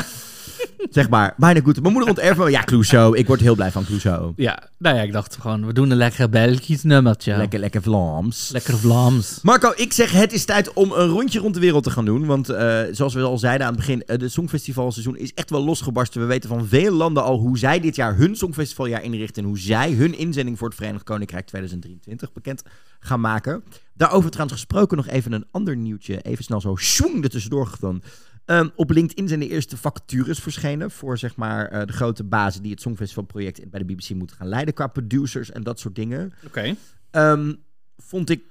[0.90, 1.34] Zeg maar.
[1.36, 1.80] Bijna goed.
[1.80, 2.50] Mijn moeder onterft me.
[2.50, 3.16] Ja, Clouseau.
[3.16, 4.32] Ik word heel blij van Clouseau.
[4.36, 7.36] Ja, nou ja, ik dacht gewoon, we doen een lekker Belgisch nummertje.
[7.36, 8.50] Lekker, lekker Vlaams.
[8.52, 9.38] Lekker Vlaams.
[9.42, 12.26] Marco, ik zeg het is tijd om een rondje rond de wereld te gaan doen.
[12.26, 15.64] Want eh, zoals we al zeiden aan het begin, uh, de Songfestivalseizoen is echt wel
[15.64, 16.20] losgebarsten.
[16.20, 19.42] We weten van veel landen al hoe zij dit jaar hun Songfestivaljaar inrichten.
[19.42, 22.62] En hoe zij hun inzending voor het Verenigd Koninkrijk 2023 bekend
[23.00, 23.64] gaan maken.
[23.94, 26.20] Daarover trouwens gesproken nog even een ander nieuwtje.
[26.20, 28.02] Even snel zo swoeng er tussendoor gedaan.
[28.44, 32.62] Ehm, op LinkedIn zijn de eerste vacatures verschenen voor zeg maar eh, de grote bazen
[32.62, 36.32] die het Songfestivalproject bij de BBC moeten gaan leiden qua producers en dat soort dingen.
[36.46, 36.74] Oké.
[37.10, 37.54] Ehm,
[37.96, 38.42] vond ik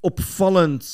[0.00, 0.86] opvallend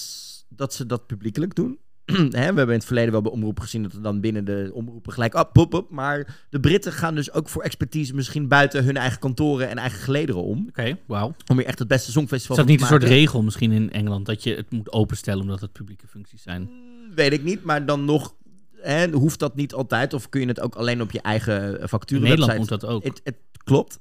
[0.49, 1.79] dat ze dat publiekelijk doen.
[2.31, 5.13] We hebben in het verleden wel bij omroepen gezien dat er dan binnen de omroepen
[5.13, 5.91] gelijk op, pop, op.
[5.91, 9.99] Maar de Britten gaan dus ook voor expertise misschien buiten hun eigen kantoren en eigen
[9.99, 10.67] gelederen om.
[10.69, 11.35] Oké, wauw.
[11.47, 13.25] Om weer echt het beste Is songfestival dat van niet te een soort maken.
[13.25, 16.71] regel misschien in Engeland, dat je het moet openstellen omdat het publieke functies zijn?
[17.15, 18.35] Weet ik niet, maar dan nog
[18.81, 20.13] hè, hoeft dat niet altijd.
[20.15, 23.05] Of kun je het ook alleen op je eigen In factuur Nederland moet dat ook.
[23.05, 23.99] Het, het klopt.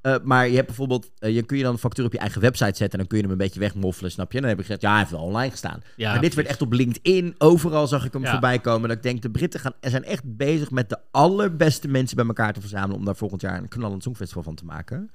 [0.00, 2.40] Eh, maar je hebt bijvoorbeeld, eh, je kun je dan een factuur op je eigen
[2.40, 4.36] website zetten en dan kun je hem een beetje wegmoffelen, snap je?
[4.36, 5.82] En dan heb ik gezegd, ja, hij heeft wel online gestaan.
[5.96, 8.30] Ja, maar dit werd echt op LinkedIn, overal zag ik hem Ja.
[8.30, 8.88] voorbij komen.
[8.88, 12.52] Dat ik denk, de Britten gaan, zijn echt bezig met de allerbeste mensen bij elkaar
[12.52, 15.10] te verzamelen om daar volgend jaar een knallend songfestival van te maken.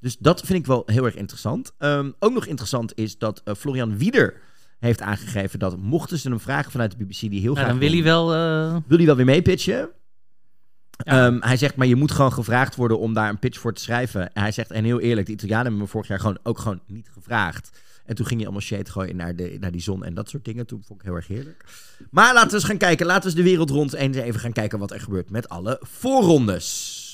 [0.00, 1.72] Dus dat vind ik wel heel erg interessant.
[1.78, 4.34] Ehm, ook nog interessant is dat eh, Florian Wieder
[4.78, 7.78] heeft aangegeven dat mochten ze hem vragen vanuit de BBC, die heel Ja, graag dan
[7.78, 8.34] wil hij wel...
[8.34, 9.88] eh, wil hij wel weer meepitchen.
[11.04, 11.26] Ja.
[11.26, 13.82] Ehm, hij zegt, maar je moet gewoon gevraagd worden om daar een pitch voor te
[13.82, 14.32] schrijven.
[14.32, 16.80] En hij zegt, en heel eerlijk, de Italianen hebben me vorig jaar gewoon, ook gewoon
[16.86, 17.70] niet gevraagd.
[18.04, 20.44] En toen ging je allemaal shade gooien naar, de, naar die zon en dat soort
[20.44, 20.66] dingen.
[20.66, 21.64] Toen vond ik heel erg heerlijk.
[22.10, 23.06] Maar laten we eens gaan kijken.
[23.06, 25.48] Laten we eens de wereld rond en eens even gaan kijken wat er gebeurt met
[25.48, 27.06] alle voorrondes.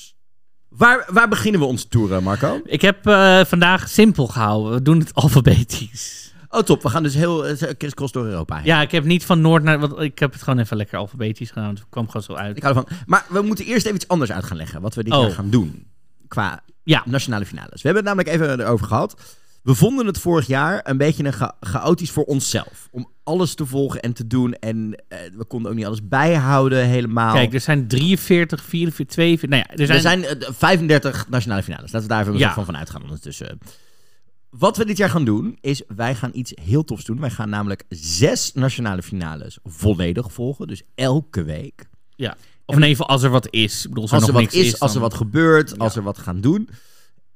[0.69, 2.61] Waar, waar beginnen we onze tour, Marco?
[2.63, 4.71] Ik heb eh, vandaag simpel gehouden.
[4.73, 6.24] We doen het alfabetisch.
[6.55, 6.81] Oh, top.
[6.83, 8.65] We gaan dus heel uh, crisscross door Europa heen.
[8.65, 9.79] Ja, ik heb niet van Noord naar...
[9.79, 11.69] Want ik heb het gewoon even lekker alfabetisch gedaan.
[11.69, 12.57] Het kwam gewoon zo uit.
[12.57, 12.97] Ik hou ervan.
[13.05, 14.81] Maar we moeten eerst even iets anders uit gaan leggen.
[14.81, 15.21] Wat we dit Oh.
[15.21, 15.87] jaar gaan doen.
[16.27, 17.03] Qua Ja.
[17.05, 17.81] nationale finales.
[17.81, 19.35] We hebben het namelijk even erover gehad.
[19.63, 22.87] We vonden het vorig jaar een beetje een cha- chaotisch voor onszelf.
[22.91, 24.53] Om alles te volgen en te doen.
[24.53, 27.33] En eh, we konden ook niet alles bijhouden helemaal.
[27.33, 29.49] Kijk, er zijn 43, 44, 42...
[29.49, 30.23] Nou ja, er zijn...
[30.23, 31.91] er zijn eh, 35 nationale finales.
[31.91, 32.53] Laten we daar even Ja.
[32.53, 33.59] van uitgaan ondertussen.
[34.57, 37.19] Wat we dit jaar gaan doen, is wij gaan iets heel tofs doen.
[37.19, 40.67] Wij gaan namelijk zes nationale finales volledig volgen.
[40.67, 41.89] Dus elke week.
[42.15, 42.37] Ja.
[42.65, 43.83] Of in ieder geval als er wat is.
[43.83, 45.95] Ik bedoel, als er als er nog wat niks is, als er wat gebeurt, als
[45.95, 46.69] er wat gaan doen.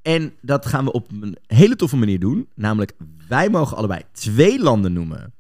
[0.01, 2.49] En dat gaan we op een hele toffe manier doen.
[2.55, 2.93] Namelijk,
[3.28, 5.34] wij mogen allebei twee landen noemen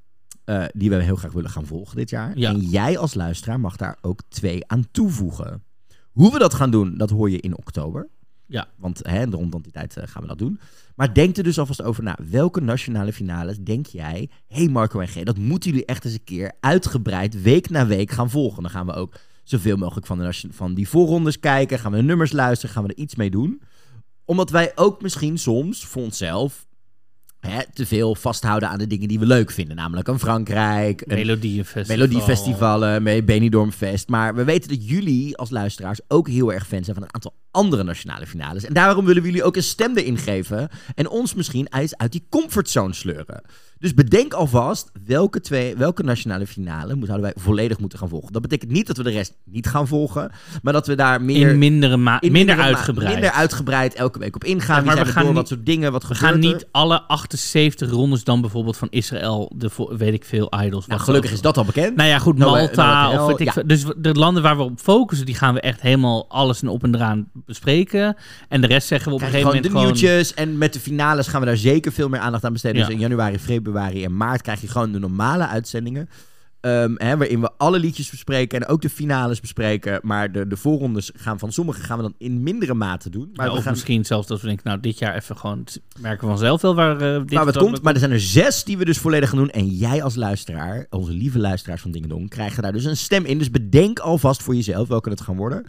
[0.43, 2.37] eh, die we heel graag willen gaan volgen dit jaar.
[2.37, 2.49] Ja.
[2.49, 5.63] En jij als luisteraar mag daar ook twee aan toevoegen.
[6.11, 8.09] Hoe we dat gaan doen, dat hoor je in oktober.
[8.49, 8.67] Ja.
[8.77, 9.29] Want hè,
[9.63, 10.59] die tijd eh, gaan we dat doen.
[10.95, 12.17] Maar denk er dus alvast over na.
[12.29, 14.29] Welke nationale finales denk jij...
[14.47, 18.11] hey Marco en G, dat moeten jullie echt eens een keer uitgebreid week na week
[18.11, 18.61] gaan volgen.
[18.61, 21.79] Dan gaan we ook zoveel mogelijk van, de van die voorrondes kijken.
[21.79, 22.75] Gaan we de nummers luisteren.
[22.75, 23.61] Gaan we er iets mee doen.
[24.25, 26.67] Omdat wij ook misschien soms voor onszelf...
[27.39, 29.75] Hè, te veel vasthouden aan de dingen die we leuk vinden.
[29.75, 31.97] Namelijk een Frankrijk, Melodiefestival.
[31.97, 34.07] Melodiefestivalen, mee Benidorm Fest.
[34.07, 37.33] Maar we weten dat jullie als luisteraars ook heel erg fan zijn van een aantal
[37.51, 38.63] andere nationale finales.
[38.63, 40.69] En daarom willen we jullie ook een stem erin geven.
[40.95, 43.41] En ons misschien uit, uit die comfortzone sleuren.
[43.79, 48.31] Dus bedenk alvast welke, twee, welke nationale finale moet- zouden wij volledig moeten gaan volgen.
[48.33, 50.31] Dat betekent niet dat we de rest niet gaan volgen.
[50.61, 51.49] Maar dat we daar meer...
[51.49, 53.11] In mindere ma in minder mindere ma- uitgebreid.
[53.13, 54.83] Minder uitgebreid elke week op ingaan.
[54.83, 56.53] Ja, maar we gaan door, niet- wat soort dingen, wat We gebeurt gaan er?
[56.53, 60.87] niet alle 78 rondes dan bijvoorbeeld van Israël, de weet ik veel, idols.
[60.87, 61.95] Nou, gelukkig is dat al bekend.
[61.95, 63.51] Nou ja, goed, Nou, Malta nou, of weet ik ja.
[63.53, 63.67] veel.
[63.67, 66.67] Dus we- de landen waar we op focussen, die gaan we echt helemaal alles en
[66.67, 68.15] op en eraan bespreken.
[68.49, 70.13] En de rest zeggen we op een Krijg gegeven gewoon moment de gewoon...
[70.15, 70.33] nieuwtjes.
[70.33, 72.77] En met de finales gaan we daar zeker veel meer aandacht aan besteden.
[72.77, 72.85] Ja.
[72.85, 76.09] Dus in januari, februari en maart krijg je gewoon de normale uitzendingen.
[76.61, 79.99] Ehm, hè, waarin we alle liedjes bespreken en ook de finales bespreken.
[80.03, 83.29] Maar de, de voorrondes gaan van sommige gaan we dan in mindere mate doen.
[83.33, 85.63] Maar Ja, we of gaan misschien zelfs dat we denken, nou, dit jaar even gewoon...
[85.99, 87.81] merken we vanzelf wel waar eh, dit waar het komt.
[87.81, 89.49] Maar er zijn er zes die we dus volledig gaan doen.
[89.49, 93.37] En jij als luisteraar, onze lieve luisteraars van Dingedong, krijgen daar dus een stem in.
[93.37, 95.65] Dus bedenk alvast voor jezelf welke het gaan worden.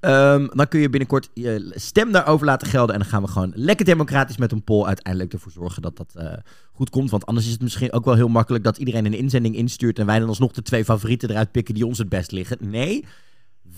[0.00, 2.94] Ehm, dan kun je binnenkort je stem daarover laten gelden.
[2.94, 6.12] En dan gaan we gewoon lekker democratisch met een poll uiteindelijk ervoor zorgen dat dat
[6.14, 6.32] eh,
[6.72, 7.10] goed komt.
[7.10, 9.98] Want anders is het misschien ook wel heel makkelijk dat iedereen een inzending instuurt.
[9.98, 12.56] En wij dan alsnog de twee favorieten eruit pikken die ons het best liggen.
[12.60, 13.04] Nee.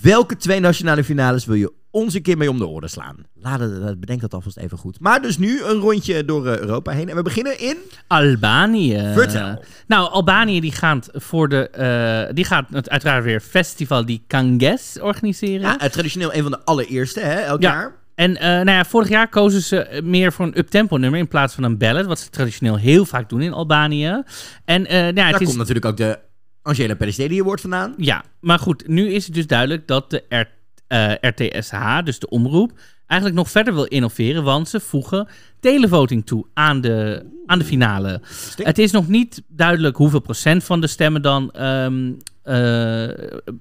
[0.03, 3.17] Welke twee nationale finales wil je ons een keer mee om de oren slaan?
[3.35, 5.01] Laat het, bedenk dat alvast even goed.
[5.01, 7.09] Maar dus nu een rondje door eh, Europa heen.
[7.09, 7.77] En we beginnen in...
[8.07, 9.11] Albanië.
[9.15, 9.65] Vertel.
[9.87, 14.99] Nou, Albanië die gaat, voor de, eh, die gaat het uiteraard weer Festival di Kanges
[15.01, 15.61] organiseren.
[15.61, 17.73] Ja, eh, traditioneel een van de allereerste, hè, elk Ja.
[17.73, 18.01] jaar.
[18.15, 21.65] En nou ja, vorig jaar kozen ze meer voor een uptempo nummer in plaats van
[21.65, 24.23] een ballad, wat ze traditioneel heel vaak doen in Albanië.
[24.65, 26.19] En nou ja, Daar het is, komt natuurlijk ook de
[26.63, 27.95] Angela Peristeri Award vandaan.
[27.97, 32.29] ja, maar goed, nu is het dus duidelijk dat de R- eh, RTSH, dus de
[32.29, 32.73] omroep,
[33.07, 35.29] eigenlijk nog verder wil innoveren, want ze voegen
[35.61, 38.21] televoting toe aan de, aan de finale.
[38.31, 38.67] Stik.
[38.67, 43.09] Het is nog niet duidelijk hoeveel procent van de stemmen dan ehm, eh,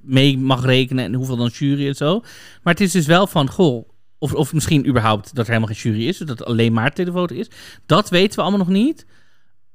[0.01, 2.19] mee mag rekenen en hoeveel dan jury en zo.
[2.63, 5.91] Maar het is dus wel van, goh, of, of misschien überhaupt dat er helemaal geen
[5.91, 7.49] jury is, dat het alleen maar televoting is.
[7.85, 9.05] Dat weten we allemaal nog niet.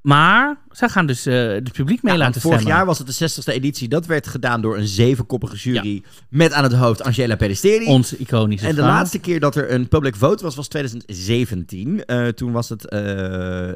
[0.07, 2.76] Maar zij gaan dus eh, het publiek mee Ja, laten vorig stemmen.
[2.78, 3.88] jaar was het de 60ste editie.
[3.88, 6.02] Dat werd gedaan door een zevenkoppige jury.
[6.30, 7.86] Met aan het hoofd Angela Peristeri.
[7.86, 8.92] Onze iconische En de vrouw.
[8.92, 12.04] laatste keer dat er een public vote was, was 2017.
[12.04, 13.70] Eh, toen was het eh,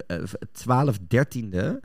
[0.53, 1.81] 12 dertiende.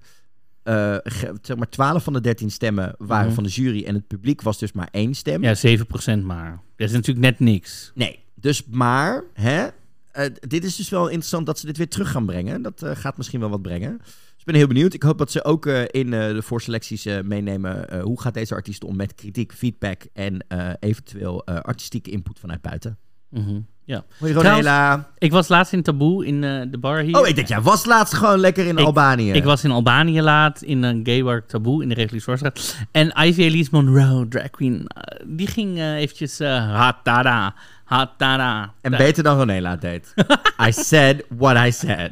[0.64, 3.36] Eh, ge- zeg maar 12 van de 13 stemmen waren Mhm.
[3.36, 5.44] van de jury en het publiek was dus maar één stem.
[5.44, 6.60] Ja, 7% maar.
[6.76, 7.92] Dat is natuurlijk net niks.
[7.96, 9.68] Nee, dus maar, hè,
[10.12, 12.62] eh, dit is dus wel interessant dat ze dit weer terug gaan brengen.
[12.62, 14.02] Dat gaat misschien wel wat brengen.
[14.46, 14.94] Ik ben heel benieuwd.
[14.94, 17.90] Ik hoop dat ze ook eh, in eh, de voorselecties eh, meenemen.
[17.90, 22.40] eh, hoe gaat deze artiest om met kritiek, feedback en eh, eventueel eh, artistieke input
[22.40, 22.98] vanuit buiten.
[23.30, 23.60] Mhm.
[23.84, 24.04] Ja.
[24.20, 25.10] Hoi Ronela.
[25.18, 27.20] Ik was laatst in Taboe in eh, de bar hier.
[27.20, 29.32] Oh, ik denk, jij was laatst gewoon lekker in Ik- Albanië.
[29.32, 32.76] Ik was in Albanië laat, in een gay bar Taboe, in de Reguliere Zorgstraat.
[32.92, 34.88] En Ivy Elise Monroe, drag queen,
[35.28, 38.74] die ging eh, eventjes uh, hatada, hatada.
[38.82, 40.14] En beter dan Ronela deed.
[40.68, 42.12] I said what I said.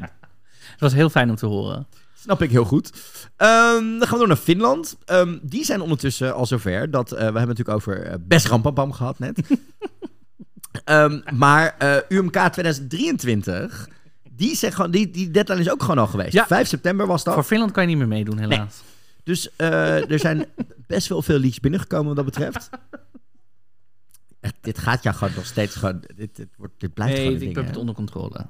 [0.71, 1.87] Het was heel fijn om te horen.
[2.23, 2.91] Snap ik heel goed.
[3.35, 4.97] Ehm, dan gaan we door naar Finland.
[5.05, 7.11] Ehm, die zijn ondertussen al zover dat...
[7.11, 9.39] eh, we hebben het natuurlijk over eh, Best Rampapam gehad net.
[10.83, 13.89] Ehm, maar eh, UMK 2023...
[14.31, 16.33] Die, zegt gewoon, die, die deadline is ook gewoon al geweest.
[16.33, 16.47] Ja.
[16.47, 17.33] 5 september was dat.
[17.33, 18.81] Voor Finland kan je niet meer meedoen, helaas.
[19.23, 20.45] Dus er zijn
[20.87, 22.69] best wel veel leaks binnengekomen wat dat betreft.
[24.39, 26.03] Echt, dit gaat jou gewoon nog steeds gewoon...
[26.15, 28.45] Dit, dit, wordt, dit blijft Nee, gewoon een ik heb het onder controle.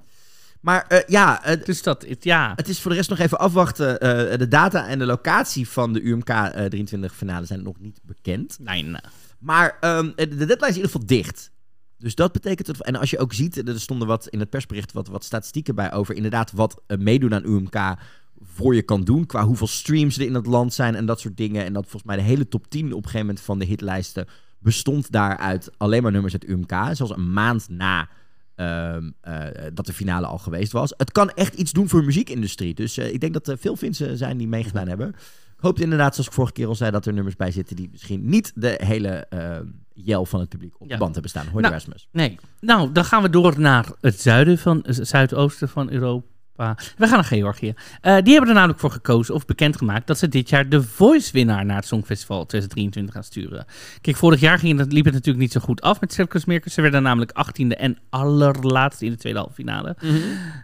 [0.63, 2.53] Maar eh, ja, het, Dus dat, het, ja.
[2.55, 3.99] Het is voor de rest nog even afwachten.
[3.99, 7.99] Eh, de data en de locatie van de UMK eh, 23 finale zijn nog niet
[8.03, 8.57] bekend.
[8.59, 9.01] Nee, nee.
[9.39, 11.51] Maar ehm, de deadline is in ieder geval dicht.
[11.97, 12.67] Dus dat betekent...
[12.67, 15.75] Het, en als je ook ziet, er stonden wat in het persbericht wat, wat statistieken
[15.75, 16.15] bij over...
[16.15, 17.95] inderdaad wat eh, meedoen aan UMK
[18.41, 19.25] voor je kan doen...
[19.25, 21.65] qua hoeveel streams er in het land zijn en dat soort dingen.
[21.65, 24.27] En dat volgens mij de hele top 10 op een gegeven moment van de hitlijsten...
[24.59, 26.71] bestond daaruit alleen maar nummers uit UMK.
[26.91, 28.09] Zoals een maand na
[28.55, 30.93] ehm, eh, dat de finale al geweest was.
[30.97, 32.73] Het kan echt iets doen voor de muziekindustrie.
[32.73, 35.07] Dus eh, ik denk dat er veel Finsen zijn die meegedaan hebben.
[35.07, 37.89] Ik hoop inderdaad, zoals ik vorige keer al zei, dat er nummers bij zitten die
[37.91, 41.47] misschien niet de hele ehm, jel van het publiek op de band hebben staan.
[41.47, 42.07] Hoor Nou, Erasmus.
[42.11, 42.39] Nee.
[42.59, 46.27] Nou, dan gaan we door naar het zuiden van, het zuidoosten van Europa.
[46.55, 47.73] We gaan naar Georgië.
[48.01, 51.65] Eh, die hebben er namelijk voor gekozen of bekendgemaakt dat ze dit jaar de Voice-winnaar
[51.65, 53.65] naar het Songfestival 2023 gaan sturen.
[54.01, 56.73] Kijk, vorig jaar ging het, liep het natuurlijk niet zo goed af met Circus Mirkus.
[56.73, 59.95] Ze werden namelijk 18e en allerlaatste in de tweede halve finale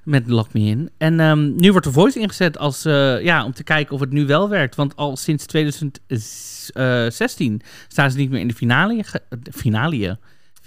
[0.03, 0.89] met Lock Me In.
[0.97, 4.11] En ehm, nu wordt de Voice ingezet als, eh, ja, om te kijken of het
[4.11, 4.75] nu wel werkt.
[4.75, 9.03] Want al sinds 2016 staan ze niet meer in de finale.
[9.29, 10.17] de finale,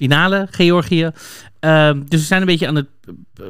[0.03, 1.11] finale Georgië.
[1.61, 2.89] Ehm, dus ze zijn een beetje aan het,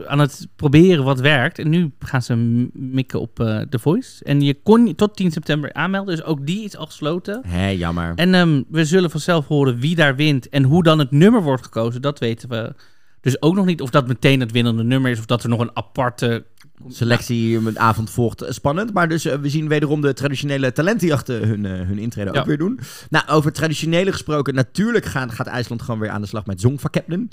[0.06, 1.58] aan het proberen wat werkt.
[1.58, 2.34] En nu gaan ze
[2.72, 4.24] mikken op eh The Voice.
[4.24, 6.16] En je kon je tot 10 september aanmelden.
[6.16, 7.42] Dus ook die is al gesloten.
[7.46, 8.12] Hé, jammer.
[8.14, 10.48] En ehm, we zullen vanzelf horen wie daar wint.
[10.48, 12.74] En hoe dan het nummer wordt gekozen, dat weten we.
[13.20, 15.18] Dus ook nog niet of dat meteen het winnende nummer is.
[15.18, 16.44] Of dat er nog een aparte
[16.88, 18.92] Selectie met avond volgt eh, spannend.
[18.92, 22.40] Maar dus eh, we zien wederom de traditionele talentenjachten hun, eh, hun intrede Ja.
[22.40, 22.80] ook weer doen.
[23.10, 24.54] Nou, over traditionele gesproken.
[24.54, 27.28] Natuurlijk gaan, gaat IJsland gewoon weer aan de slag met Songfakapten.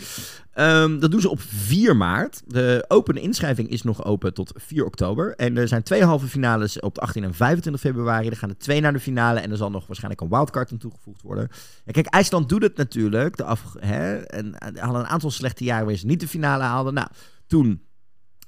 [0.54, 2.42] Ehm dat doen ze op 4 maart.
[2.48, 5.36] De open inschrijving is nog open tot 4 oktober.
[5.36, 8.30] En er zijn twee halve finales op de 18 en 25 februari.
[8.30, 9.40] Er gaan er twee naar de finale.
[9.40, 11.50] En er zal nog waarschijnlijk een wildcard aan toegevoegd worden.
[11.86, 13.38] En kijk, IJsland doet het natuurlijk.
[13.38, 16.64] De af, hè, en, en hadden een aantal slechte jaren waar ze niet de finale
[16.64, 16.94] haalden.
[16.94, 17.08] Nou,
[17.48, 17.82] toen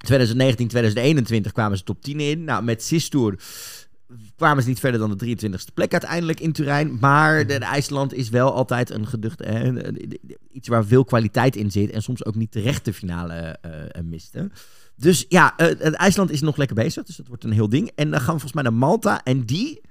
[0.02, 2.43] 2019, 2021 kwamen ze top 10 in.
[2.43, 3.36] Nou, met Sistour
[4.36, 6.97] kwamen ze niet verder dan de 23e plek uiteindelijk in Turijn.
[6.99, 9.43] Maar de, de IJsland is wel altijd een geduchte...
[9.43, 9.74] hè,
[10.52, 11.91] iets waar veel kwaliteit in zit.
[11.91, 14.49] En soms ook niet terecht de finale eh, eh, miste.
[14.95, 17.04] Dus ja, eh, het IJsland is nog lekker bezig.
[17.04, 17.91] Dus dat wordt een heel ding.
[17.95, 19.24] En dan gaan we volgens mij naar Malta.
[19.24, 19.82] En die,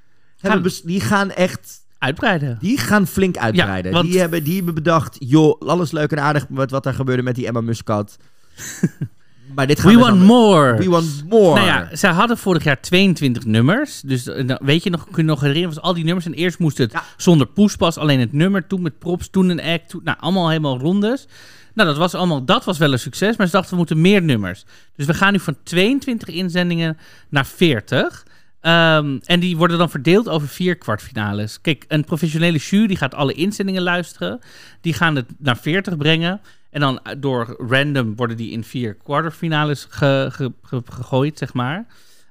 [0.63, 1.79] bes- die gaan echt...
[1.99, 2.59] uitbreiden.
[2.61, 3.93] Die gaan flink uitbreiden.
[3.93, 7.23] want- die, hebben, die hebben bedacht, joh, alles leuk en aardig met wat er gebeurde
[7.23, 8.17] met die Emma Muscat.
[9.55, 10.77] Maar dit We we want more.
[10.77, 11.55] We want more.
[11.55, 14.01] Nou ja, zij hadden vorig jaar 22 nummers.
[14.01, 16.27] Dus eh, nou, weet je nog, kun je nog herinneren, was al die nummers.
[16.27, 17.03] En eerst moest het Ja.
[17.17, 18.67] zonder poespas, alleen het nummer.
[18.67, 19.89] Toen met props, toen een act.
[19.89, 21.27] Toen, nou, allemaal helemaal rondes.
[21.75, 23.37] Nou, dat was allemaal, dat was wel een succes.
[23.37, 24.65] Maar ze dachten, we moeten meer nummers.
[24.97, 26.99] Dus we gaan nu van 22 inzendingen
[27.29, 28.27] naar 40.
[28.61, 31.61] Ehm, en die worden dan verdeeld over vier kwartfinales.
[31.61, 34.41] Kijk, een professionele jury gaat alle inzendingen luisteren.
[34.81, 36.41] Die gaan het naar 40 brengen.
[36.71, 41.53] En dan eh, door random worden die in vier quarterfinales ge- ge- ge- gegooid, zeg
[41.53, 41.87] maar.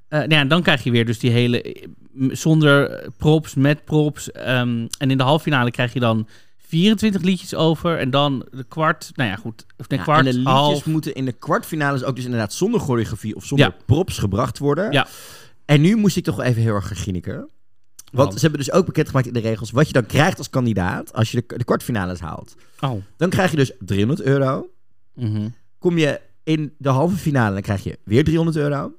[0.08, 1.62] Eh, nou ja, en dan krijg je weer dus die hele...
[1.62, 1.88] eh,
[2.32, 4.32] Zonder props, met props.
[4.32, 6.28] ehm, en in de halve finale krijg je dan
[6.58, 7.98] 24 liedjes over.
[7.98, 9.12] En dan de kwart...
[9.16, 9.66] Nou ja, goed.
[9.78, 10.86] Of de Ja, kwart, en de liedjes half...
[10.86, 13.76] moeten in de kwartfinales ook dus inderdaad zonder choreografie of zonder Ja.
[13.86, 14.92] props gebracht worden.
[14.92, 15.08] Ja.
[15.66, 17.50] En nu moest ik toch even heel erg gaan ginniken.
[18.12, 21.14] Want ze hebben dus ook bekendgemaakt in de regels wat je dan krijgt als kandidaat
[21.14, 22.56] als je de, de kwartfinales haalt.
[22.80, 23.02] Oh.
[23.18, 24.70] Dan krijg je dus 300 euro.
[25.14, 25.50] Mhm.
[25.80, 28.92] Kom je in de halve finale, dan krijg je weer 300 euro.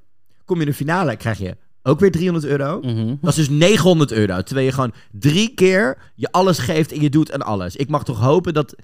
[0.45, 2.79] Kom je in de finale, krijg je ook weer 300 euro.
[2.81, 3.15] Mhm.
[3.21, 4.41] Dat is dus 900 euro.
[4.41, 7.75] Terwijl je gewoon drie keer je alles geeft en je doet en alles.
[7.75, 8.75] Ik mag toch hopen dat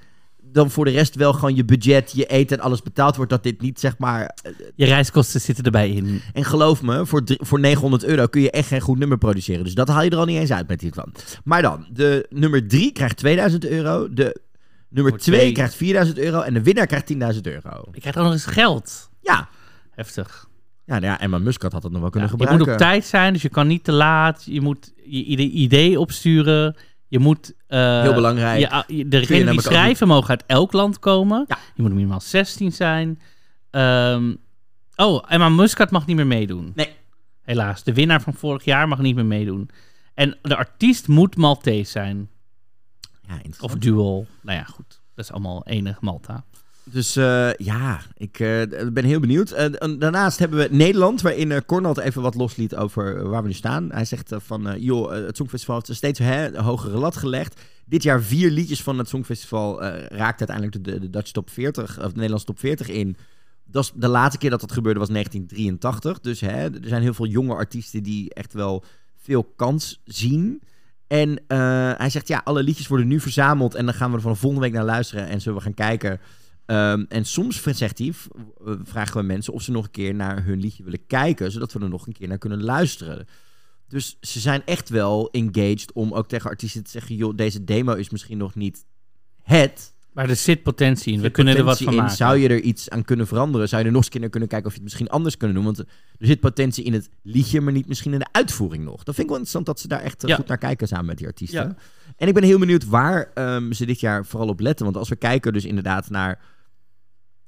[0.58, 3.32] dan voor de rest wel gewoon je budget, je eten en alles betaald wordt.
[3.32, 4.36] Dat dit niet zeg maar...
[4.76, 6.22] Je reiskosten zitten erbij in.
[6.34, 9.64] En geloof me, voor, voor 900 euro kun je echt geen goed nummer produceren.
[9.64, 11.12] Dus dat haal je er al niet eens uit met dit van.
[11.44, 14.14] Maar dan, de nummer 3 krijgt 2000 euro.
[14.14, 14.36] De nummer
[14.90, 15.52] Nummer 2 twee.
[15.52, 16.42] krijgt 4000 euro.
[16.42, 17.84] En de winnaar krijgt 10.000 euro.
[17.92, 19.10] Je krijgt ook nog eens geld.
[19.22, 19.50] Ja.
[19.92, 20.48] Heftig.
[20.86, 22.72] Ja, nou ja, Emma Muscat had het nog wel kunnen Ja, je gebruiken.
[22.74, 24.44] moet op tijd zijn, dus je kan niet te laat.
[24.46, 26.76] Je moet je ide- idee opsturen.
[27.08, 27.54] Je moet...
[27.68, 28.60] eh, Heel belangrijk.
[28.88, 31.46] je- je- degenen die schrijven mogen uit elk land komen.
[31.48, 31.58] Ja.
[31.76, 33.22] Je moet minimaal 16 zijn.
[33.72, 34.34] Ehm,
[34.96, 36.72] oh, Emma Muscat mag niet meer meedoen.
[36.76, 36.90] Nee.
[37.42, 37.84] Helaas.
[37.84, 39.70] De winnaar van vorig jaar mag niet meer meedoen.
[40.14, 42.30] En de artiest moet Maltese zijn.
[43.28, 43.40] Ja.
[43.60, 44.28] Of dual.
[44.42, 45.02] Nou ja, goed.
[45.16, 46.44] Dat is allemaal enig Malta.
[46.92, 48.62] Dus eh, ja, ik eh,
[48.94, 49.52] ben heel benieuwd.
[49.52, 53.30] Eh, en daarnaast hebben we Nederland, waarin eh Cornel het even wat losliet over eh,
[53.30, 53.92] waar we nu staan.
[53.92, 57.62] Hij zegt eh, van, eh, joh, eh, het Songfestival heeft steeds hè, hogere lat gelegd.
[57.86, 61.98] Dit jaar vier liedjes van het Songfestival eh raakt uiteindelijk de, de Dutch Top 40,
[61.98, 63.18] of de Nederlandse Top 40 in.
[63.66, 66.20] Dat is de laatste keer dat dat gebeurde was 1983.
[66.20, 68.84] Dus hè, er zijn heel veel jonge artiesten die echt wel
[69.22, 70.62] veel kans zien.
[71.08, 74.22] En eh, hij zegt, ja, alle liedjes worden nu verzameld en dan gaan we er
[74.22, 76.20] van de volgende week naar luisteren en zullen we gaan kijken
[76.68, 78.14] Ehm, en soms zegt hij,
[78.66, 81.74] eh, vragen we mensen of ze nog een keer naar hun liedje willen kijken, zodat
[81.74, 83.26] we er nog een keer naar kunnen luisteren.
[83.88, 87.94] Dus ze zijn echt wel engaged om ook tegen artiesten te zeggen, joh, deze demo
[87.94, 88.86] is misschien nog niet
[89.44, 89.96] het.
[90.14, 91.22] Maar er zit potentie in.
[91.22, 92.00] We kunnen er wat van in.
[92.00, 92.16] maken.
[92.16, 93.70] Zou je er iets aan kunnen veranderen?
[93.70, 95.56] Zou je er nog eens keer naar kunnen kijken of je het misschien anders kunnen
[95.56, 95.66] doen?
[95.66, 95.86] Want er
[96.20, 99.04] zit potentie in het liedje, maar niet misschien in de uitvoering nog.
[99.04, 100.36] Dat vind ik wel interessant dat ze daar echt eh, Ja.
[100.36, 101.68] goed naar kijken samen met die artiesten.
[101.68, 101.76] Ja.
[102.18, 104.86] En ik ben heel benieuwd waar ehm, ze dit jaar vooral op letten.
[104.86, 106.40] Want als we kijken dus inderdaad naar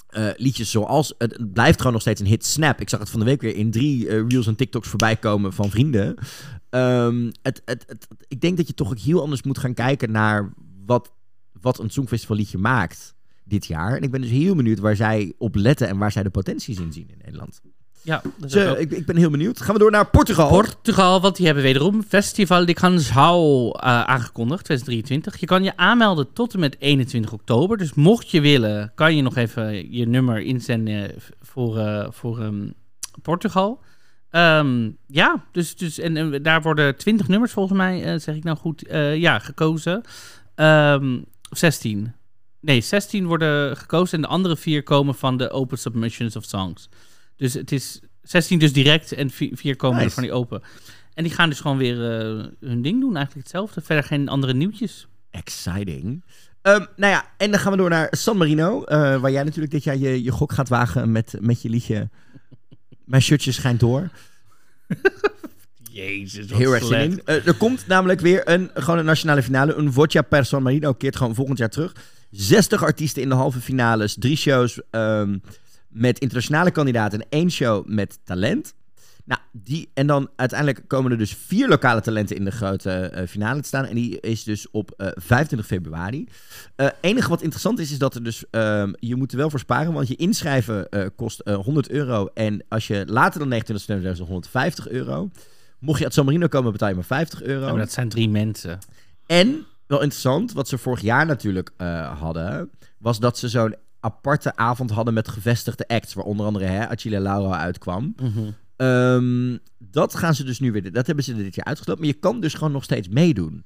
[0.09, 1.13] eh, liedjes zoals...
[1.17, 2.81] Het, het blijft gewoon nog steeds een hit Snap.
[2.81, 5.53] Ik zag het van de week weer in drie eh, reels en TikToks voorbij komen
[5.53, 6.15] van vrienden.
[6.69, 10.11] Ehm, het, het, het, ik denk dat je toch ook heel anders moet gaan kijken
[10.11, 10.53] naar
[10.85, 11.11] wat,
[11.61, 13.95] wat een Songfestival liedje maakt dit jaar.
[13.95, 16.79] En ik ben dus heel benieuwd waar zij op letten en waar zij de potenties
[16.79, 17.61] in zien in Nederland.
[18.01, 19.61] Ja, dat Dus, ik, ik ben heel benieuwd.
[19.61, 20.49] Gaan we door naar Portugal.
[20.49, 25.39] Portugal, want die hebben wederom Festival de Canção eh aangekondigd, 2023.
[25.39, 27.77] Je kan je aanmelden tot en met 21 oktober.
[27.77, 32.69] Dus mocht je willen, kan je nog even je nummer inzenden voor, eh, voor ehm,
[33.21, 33.81] Portugal.
[34.29, 38.43] Ehm, ja, dus, dus en, en daar worden 20 nummers volgens mij, eh, zeg ik
[38.43, 38.83] nou goed,
[39.15, 40.01] ja, gekozen.
[40.55, 41.17] Ehm,
[41.49, 42.13] of 16.
[42.61, 46.89] Nee, 16 worden gekozen en de andere vier komen van de open submissions of songs.
[47.39, 50.07] Dus het is 16 dus direct en vi- vier komen Nice.
[50.07, 50.61] er van die open.
[51.13, 53.81] En die gaan dus gewoon weer eh, hun ding doen, eigenlijk hetzelfde.
[53.81, 55.07] Verder geen andere nieuwtjes.
[55.31, 56.23] Exciting.
[56.61, 58.83] Ehm, nou ja, en dan gaan we door naar San Marino.
[58.83, 62.09] eh, waar jij natuurlijk dit jaar je, je gok gaat wagen met, met je liedje.
[63.05, 64.09] Mijn shirtje schijnt door.
[65.91, 67.21] Jezus, Heel erg zin in.
[67.25, 69.73] Eh, er komt namelijk weer een, gewoon een nationale finale.
[69.75, 71.95] Een Vocia per San Marino keert gewoon volgend jaar terug.
[72.31, 74.15] 60 artiesten in de halve finales.
[74.19, 75.37] Drie shows ehm,
[75.89, 77.19] met internationale kandidaten.
[77.19, 78.73] En één show met talent.
[79.29, 83.27] Nou, die, en dan uiteindelijk komen er dus vier lokale talenten in de grote eh,
[83.27, 83.85] finale te staan.
[83.85, 86.27] En die is dus op eh 25 februari.
[86.75, 88.43] Het enige wat interessant is, is dat er dus...
[88.49, 92.29] ehm, je moet er wel voor sparen, want je inschrijven eh, kost eh, 100 euro.
[92.33, 95.29] En als je later dan 29 september is het 150 euro.
[95.79, 97.65] Mocht je uit San Marino komen, betaal je maar 50 euro.
[97.65, 98.79] Ja, maar dat zijn drie mensen.
[99.25, 102.69] En, wel interessant, wat ze vorig jaar natuurlijk eh, hadden...
[102.97, 106.13] was dat ze zo'n aparte avond hadden met gevestigde acts...
[106.13, 108.15] waar onder andere hè, Achille Lauro uitkwam.
[108.75, 110.91] Ehm, dat gaan ze dus nu weer...
[110.91, 112.03] Dat hebben ze dit jaar uitgesloten.
[112.03, 113.63] Maar je kan dus gewoon nog steeds meedoen.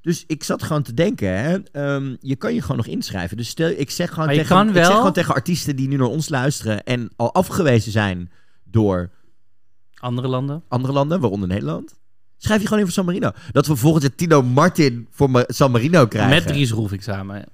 [0.00, 3.36] Dus ik zat gewoon te denken, hè, ehm, je kan je gewoon nog inschrijven.
[3.36, 5.96] Dus stel, ik zeg gewoon, tegen, kan ik wel- zeg gewoon tegen artiesten die nu
[5.96, 8.30] naar ons luisteren en al afgewezen zijn
[8.64, 9.10] door
[9.94, 10.62] Andere landen?
[10.68, 11.94] andere landen, waaronder Nederland.
[12.36, 13.30] Schrijf je gewoon in voor San Marino.
[13.52, 16.34] Dat we volgend jaar Tino Martin voor San Marino krijgen.
[16.34, 17.44] Met Dries Roelvink samen.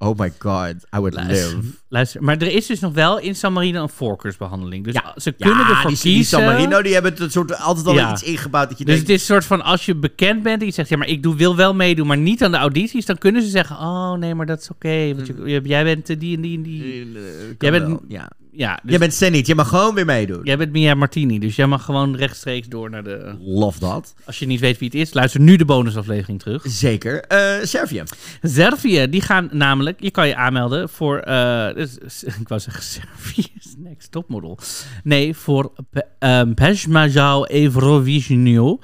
[0.00, 1.68] Oh my god, I would Luister, live.
[1.88, 4.84] luister, maar er is dus nog wel in San Marino een voorkeursbehandeling.
[4.84, 5.14] Dus Ja.
[5.16, 6.10] ze kunnen ja, ervoor die, kiezen.
[6.10, 8.12] die San Marino, die hebben het soort, altijd al Ja.
[8.12, 9.08] iets ingebouwd dat je Dus denkt...
[9.10, 11.22] het is een soort van, als je bekend bent en je zegt, ja, maar ik
[11.22, 14.34] doe, wil wel meedoen, maar niet aan de audities, dan kunnen ze zeggen, oh nee,
[14.34, 17.12] maar dat is oké, want je, je- jij bent eh, die en die en die.
[17.58, 18.30] Jij bent- wel, ja.
[18.58, 20.40] Ja, dus Jij bent Zenit, je mag gewoon weer meedoen.
[20.42, 23.34] jij bent Mia Martini, dus jij mag gewoon rechtstreeks door naar de...
[23.40, 24.14] Love dat.
[24.24, 26.64] Als je niet weet wie het is, luister nu de bonusaflevering terug.
[26.66, 27.20] Zeker.
[27.22, 28.02] Eh Servië.
[28.42, 33.46] Servië, die gaan namelijk, je kan je aanmelden voor, eh, dus- ik wou zeggen Servië
[33.60, 34.58] is next topmodel.
[35.04, 38.78] Nee, voor Pe- ehm, Peshmajau Eurovisionio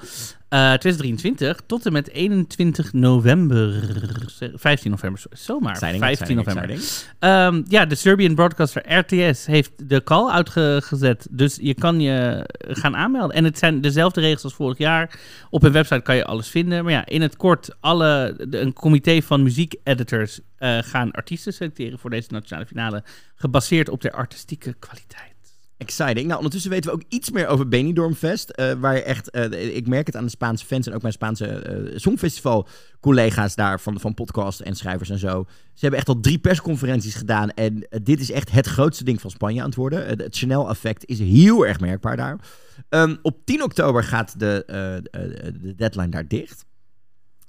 [0.49, 3.83] eh 2023 tot en met 21 november.
[4.55, 5.71] 15 november, zomaar.
[5.71, 6.69] Exciting, 15 exciting, november.
[6.75, 7.15] exciting.
[7.19, 11.27] Ehm, ja, de Serbian broadcaster RTS heeft de call uitgezet.
[11.31, 13.35] Dus je kan je gaan aanmelden.
[13.35, 15.19] En het zijn dezelfde regels als vorig jaar.
[15.49, 16.83] Op hun website kan je alles vinden.
[16.83, 21.99] Maar ja, in het kort, alle, de- een comité van muziekeditors eh gaan artiesten selecteren
[21.99, 23.03] voor deze nationale finale.
[23.35, 25.34] Gebaseerd op de artistieke kwaliteit.
[25.77, 26.25] Exciting.
[26.25, 28.49] Nou, ondertussen weten we ook iets meer over Benidorm Fest.
[28.49, 31.13] eh, waar je echt, eh, ik merk het aan de Spaanse fans en ook mijn
[31.13, 32.67] Spaanse eh songfestival
[32.99, 35.45] collega's daar van, van podcast en schrijvers en zo.
[35.47, 39.29] Ze hebben echt al drie persconferenties gedaan en dit is echt het grootste ding van
[39.29, 40.05] Spanje aan het worden.
[40.05, 42.39] Het Chanel effect is heel erg merkbaar daar.
[42.89, 44.63] Ehm, op 10 oktober gaat de,
[45.61, 46.65] de deadline daar dicht.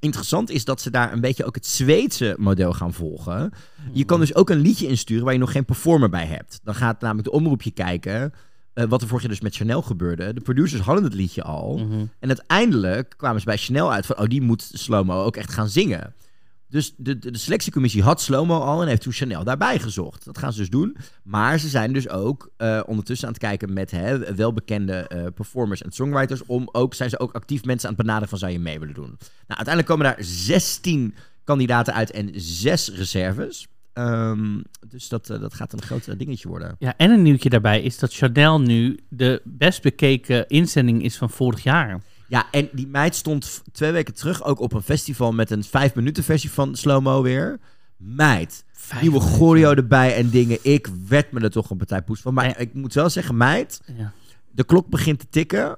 [0.07, 3.53] Interessant is dat ze daar een beetje ook het Zweedse model gaan volgen.
[3.93, 6.61] Je kan dus ook een liedje insturen waar je nog geen performer bij hebt.
[6.63, 8.33] Dan gaat namelijk de omroepje kijken.
[8.73, 10.33] eh, wat er vorig jaar dus met Chanel gebeurde.
[10.33, 11.79] De producers hadden het liedje al.
[11.79, 12.05] Mhm.
[12.19, 14.19] En uiteindelijk kwamen ze bij Chanel uit van...
[14.19, 16.15] oh, die moet Slomo ook echt gaan zingen.
[16.69, 18.83] Dus de, de, selectiecommissie had Slomo al...
[18.83, 20.25] en heeft toen Chanel daarbij gezocht.
[20.25, 20.97] Dat gaan ze dus doen.
[21.23, 23.73] Maar ze zijn dus ook eh, ondertussen aan het kijken...
[23.73, 26.45] met hè, welbekende eh, performers en songwriters...
[26.47, 28.39] om ook, zijn ze ook actief mensen aan het benaderen van...
[28.39, 29.17] zou je mee willen doen?
[29.19, 31.15] Nou, uiteindelijk komen daar 16
[31.45, 33.67] kandidaten uit en 6 reserves...
[33.93, 36.77] Ehm, dus dat, eh, dat gaat een groot dingetje worden.
[36.79, 41.31] Ja, en een nieuwtje daarbij is dat Chanel nu de best bekeken inzending is van
[41.31, 42.01] vorig jaar.
[42.29, 45.95] Ja, en die meid stond twee weken terug ook op een festival met een vijf
[45.95, 47.59] minuten versie van Slow-Mo weer.
[47.97, 49.39] Meid, Vijf nieuwe minuten.
[49.39, 50.59] choreo erbij en dingen.
[50.63, 52.35] Ik werd me er toch een partij poes van.
[52.35, 52.57] Maar Ja.
[52.57, 54.13] ik moet wel zeggen, meid, Ja.
[54.51, 55.77] de klok begint te tikken.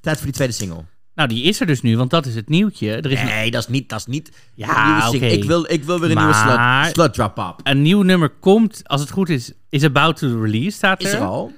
[0.00, 0.84] Tijd voor die tweede single.
[1.14, 2.90] Nou, die is er dus nu, want dat is het nieuwtje.
[2.96, 5.10] Er is een- Nee, dat is niet, dat is niet Ja.
[5.12, 7.60] Ik, wil, ik wil weer een nieuwe Maar- slut, slut drop up.
[7.66, 11.06] een nieuw nummer komt, als het goed is, is about to release, staat er.
[11.06, 11.52] Is er al?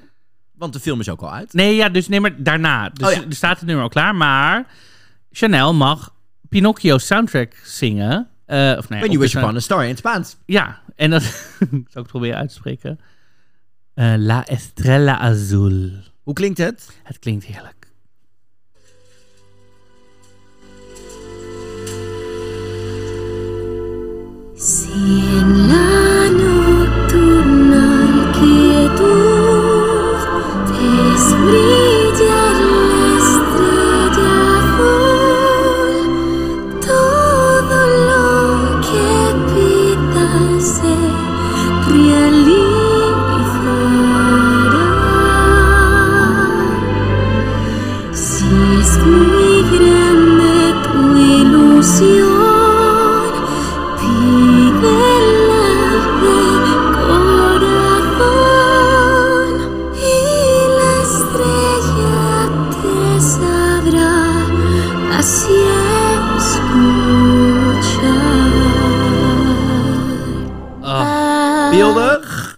[0.60, 1.52] Want de film is ook al uit.
[1.52, 2.88] Nee, ja, dus nee, maar daarna.
[2.88, 3.22] Dus Oh ja.
[3.28, 4.66] er staat het nummer al klaar, maar
[5.32, 6.14] Chanel mag
[6.48, 8.28] Pinocchio soundtrack zingen.
[8.46, 10.36] Eh of nee, When you wish upon a star in het Spaans.
[10.46, 11.22] Ja, en dat
[11.60, 13.00] zal ik het proberen uit te spreken.
[13.94, 15.90] Eh, La Estrella Azul.
[16.22, 17.00] Hoe klinkt het?
[17.02, 17.78] Het klinkt heerlijk.
[24.56, 24.90] Si
[25.40, 29.39] en la nocturna inquietud
[31.40, 31.99] breathe.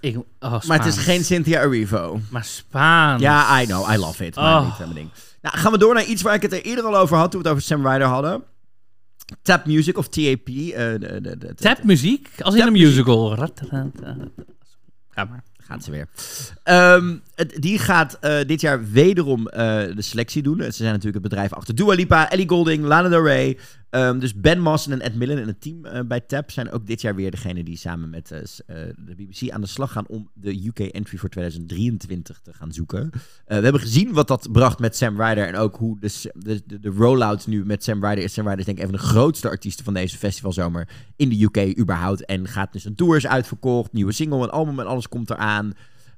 [0.02, 2.20] Ik, oh, maar het is geen Cynthia Erivo.
[2.30, 3.22] Maar Spaans.
[3.22, 3.90] Ja, I know.
[3.92, 4.34] I love it.
[4.34, 4.64] Maar Oh.
[4.66, 5.10] niet mijn ding.
[5.42, 7.42] Nou, gaan we door naar iets waar ik het er eerder al over had toen
[7.42, 8.42] we het over Sam Ryder hadden.
[9.42, 10.48] Tap Music of TAP.
[10.48, 13.36] eh, de, de, de, de- Tapmuziek, als in een musical.
[15.10, 15.42] Ga maar.
[15.58, 16.08] Gaat ze weer.
[16.62, 19.58] Ehm, die gaat eh, dit jaar wederom eh,
[19.94, 20.62] de selectie doen.
[20.62, 23.58] Ze zijn natuurlijk het bedrijf achter Dua Lipa, Ellie Goulding, Lana Del Rey.
[23.90, 26.86] Ehm, dus Ben Mossen en Ed Millen en het team eh, bij TAP zijn ook
[26.86, 30.66] dit jaar weer degene die samen met de BBC aan de slag gaan om de
[30.66, 33.10] UK entry voor 2023 te gaan zoeken.
[33.46, 36.88] We hebben gezien wat dat bracht met Sam Ryder en ook hoe de, de, de,
[36.88, 38.32] rollout nu met Sam Ryder is.
[38.32, 41.42] Sam Ryder is denk ik een van de grootste artiesten van deze festivalzomer in de
[41.42, 42.24] UK überhaupt.
[42.24, 45.72] En gaat dus een tour is uitverkocht, nieuwe single, een album en alles komt eraan.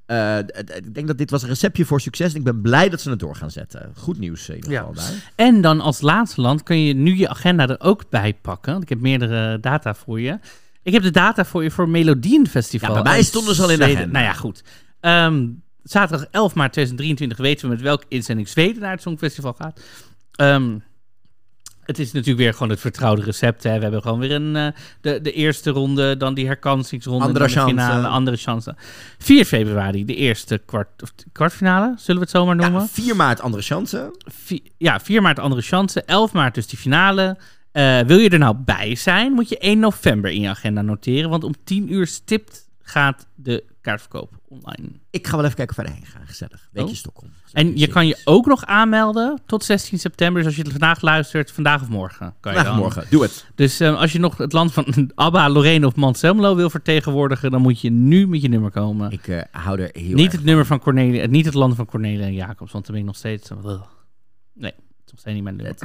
[0.06, 2.32] Eh, ik denk dat dit was een receptje voor succes.
[2.32, 3.92] En ik ben blij dat ze het door gaan zetten.
[3.96, 4.78] Goed nieuws in ieder Ja.
[4.78, 5.32] geval daar.
[5.34, 8.70] En dan als laatste land kun je nu je agenda er ook bij pakken.
[8.72, 10.38] Want ik heb meerdere data voor je.
[10.82, 12.94] Ik heb de data voor je voor Melodienfestival.
[12.96, 14.06] Ja, bij mij stonden ze al in de agenda.
[14.06, 14.62] Nou ja, goed.
[15.00, 15.46] Ehm,
[15.82, 19.80] zaterdag 11 maart 2023 weten we met welke inzending Zweden naar het Songfestival gaat.
[20.32, 20.78] Ehm,
[21.84, 23.62] het is natuurlijk weer gewoon het vertrouwde recept.
[23.62, 23.74] Hè.
[23.76, 24.66] We hebben gewoon weer een, eh,
[25.00, 27.74] de, de eerste ronde, dan die herkansingsronde, Andere dan de chance.
[27.74, 28.74] finale, andere chance.
[29.18, 32.80] 4 februari, de eerste kwart, of kwartfinale, zullen we het zo maar noemen.
[32.80, 34.14] Ja, 4 maart andere chance.
[34.26, 36.02] Vi- ja, 4 maart andere chance.
[36.02, 37.36] 11 maart dus die finale.
[37.72, 41.30] Eh, wil je er nou bij zijn, moet je 1 november in je agenda noteren.
[41.30, 44.30] Want om 10 uur stipt gaat de kaartverkoop
[44.62, 44.88] online.
[45.10, 46.26] Ik ga wel even kijken of wij erheen gaan.
[46.26, 46.68] Gezellig.
[46.72, 46.96] Weekje Oh.
[46.96, 47.30] Stockholm.
[47.52, 50.36] En je kan je ook nog aanmelden tot 16 september.
[50.36, 52.34] Dus als je het vandaag luistert, vandaag of morgen.
[52.40, 52.82] Kan je Vandaag dan.
[52.82, 53.04] morgen.
[53.10, 53.46] Doe het.
[53.54, 57.60] Dus eh, als je nog het land van ABBA, Lorraine of Manselmo wil vertegenwoordigen, dan
[57.60, 59.10] moet je nu met je nummer komen.
[59.10, 62.24] Ik eh, hou er heel niet het nummer van Cornelia, niet het land van Cornelia
[62.26, 63.50] en Jacobs, want dan ben ik nog steeds.
[63.50, 63.82] eh, ugh.
[64.54, 64.72] Nee,
[65.14, 65.76] nog steeds niet mijn nummer.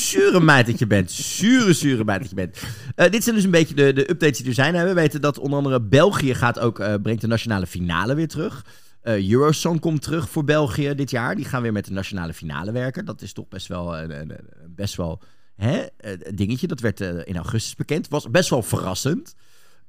[0.00, 1.10] Zure meid dat je bent.
[1.10, 2.58] Zure, zure meid dat je bent.
[2.94, 4.72] Eh, dit zijn dus een beetje de, de updates die er zijn.
[4.86, 8.64] We weten dat onder andere België gaat ook, eh, brengt de nationale finale weer terug.
[9.00, 11.36] Eh Eurosong komt terug voor België dit jaar.
[11.36, 13.04] Die gaan weer met de nationale finale werken.
[13.04, 15.22] Dat is toch best wel een, een- een- best wel
[15.56, 16.66] hè, eh, een dingetje.
[16.66, 18.08] Dat werd eh, in augustus bekend.
[18.08, 19.34] Was best wel verrassend.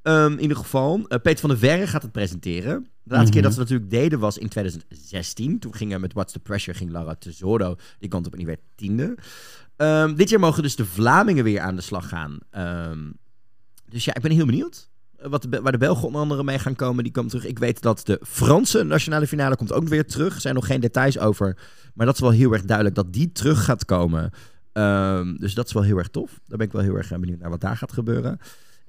[0.10, 2.88] Ehm, in ieder geval, eh, Peter van der Verre gaat het presenteren.
[3.04, 5.60] De laatste keer dat ze natuurlijk deden was in 2016.
[5.60, 8.60] Toen gingen met What's the Pressure ging Lara Tesoro die kant op en die werd
[8.76, 9.18] tiende.
[9.76, 12.38] Ehm, dit jaar mogen dus de Vlamingen weer aan de slag gaan.
[12.50, 13.12] Ehm,
[13.90, 14.90] dus ja, ik ben heel benieuwd.
[15.18, 17.46] eh, Wat de, waar de Belgen onder andere mee gaan komen, die komen terug.
[17.46, 20.36] Ik weet dat de Franse nationale finale komt ook weer terug.
[20.36, 21.58] Er zijn nog geen details over.
[21.94, 24.32] Maar dat is wel heel erg duidelijk dat die terug gaat komen.
[25.38, 26.40] Dus dat is wel heel erg tof.
[26.46, 28.40] Daar ben ik wel heel erg eh, benieuwd naar wat daar gaat gebeuren.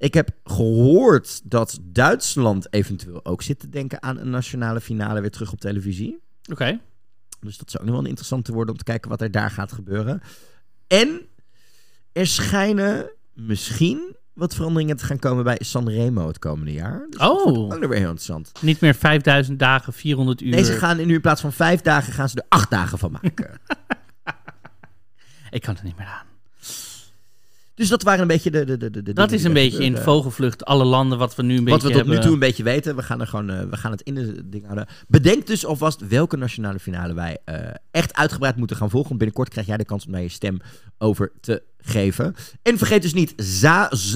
[0.00, 5.30] Ik heb gehoord dat Duitsland eventueel ook zit te denken aan een nationale finale weer
[5.30, 6.18] terug op televisie.
[6.50, 6.80] Oké.
[7.40, 9.50] Dus dat zou ook nog wel interessant te worden om te kijken wat er daar
[9.50, 10.20] gaat gebeuren.
[10.86, 11.20] En
[12.12, 17.06] er schijnen misschien wat veranderingen te gaan komen bij Sanremo het komende jaar.
[17.10, 17.44] Dus dat Oh.
[17.44, 18.52] wordt ook weer heel interessant.
[18.60, 20.50] Niet meer 5000 dagen, 400 uur.
[20.52, 23.50] Deze gaan nu in plaats van vijf dagen gaan ze er acht dagen van maken.
[25.50, 26.26] Ik kan er niet meer aan.
[27.80, 28.64] Dus dat waren een beetje de...
[28.64, 31.64] de, de, de Dat is een beetje in vogelvlucht alle landen wat we nu een
[31.64, 33.76] Wat beetje we tot nu toe een beetje weten, we gaan, er gewoon, eh, we
[33.76, 34.86] gaan het in de ding houden.
[35.08, 37.56] Bedenk dus alvast welke nationale finale wij eh,
[37.90, 39.08] echt uitgebreid moeten gaan volgen.
[39.08, 40.58] Want binnenkort krijg jij de kans om daar je stem
[40.98, 42.34] over te geven.
[42.62, 43.32] En vergeet dus niet,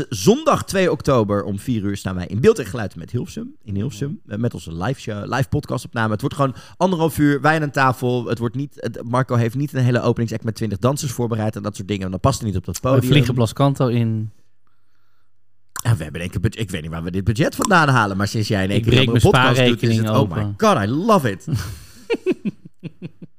[0.08, 3.54] zondag 2 oktober om 4 uur staan wij in beeld en geluid met Hilversum.
[3.62, 6.12] In Hilversum, eh, met onze live, show, live podcast opname.
[6.12, 8.26] Het wordt gewoon anderhalf uur, wij aan een tafel.
[8.26, 11.62] Het wordt niet, het- Marco heeft niet een hele openingsact met 20 dansers voorbereid en
[11.62, 12.10] dat soort dingen.
[12.10, 13.10] Dat past er niet op dat We podium.
[13.10, 14.30] vliegen Blascanto in.
[15.84, 17.88] Ja, we hebben denk ik, een budget- ik weet niet waar we dit budget vandaan
[17.88, 20.30] halen, maar sinds jij in één Ik keer een mijn podcast doet, is het, oh
[20.30, 21.46] my god, I love it.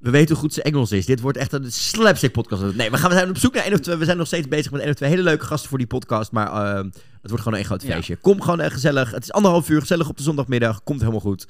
[0.05, 1.05] we weten hoe goed ze Engels is.
[1.05, 2.61] Dit wordt echt een slapstick podcast.
[2.75, 3.95] Nee, we, gaan, we zijn op zoek naar één of twee.
[3.95, 6.31] We zijn nog steeds bezig met één of twee hele leuke gasten voor die podcast,
[6.31, 6.75] maar eh,
[7.21, 7.95] het wordt gewoon een groot Ja.
[7.95, 8.15] feestje.
[8.15, 9.11] Kom gewoon echt gezellig.
[9.11, 10.83] Het is anderhalf uur, gezellig op de zondagmiddag.
[10.83, 11.45] Komt helemaal goed.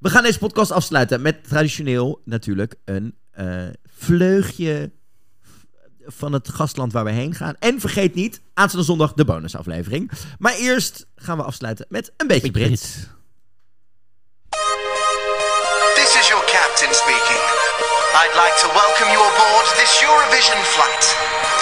[0.00, 3.64] We gaan deze podcast afsluiten met traditioneel natuurlijk een eh,
[3.98, 4.90] vleugje
[6.06, 7.54] van het gastland waar we heen gaan.
[7.58, 10.10] En vergeet niet, aanstaande zondag de bonusaflevering.
[10.38, 12.92] Maar eerst gaan we afsluiten met een beetje Brits.
[15.94, 17.45] This is your captain speaking.
[18.16, 21.04] I'd like to welcome you aboard this Eurovision flight.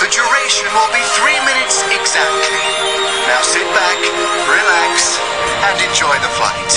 [0.03, 2.63] The duration will be three minutes exactly.
[3.27, 3.99] Now sit back,
[4.57, 5.19] relax,
[5.67, 6.71] and enjoy the flight.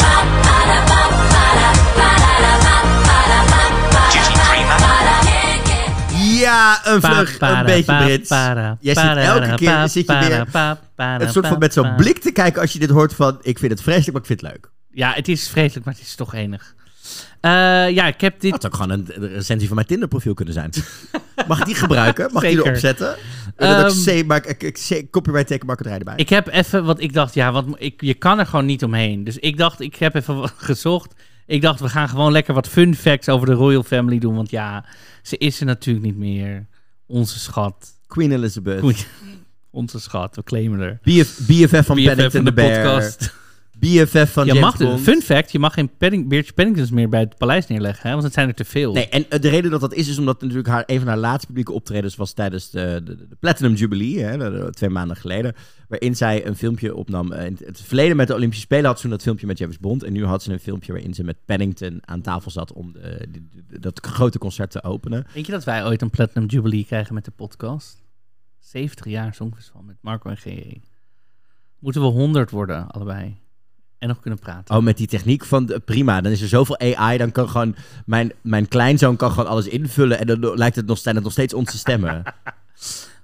[6.39, 8.29] Ja, een vlug, een beetje Brits.
[8.79, 10.45] Jij zit elke keer zit je weer
[10.95, 13.37] een soort van met zo'n blik te kijken als je dit hoort van...
[13.41, 14.71] Ik vind het vreselijk, maar ik vind het leuk.
[14.91, 16.75] Ja, het is vreselijk, maar het is toch enig.
[17.47, 18.51] Eh, ja, ik heb dit...
[18.51, 20.71] Dat zou gewoon een, recensie van mijn Tinder profiel kunnen zijn.
[21.47, 22.29] Mag ik die gebruiken?
[22.33, 23.15] Mag ik die erop zetten?
[23.55, 26.13] En dan Ehm, C, maak, ik, ik, copyright teken marketerij erbij.
[26.15, 29.23] Ik heb even, wat ik dacht, ja, wat, ik, je kan er gewoon niet omheen.
[29.23, 31.13] Dus ik dacht, ik heb even wat gezocht.
[31.45, 34.35] Ik dacht, we gaan gewoon lekker wat fun facts over de Royal Family doen.
[34.35, 34.85] Want ja,
[35.21, 36.67] ze is er natuurlijk niet meer.
[37.05, 37.93] Onze schat.
[38.07, 38.83] Queen Elizabeth.
[39.69, 40.99] Onze schat, we claimen er.
[41.03, 42.83] BF, BFF van BFF Paddington van the de Bear.
[42.83, 43.33] podcast.
[43.79, 44.99] BFF van Je James mag, Bond.
[44.99, 48.03] fun fact, je mag geen padding, Beertje Paddingtons meer bij het paleis neerleggen.
[48.05, 48.11] Hè?
[48.11, 48.93] Want het zijn er te veel.
[48.93, 51.17] Nee, en eh, de reden dat dat is, is omdat natuurlijk haar, een van haar
[51.17, 55.53] laatste publieke optredens was tijdens de, de, de Platinum Jubilee, hè, de- twee maanden geleden,
[55.87, 57.31] waarin zij een filmpje opnam.
[57.31, 59.79] Eh, In het verleden met de Olympische Spelen had ze toen dat filmpje met James
[59.79, 62.91] Bond, en nu had ze een filmpje waarin ze met Paddington aan tafel zat om
[62.93, 65.25] de- dat grote concert te openen.
[65.33, 68.05] Denk je dat wij ooit een Platinum Jubilee krijgen met de podcast?
[68.59, 70.81] 70 jaar Songfestival met Marco en GE.
[71.79, 73.37] Moeten we 100 worden, allebei?
[73.99, 74.75] En nog kunnen praten.
[74.75, 76.21] Oh, met die techniek van de- prima.
[76.21, 77.75] Dan is er zoveel AI, dan kan gewoon
[78.05, 81.33] mijn, mijn kleinzoon kan gewoon alles invullen en dan lijkt het nog, zijn het nog
[81.33, 82.23] steeds onze stemmen.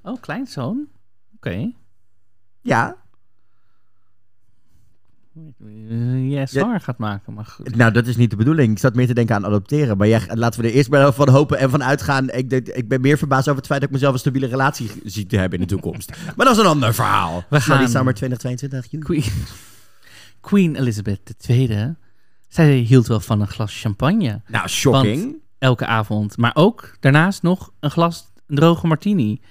[0.06, 0.86] Oh, kleinzoon?
[1.36, 1.72] Oké.
[2.62, 2.96] ja.
[6.28, 7.76] Jij zwaar gaat maken, maar goed.
[7.76, 8.72] Nou, dat is niet de bedoeling.
[8.72, 9.98] Ik zat meer te denken aan adopteren.
[9.98, 12.30] Maar jij, laten we er eerst maar van hopen en van uitgaan.
[12.30, 15.26] Ik, ik ben meer verbaasd over het feit dat ik mezelf een stabiele relatie zie
[15.26, 16.10] te hebben in de toekomst.
[16.36, 17.44] maar dat is een ander verhaal.
[17.50, 18.92] We gaan- Sorry, Summer 2022.
[18.92, 19.24] joe.
[20.44, 21.96] Queen, Elizabeth II,
[22.48, 24.42] zij hield wel van een glas champagne.
[24.48, 25.42] Nou, shocking.
[25.58, 26.38] Elke avond.
[26.38, 29.42] Maar ook daarnaast nog een glas een droge martini.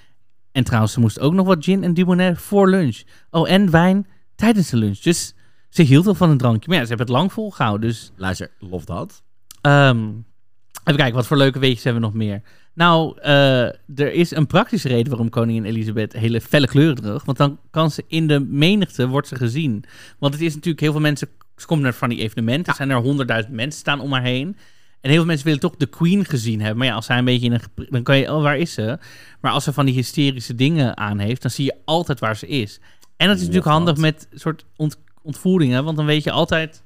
[0.51, 3.01] En trouwens, ze moest ook nog wat gin en dubonnet voor lunch.
[3.29, 4.99] Oh, en wijn tijdens de lunch.
[4.99, 5.35] Dus
[5.69, 6.69] ze hield wel van een drankje.
[6.69, 7.89] Maar ja, ze hebben het lang volgehouden.
[7.89, 9.23] Dus Luister, lof dat.
[9.61, 10.07] Ehm,
[10.83, 12.41] even kijken, wat voor leuke weetjes hebben we nog meer?
[12.73, 13.63] Nou, eh,
[13.95, 17.25] er is een praktische reden waarom koningin Elisabeth hele felle kleuren droeg.
[17.25, 19.83] Want dan kan ze in de menigte, wordt ze gezien.
[20.19, 21.27] Want het is natuurlijk, heel veel mensen,
[21.57, 22.65] ze komt naar van die evenementen.
[22.65, 24.47] Er zijn er honderdduizend mensen staan om haar heen.
[25.01, 26.77] En heel veel mensen willen toch de queen gezien hebben.
[26.77, 27.85] Maar ja, als zij een beetje in een...
[27.89, 28.97] Dan kan je, oh, waar is ze?
[29.41, 32.47] Maar als ze van die hysterische dingen aan heeft, dan zie je altijd waar ze
[32.47, 32.79] is.
[33.17, 35.83] En dat is natuurlijk handig met soort ont- ontvoeringen.
[35.83, 36.83] Want dan weet je altijd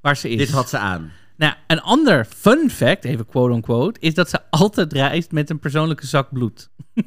[0.00, 0.36] waar ze is.
[0.36, 1.10] Dit had ze aan.
[1.38, 6.06] Nou, een ander fun fact, even quote-unquote, is dat ze altijd reist met een persoonlijke
[6.06, 6.70] zak bloed.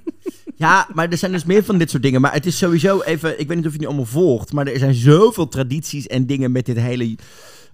[0.55, 2.21] Ja, maar er zijn dus meer van dit soort dingen.
[2.21, 3.39] Maar het is sowieso even...
[3.39, 4.53] Ik weet niet of je het allemaal volgt.
[4.53, 7.15] Maar er zijn zoveel tradities en dingen met dit hele...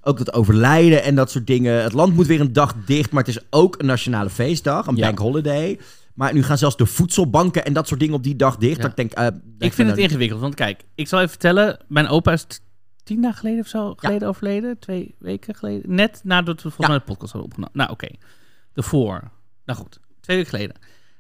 [0.02, 1.84] Ook dat overlijden en dat soort dingen.
[1.84, 3.12] Het land moet weer een dag dicht.
[3.12, 4.88] Maar het is ook een nationale feestdag.
[4.88, 5.06] Een Ja.
[5.06, 5.80] bank holiday.
[6.14, 8.76] Maar nu gaan zelfs de voedselbanken en dat soort dingen op die dag dicht.
[8.76, 8.82] Ja.
[8.82, 9.12] Dat ik denk...
[9.12, 11.80] eh, Ik vind het ingewikkeld, want kijk, ik zal even vertellen.
[11.88, 12.46] Mijn opa is
[13.08, 14.80] tien dagen geleden of zo geleden overleden.
[14.80, 15.96] Twee weken geleden.
[15.96, 16.88] Net nadat we volgens Ja.
[16.88, 17.78] mij de podcast hadden opgenomen.
[17.78, 18.08] Nou, oké.
[18.74, 19.32] Daarvoor.
[19.66, 20.76] Nou goed, twee weken geleden.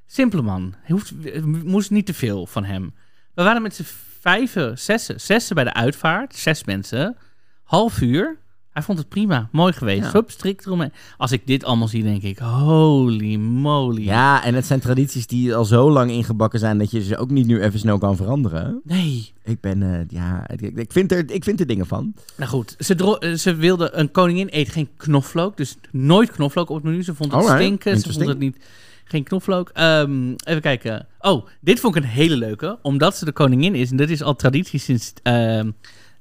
[0.06, 0.74] Simpele man.
[0.78, 2.94] Hij hoeft, we moest niet te veel van hem.
[3.34, 3.84] We waren met z'n
[4.20, 5.22] vijven, zessen.
[5.22, 6.36] Zessen bij de uitvaart.
[6.36, 7.18] Zes mensen.
[7.64, 8.38] Half uur.
[8.78, 9.50] Hij vond het prima.
[9.52, 10.04] Mooi geweest.
[10.04, 10.12] Ja.
[10.12, 10.92] Hup, strikt eromheen.
[11.18, 12.38] Als ik dit allemaal zie, denk ik...
[12.38, 14.04] Holy moly.
[14.04, 16.78] Ja, en het zijn tradities die al zo lang ingebakken zijn...
[16.78, 18.82] dat je ze ook niet nu even snel kan veranderen.
[18.84, 19.32] Nee.
[19.44, 19.84] Ik ben...
[19.84, 22.14] eh, ja, ik, ik, vind er, ik vind er dingen van.
[22.36, 25.58] Nou goed, ze, dro- eh, ze wilde een koningin eet geen knoflook.
[25.58, 27.04] Dus nooit knoflook op het menu.
[27.04, 28.00] Ze vond het Alright, stinken.
[28.00, 28.58] Ze vond het niet...
[29.04, 29.70] Geen knoflook.
[29.74, 31.08] Ehm, even kijken.
[31.20, 32.78] Oh, dit vond ik een hele leuke.
[32.82, 33.92] Omdat ze de koningin is.
[33.92, 35.72] En dit is al traditie sinds ehm,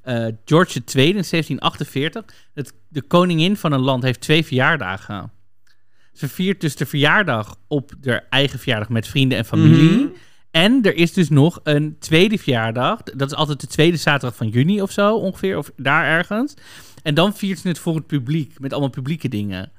[0.07, 2.25] eh, George II in 1748.
[2.55, 5.31] Het, de koningin van een land heeft twee verjaardagen.
[6.13, 9.91] Ze viert dus de verjaardag op haar eigen verjaardag met vrienden en familie.
[9.91, 10.07] Mhm.
[10.51, 13.03] En er is dus nog een tweede verjaardag.
[13.03, 15.59] Dat is altijd de tweede zaterdag van juni of zo ongeveer.
[15.59, 16.55] Of daar ergens.
[17.03, 18.61] En dan viert ze het voor het publiek.
[18.61, 19.73] Met allemaal publieke dingen.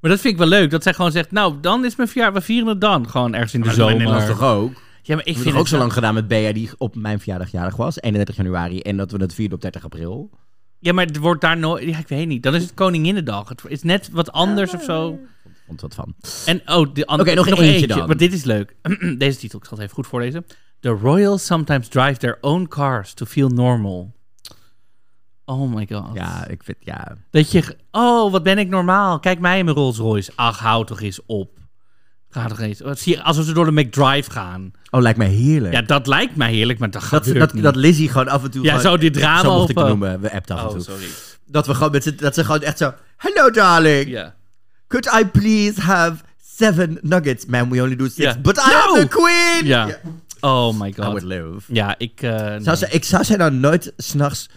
[0.00, 0.70] Maar dat vind ik wel leuk.
[0.70, 2.38] Dat zij gewoon zegt, nou, dan is mijn verjaardag.
[2.40, 3.08] We vieren het dan.
[3.08, 4.00] Gewoon ergens in de Maar dat zomer.
[4.02, 4.82] in Nederland toch ook?
[5.08, 7.18] Ja, maar ik vind heb ook het zo lang gedaan met Bea die op mijn
[7.18, 10.30] verjaardag jarig was, 31 januari, en dat we het vierden op 30 april.
[10.78, 11.84] Ja, maar het wordt daar nooit...
[11.84, 12.42] Ja, ik weet niet.
[12.42, 13.48] Dan is het Koninginnedag.
[13.48, 15.18] Het is net wat anders of zo.
[15.66, 16.14] Vond wat van.
[16.46, 18.06] En oh, de an- Oké, nog eentje dan.
[18.06, 18.76] Maar dit is leuk.
[19.18, 20.46] Deze titel, ik zal het even goed voorlezen.
[20.80, 24.14] The royals sometimes drive their own cars to feel normal.
[25.44, 26.10] Oh my god.
[26.14, 27.16] Ja, ik vind, ja.
[27.30, 27.76] Dat je...
[27.90, 29.18] Oh, wat ben ik normaal.
[29.18, 30.32] Kijk mij in mijn Rolls Royce.
[30.34, 31.57] Ach, hou toch eens op.
[32.30, 32.80] Ga toch eens...
[32.80, 34.70] Wat zie je, alsof ze door de McDrive gaan.
[34.90, 35.74] Oh, lijkt mij heerlijk.
[35.74, 37.62] Ja, dat lijkt mij heerlijk, maar dat dat, gebeurt dat, niet.
[37.62, 38.64] dat Lizzie gewoon af en toe.
[38.64, 40.20] Ja, gewoon- zo dit drama Zo mocht ik eh, noemen.
[40.20, 40.80] We appt af en Oh, toe.
[40.82, 41.06] sorry.
[41.46, 42.94] Dat we gewoon met z'n- dat ze gewoon echt zo.
[43.16, 44.08] Hello, darling.
[44.10, 44.34] Ja.
[44.86, 46.14] Could I please have
[46.56, 47.46] seven nuggets?
[47.46, 48.40] Man, we only do six.
[48.40, 48.94] But I No!
[48.94, 49.66] am the queen.
[49.66, 49.98] Ja.
[50.40, 51.22] Oh my I would god.
[51.22, 51.60] live.
[51.66, 52.22] Ja, ik...
[52.22, 52.76] eh, Zou nee.
[52.76, 54.48] ze, ik zou zij nou nooit s'nachts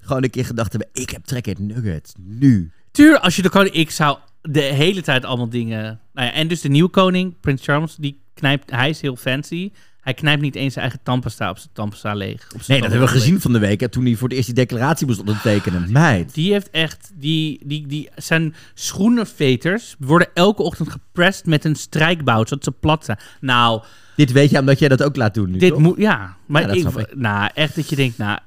[0.00, 2.12] gewoon een keer gedacht hebben: ik heb trek in nuggets.
[2.18, 2.70] Nu.
[2.90, 3.74] Tuur, als je de koning...
[3.74, 6.00] Ik zou de hele tijd allemaal dingen...
[6.12, 8.70] Nou ja, en dus de nieuwe koning, Prins Charles, die knijpt...
[8.70, 9.70] Hij is heel fancy.
[10.00, 12.52] Hij knijpt niet eens zijn eigen tandpasta op zijn tandpasta leeg.
[12.54, 13.80] Op Nee, dat hebben we gezien van de week.
[13.80, 15.92] Hè, toen hij voor het eerst die declaratie moest ondertekenen.
[15.92, 16.34] Meid.
[16.34, 22.48] Die heeft echt, die, die, die zijn schoenenveters worden elke ochtend geprest met een strijkbout,
[22.48, 23.18] zodat ze plat zijn.
[23.40, 23.82] Nou,
[24.16, 25.78] Dit weet je omdat jij dat ook laat doen nu, dit toch?
[25.78, 26.36] moet, ja.
[26.46, 28.38] Maar Ja, ik, nou, echt dat je denkt, nou,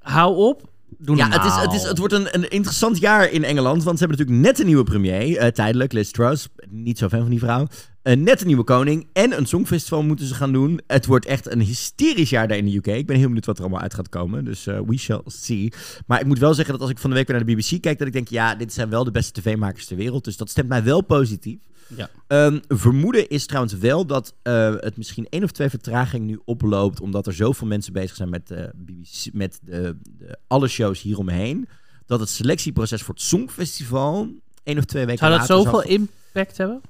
[0.00, 3.44] hou op, doe Ja, het, is, het, is, het wordt een, een interessant jaar in
[3.44, 3.84] Engeland.
[3.84, 5.36] Want ze hebben natuurlijk net een nieuwe premier.
[5.36, 6.48] eh, tijdelijk, Liz Truss.
[6.68, 7.66] Niet zo fan van die vrouw.
[8.02, 9.06] Eh, net een nieuwe koning.
[9.12, 10.80] En een songfestival moeten ze gaan doen.
[10.86, 12.86] Het wordt echt een hysterisch jaar daar in de UK.
[12.86, 14.44] Ik ben heel benieuwd wat er allemaal uit gaat komen.
[14.44, 15.72] Dus eh, we shall see.
[16.06, 17.82] Maar ik moet wel zeggen dat als ik van de week weer naar de BBC
[17.82, 17.98] kijk...
[17.98, 20.24] dat ik denk, ja, dit zijn wel de beste tv-makers ter wereld.
[20.24, 21.58] Dus dat stemt mij wel positief.
[21.96, 22.08] Ja.
[22.26, 27.00] Ehm, vermoeden is trouwens wel dat eh, het misschien één of twee vertragingen nu oploopt.
[27.00, 31.68] Omdat er zoveel mensen bezig zijn met, eh, BBC, met de, de, alle shows hieromheen.
[32.06, 34.28] Dat het selectieproces voor het Songfestival
[34.62, 36.80] één of twee weken Zou dat later zoveel zal- impact hebben?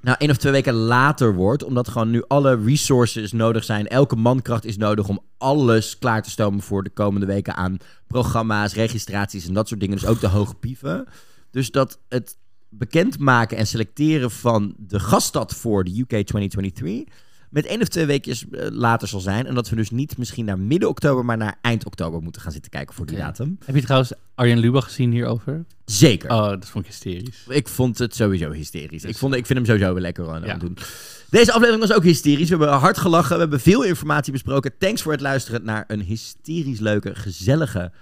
[0.00, 1.64] Nou één of twee weken later wordt.
[1.64, 3.88] Omdat gewoon nu alle resources nodig zijn.
[3.88, 7.76] Elke mankracht is nodig om alles klaar te stomen voor de komende weken aan
[8.06, 9.96] programma's, registraties en dat soort dingen.
[9.96, 11.06] Dus ook de hoge pieven.
[11.50, 12.38] Dus dat het
[12.68, 17.04] bekendmaken en selecteren van de gaststad voor de UK 2023
[17.50, 19.46] met één of twee weekjes eh, later zal zijn.
[19.46, 22.52] En dat we dus niet misschien naar midden oktober, maar naar eind oktober moeten gaan
[22.52, 23.58] zitten kijken voor die datum.
[23.64, 25.64] Heb je trouwens Arjen Lubach gezien hierover?
[25.84, 26.30] Zeker.
[26.30, 27.44] Oh, dat vond ik hysterisch.
[27.48, 29.02] Ik vond het sowieso hysterisch.
[29.02, 30.54] Dus- Ik, vond, ik vind hem sowieso wel lekker aan Ja.
[30.56, 30.76] doen.
[31.30, 32.48] Deze aflevering was ook hysterisch.
[32.48, 33.34] We hebben hard gelachen.
[33.34, 34.72] We hebben veel informatie besproken.
[34.78, 37.92] Thanks voor het luisteren naar een hysterisch leuke, gezellige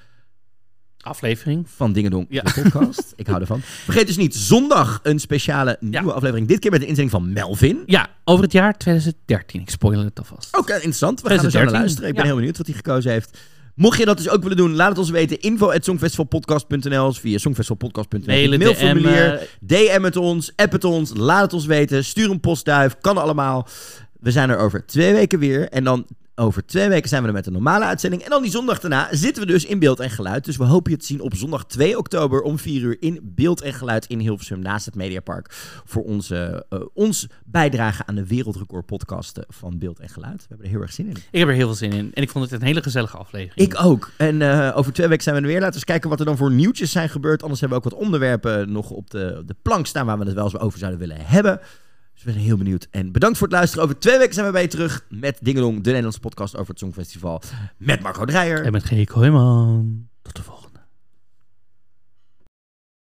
[1.06, 1.66] Aflevering.
[1.76, 2.42] Van Dingedong, Ja.
[2.42, 3.12] de podcast.
[3.16, 3.60] Ik hou ervan.
[3.62, 6.48] Vergeet dus niet, zondag een speciale nieuwe aflevering.
[6.48, 7.82] Dit keer met de inzending van Melvin.
[7.86, 9.60] Ja, over het jaar 2013.
[9.60, 10.54] Ik spoil het alvast.
[10.54, 11.20] Eh, interessant.
[11.22, 12.08] We gaan er zo naar 2013, luisteren.
[12.08, 12.28] Ik ben ja.
[12.28, 13.38] heel benieuwd wat hij gekozen heeft.
[13.74, 15.40] Mocht je dat dus ook willen doen, laat het ons weten.
[15.40, 18.58] Info at songfestivalpodcast.nl of via songfestivalpodcast.nl.
[18.58, 19.48] Mailformulier.
[19.60, 19.96] DM'en.
[19.96, 22.04] DM het ons, app het ons, laat het ons weten.
[22.04, 23.68] Stuur een postduif, kan allemaal.
[24.20, 25.68] We zijn er over twee weken weer.
[25.68, 26.06] En dan
[26.36, 28.22] over twee weken zijn we er met een normale uitzending.
[28.22, 30.44] En dan die zondag daarna zitten we dus in beeld en geluid.
[30.44, 33.60] Dus we hopen je te zien op zondag 2 oktober om 4 uur in beeld
[33.60, 35.46] en geluid in Hilversum naast het Mediapark.
[35.84, 40.40] Voor onze, eh, ons bijdrage aan de wereldrecord podcasten van beeld en geluid.
[40.40, 41.16] We hebben er heel erg zin in.
[41.30, 42.10] Ik heb er heel veel zin in.
[42.14, 43.68] En ik vond het een hele gezellige aflevering.
[43.68, 44.10] Ik ook.
[44.16, 45.60] En eh, over twee weken zijn we er weer.
[45.60, 47.42] Laten we eens kijken wat er dan voor nieuwtjes zijn gebeurd.
[47.42, 50.34] Anders hebben we ook wat onderwerpen nog op de, de plank staan waar we het
[50.34, 51.60] wel eens over zouden willen hebben.
[52.32, 52.88] Zijn heel benieuwd.
[52.90, 53.84] En bedankt voor het luisteren.
[53.84, 56.78] Over twee weken zijn we bij je terug met Dingelong, de Nederlandse podcast over het
[56.78, 57.42] Songfestival.
[57.76, 58.64] Met Marco Dreyer.
[58.64, 59.04] En met G.
[59.04, 60.08] Kooijman.
[60.22, 60.80] Tot de volgende.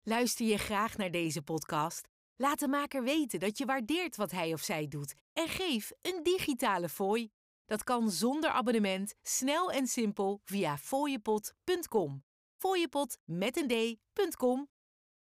[0.03, 2.07] Luister je graag naar deze podcast?
[2.35, 6.19] Laat de maker weten dat je waardeert wat hij of zij doet en geef een
[6.23, 7.29] digitale fooi.
[7.65, 12.23] Dat kan zonder abonnement, snel en simpel via fooiepot.com.
[12.57, 14.67] Fooiepot met een d.com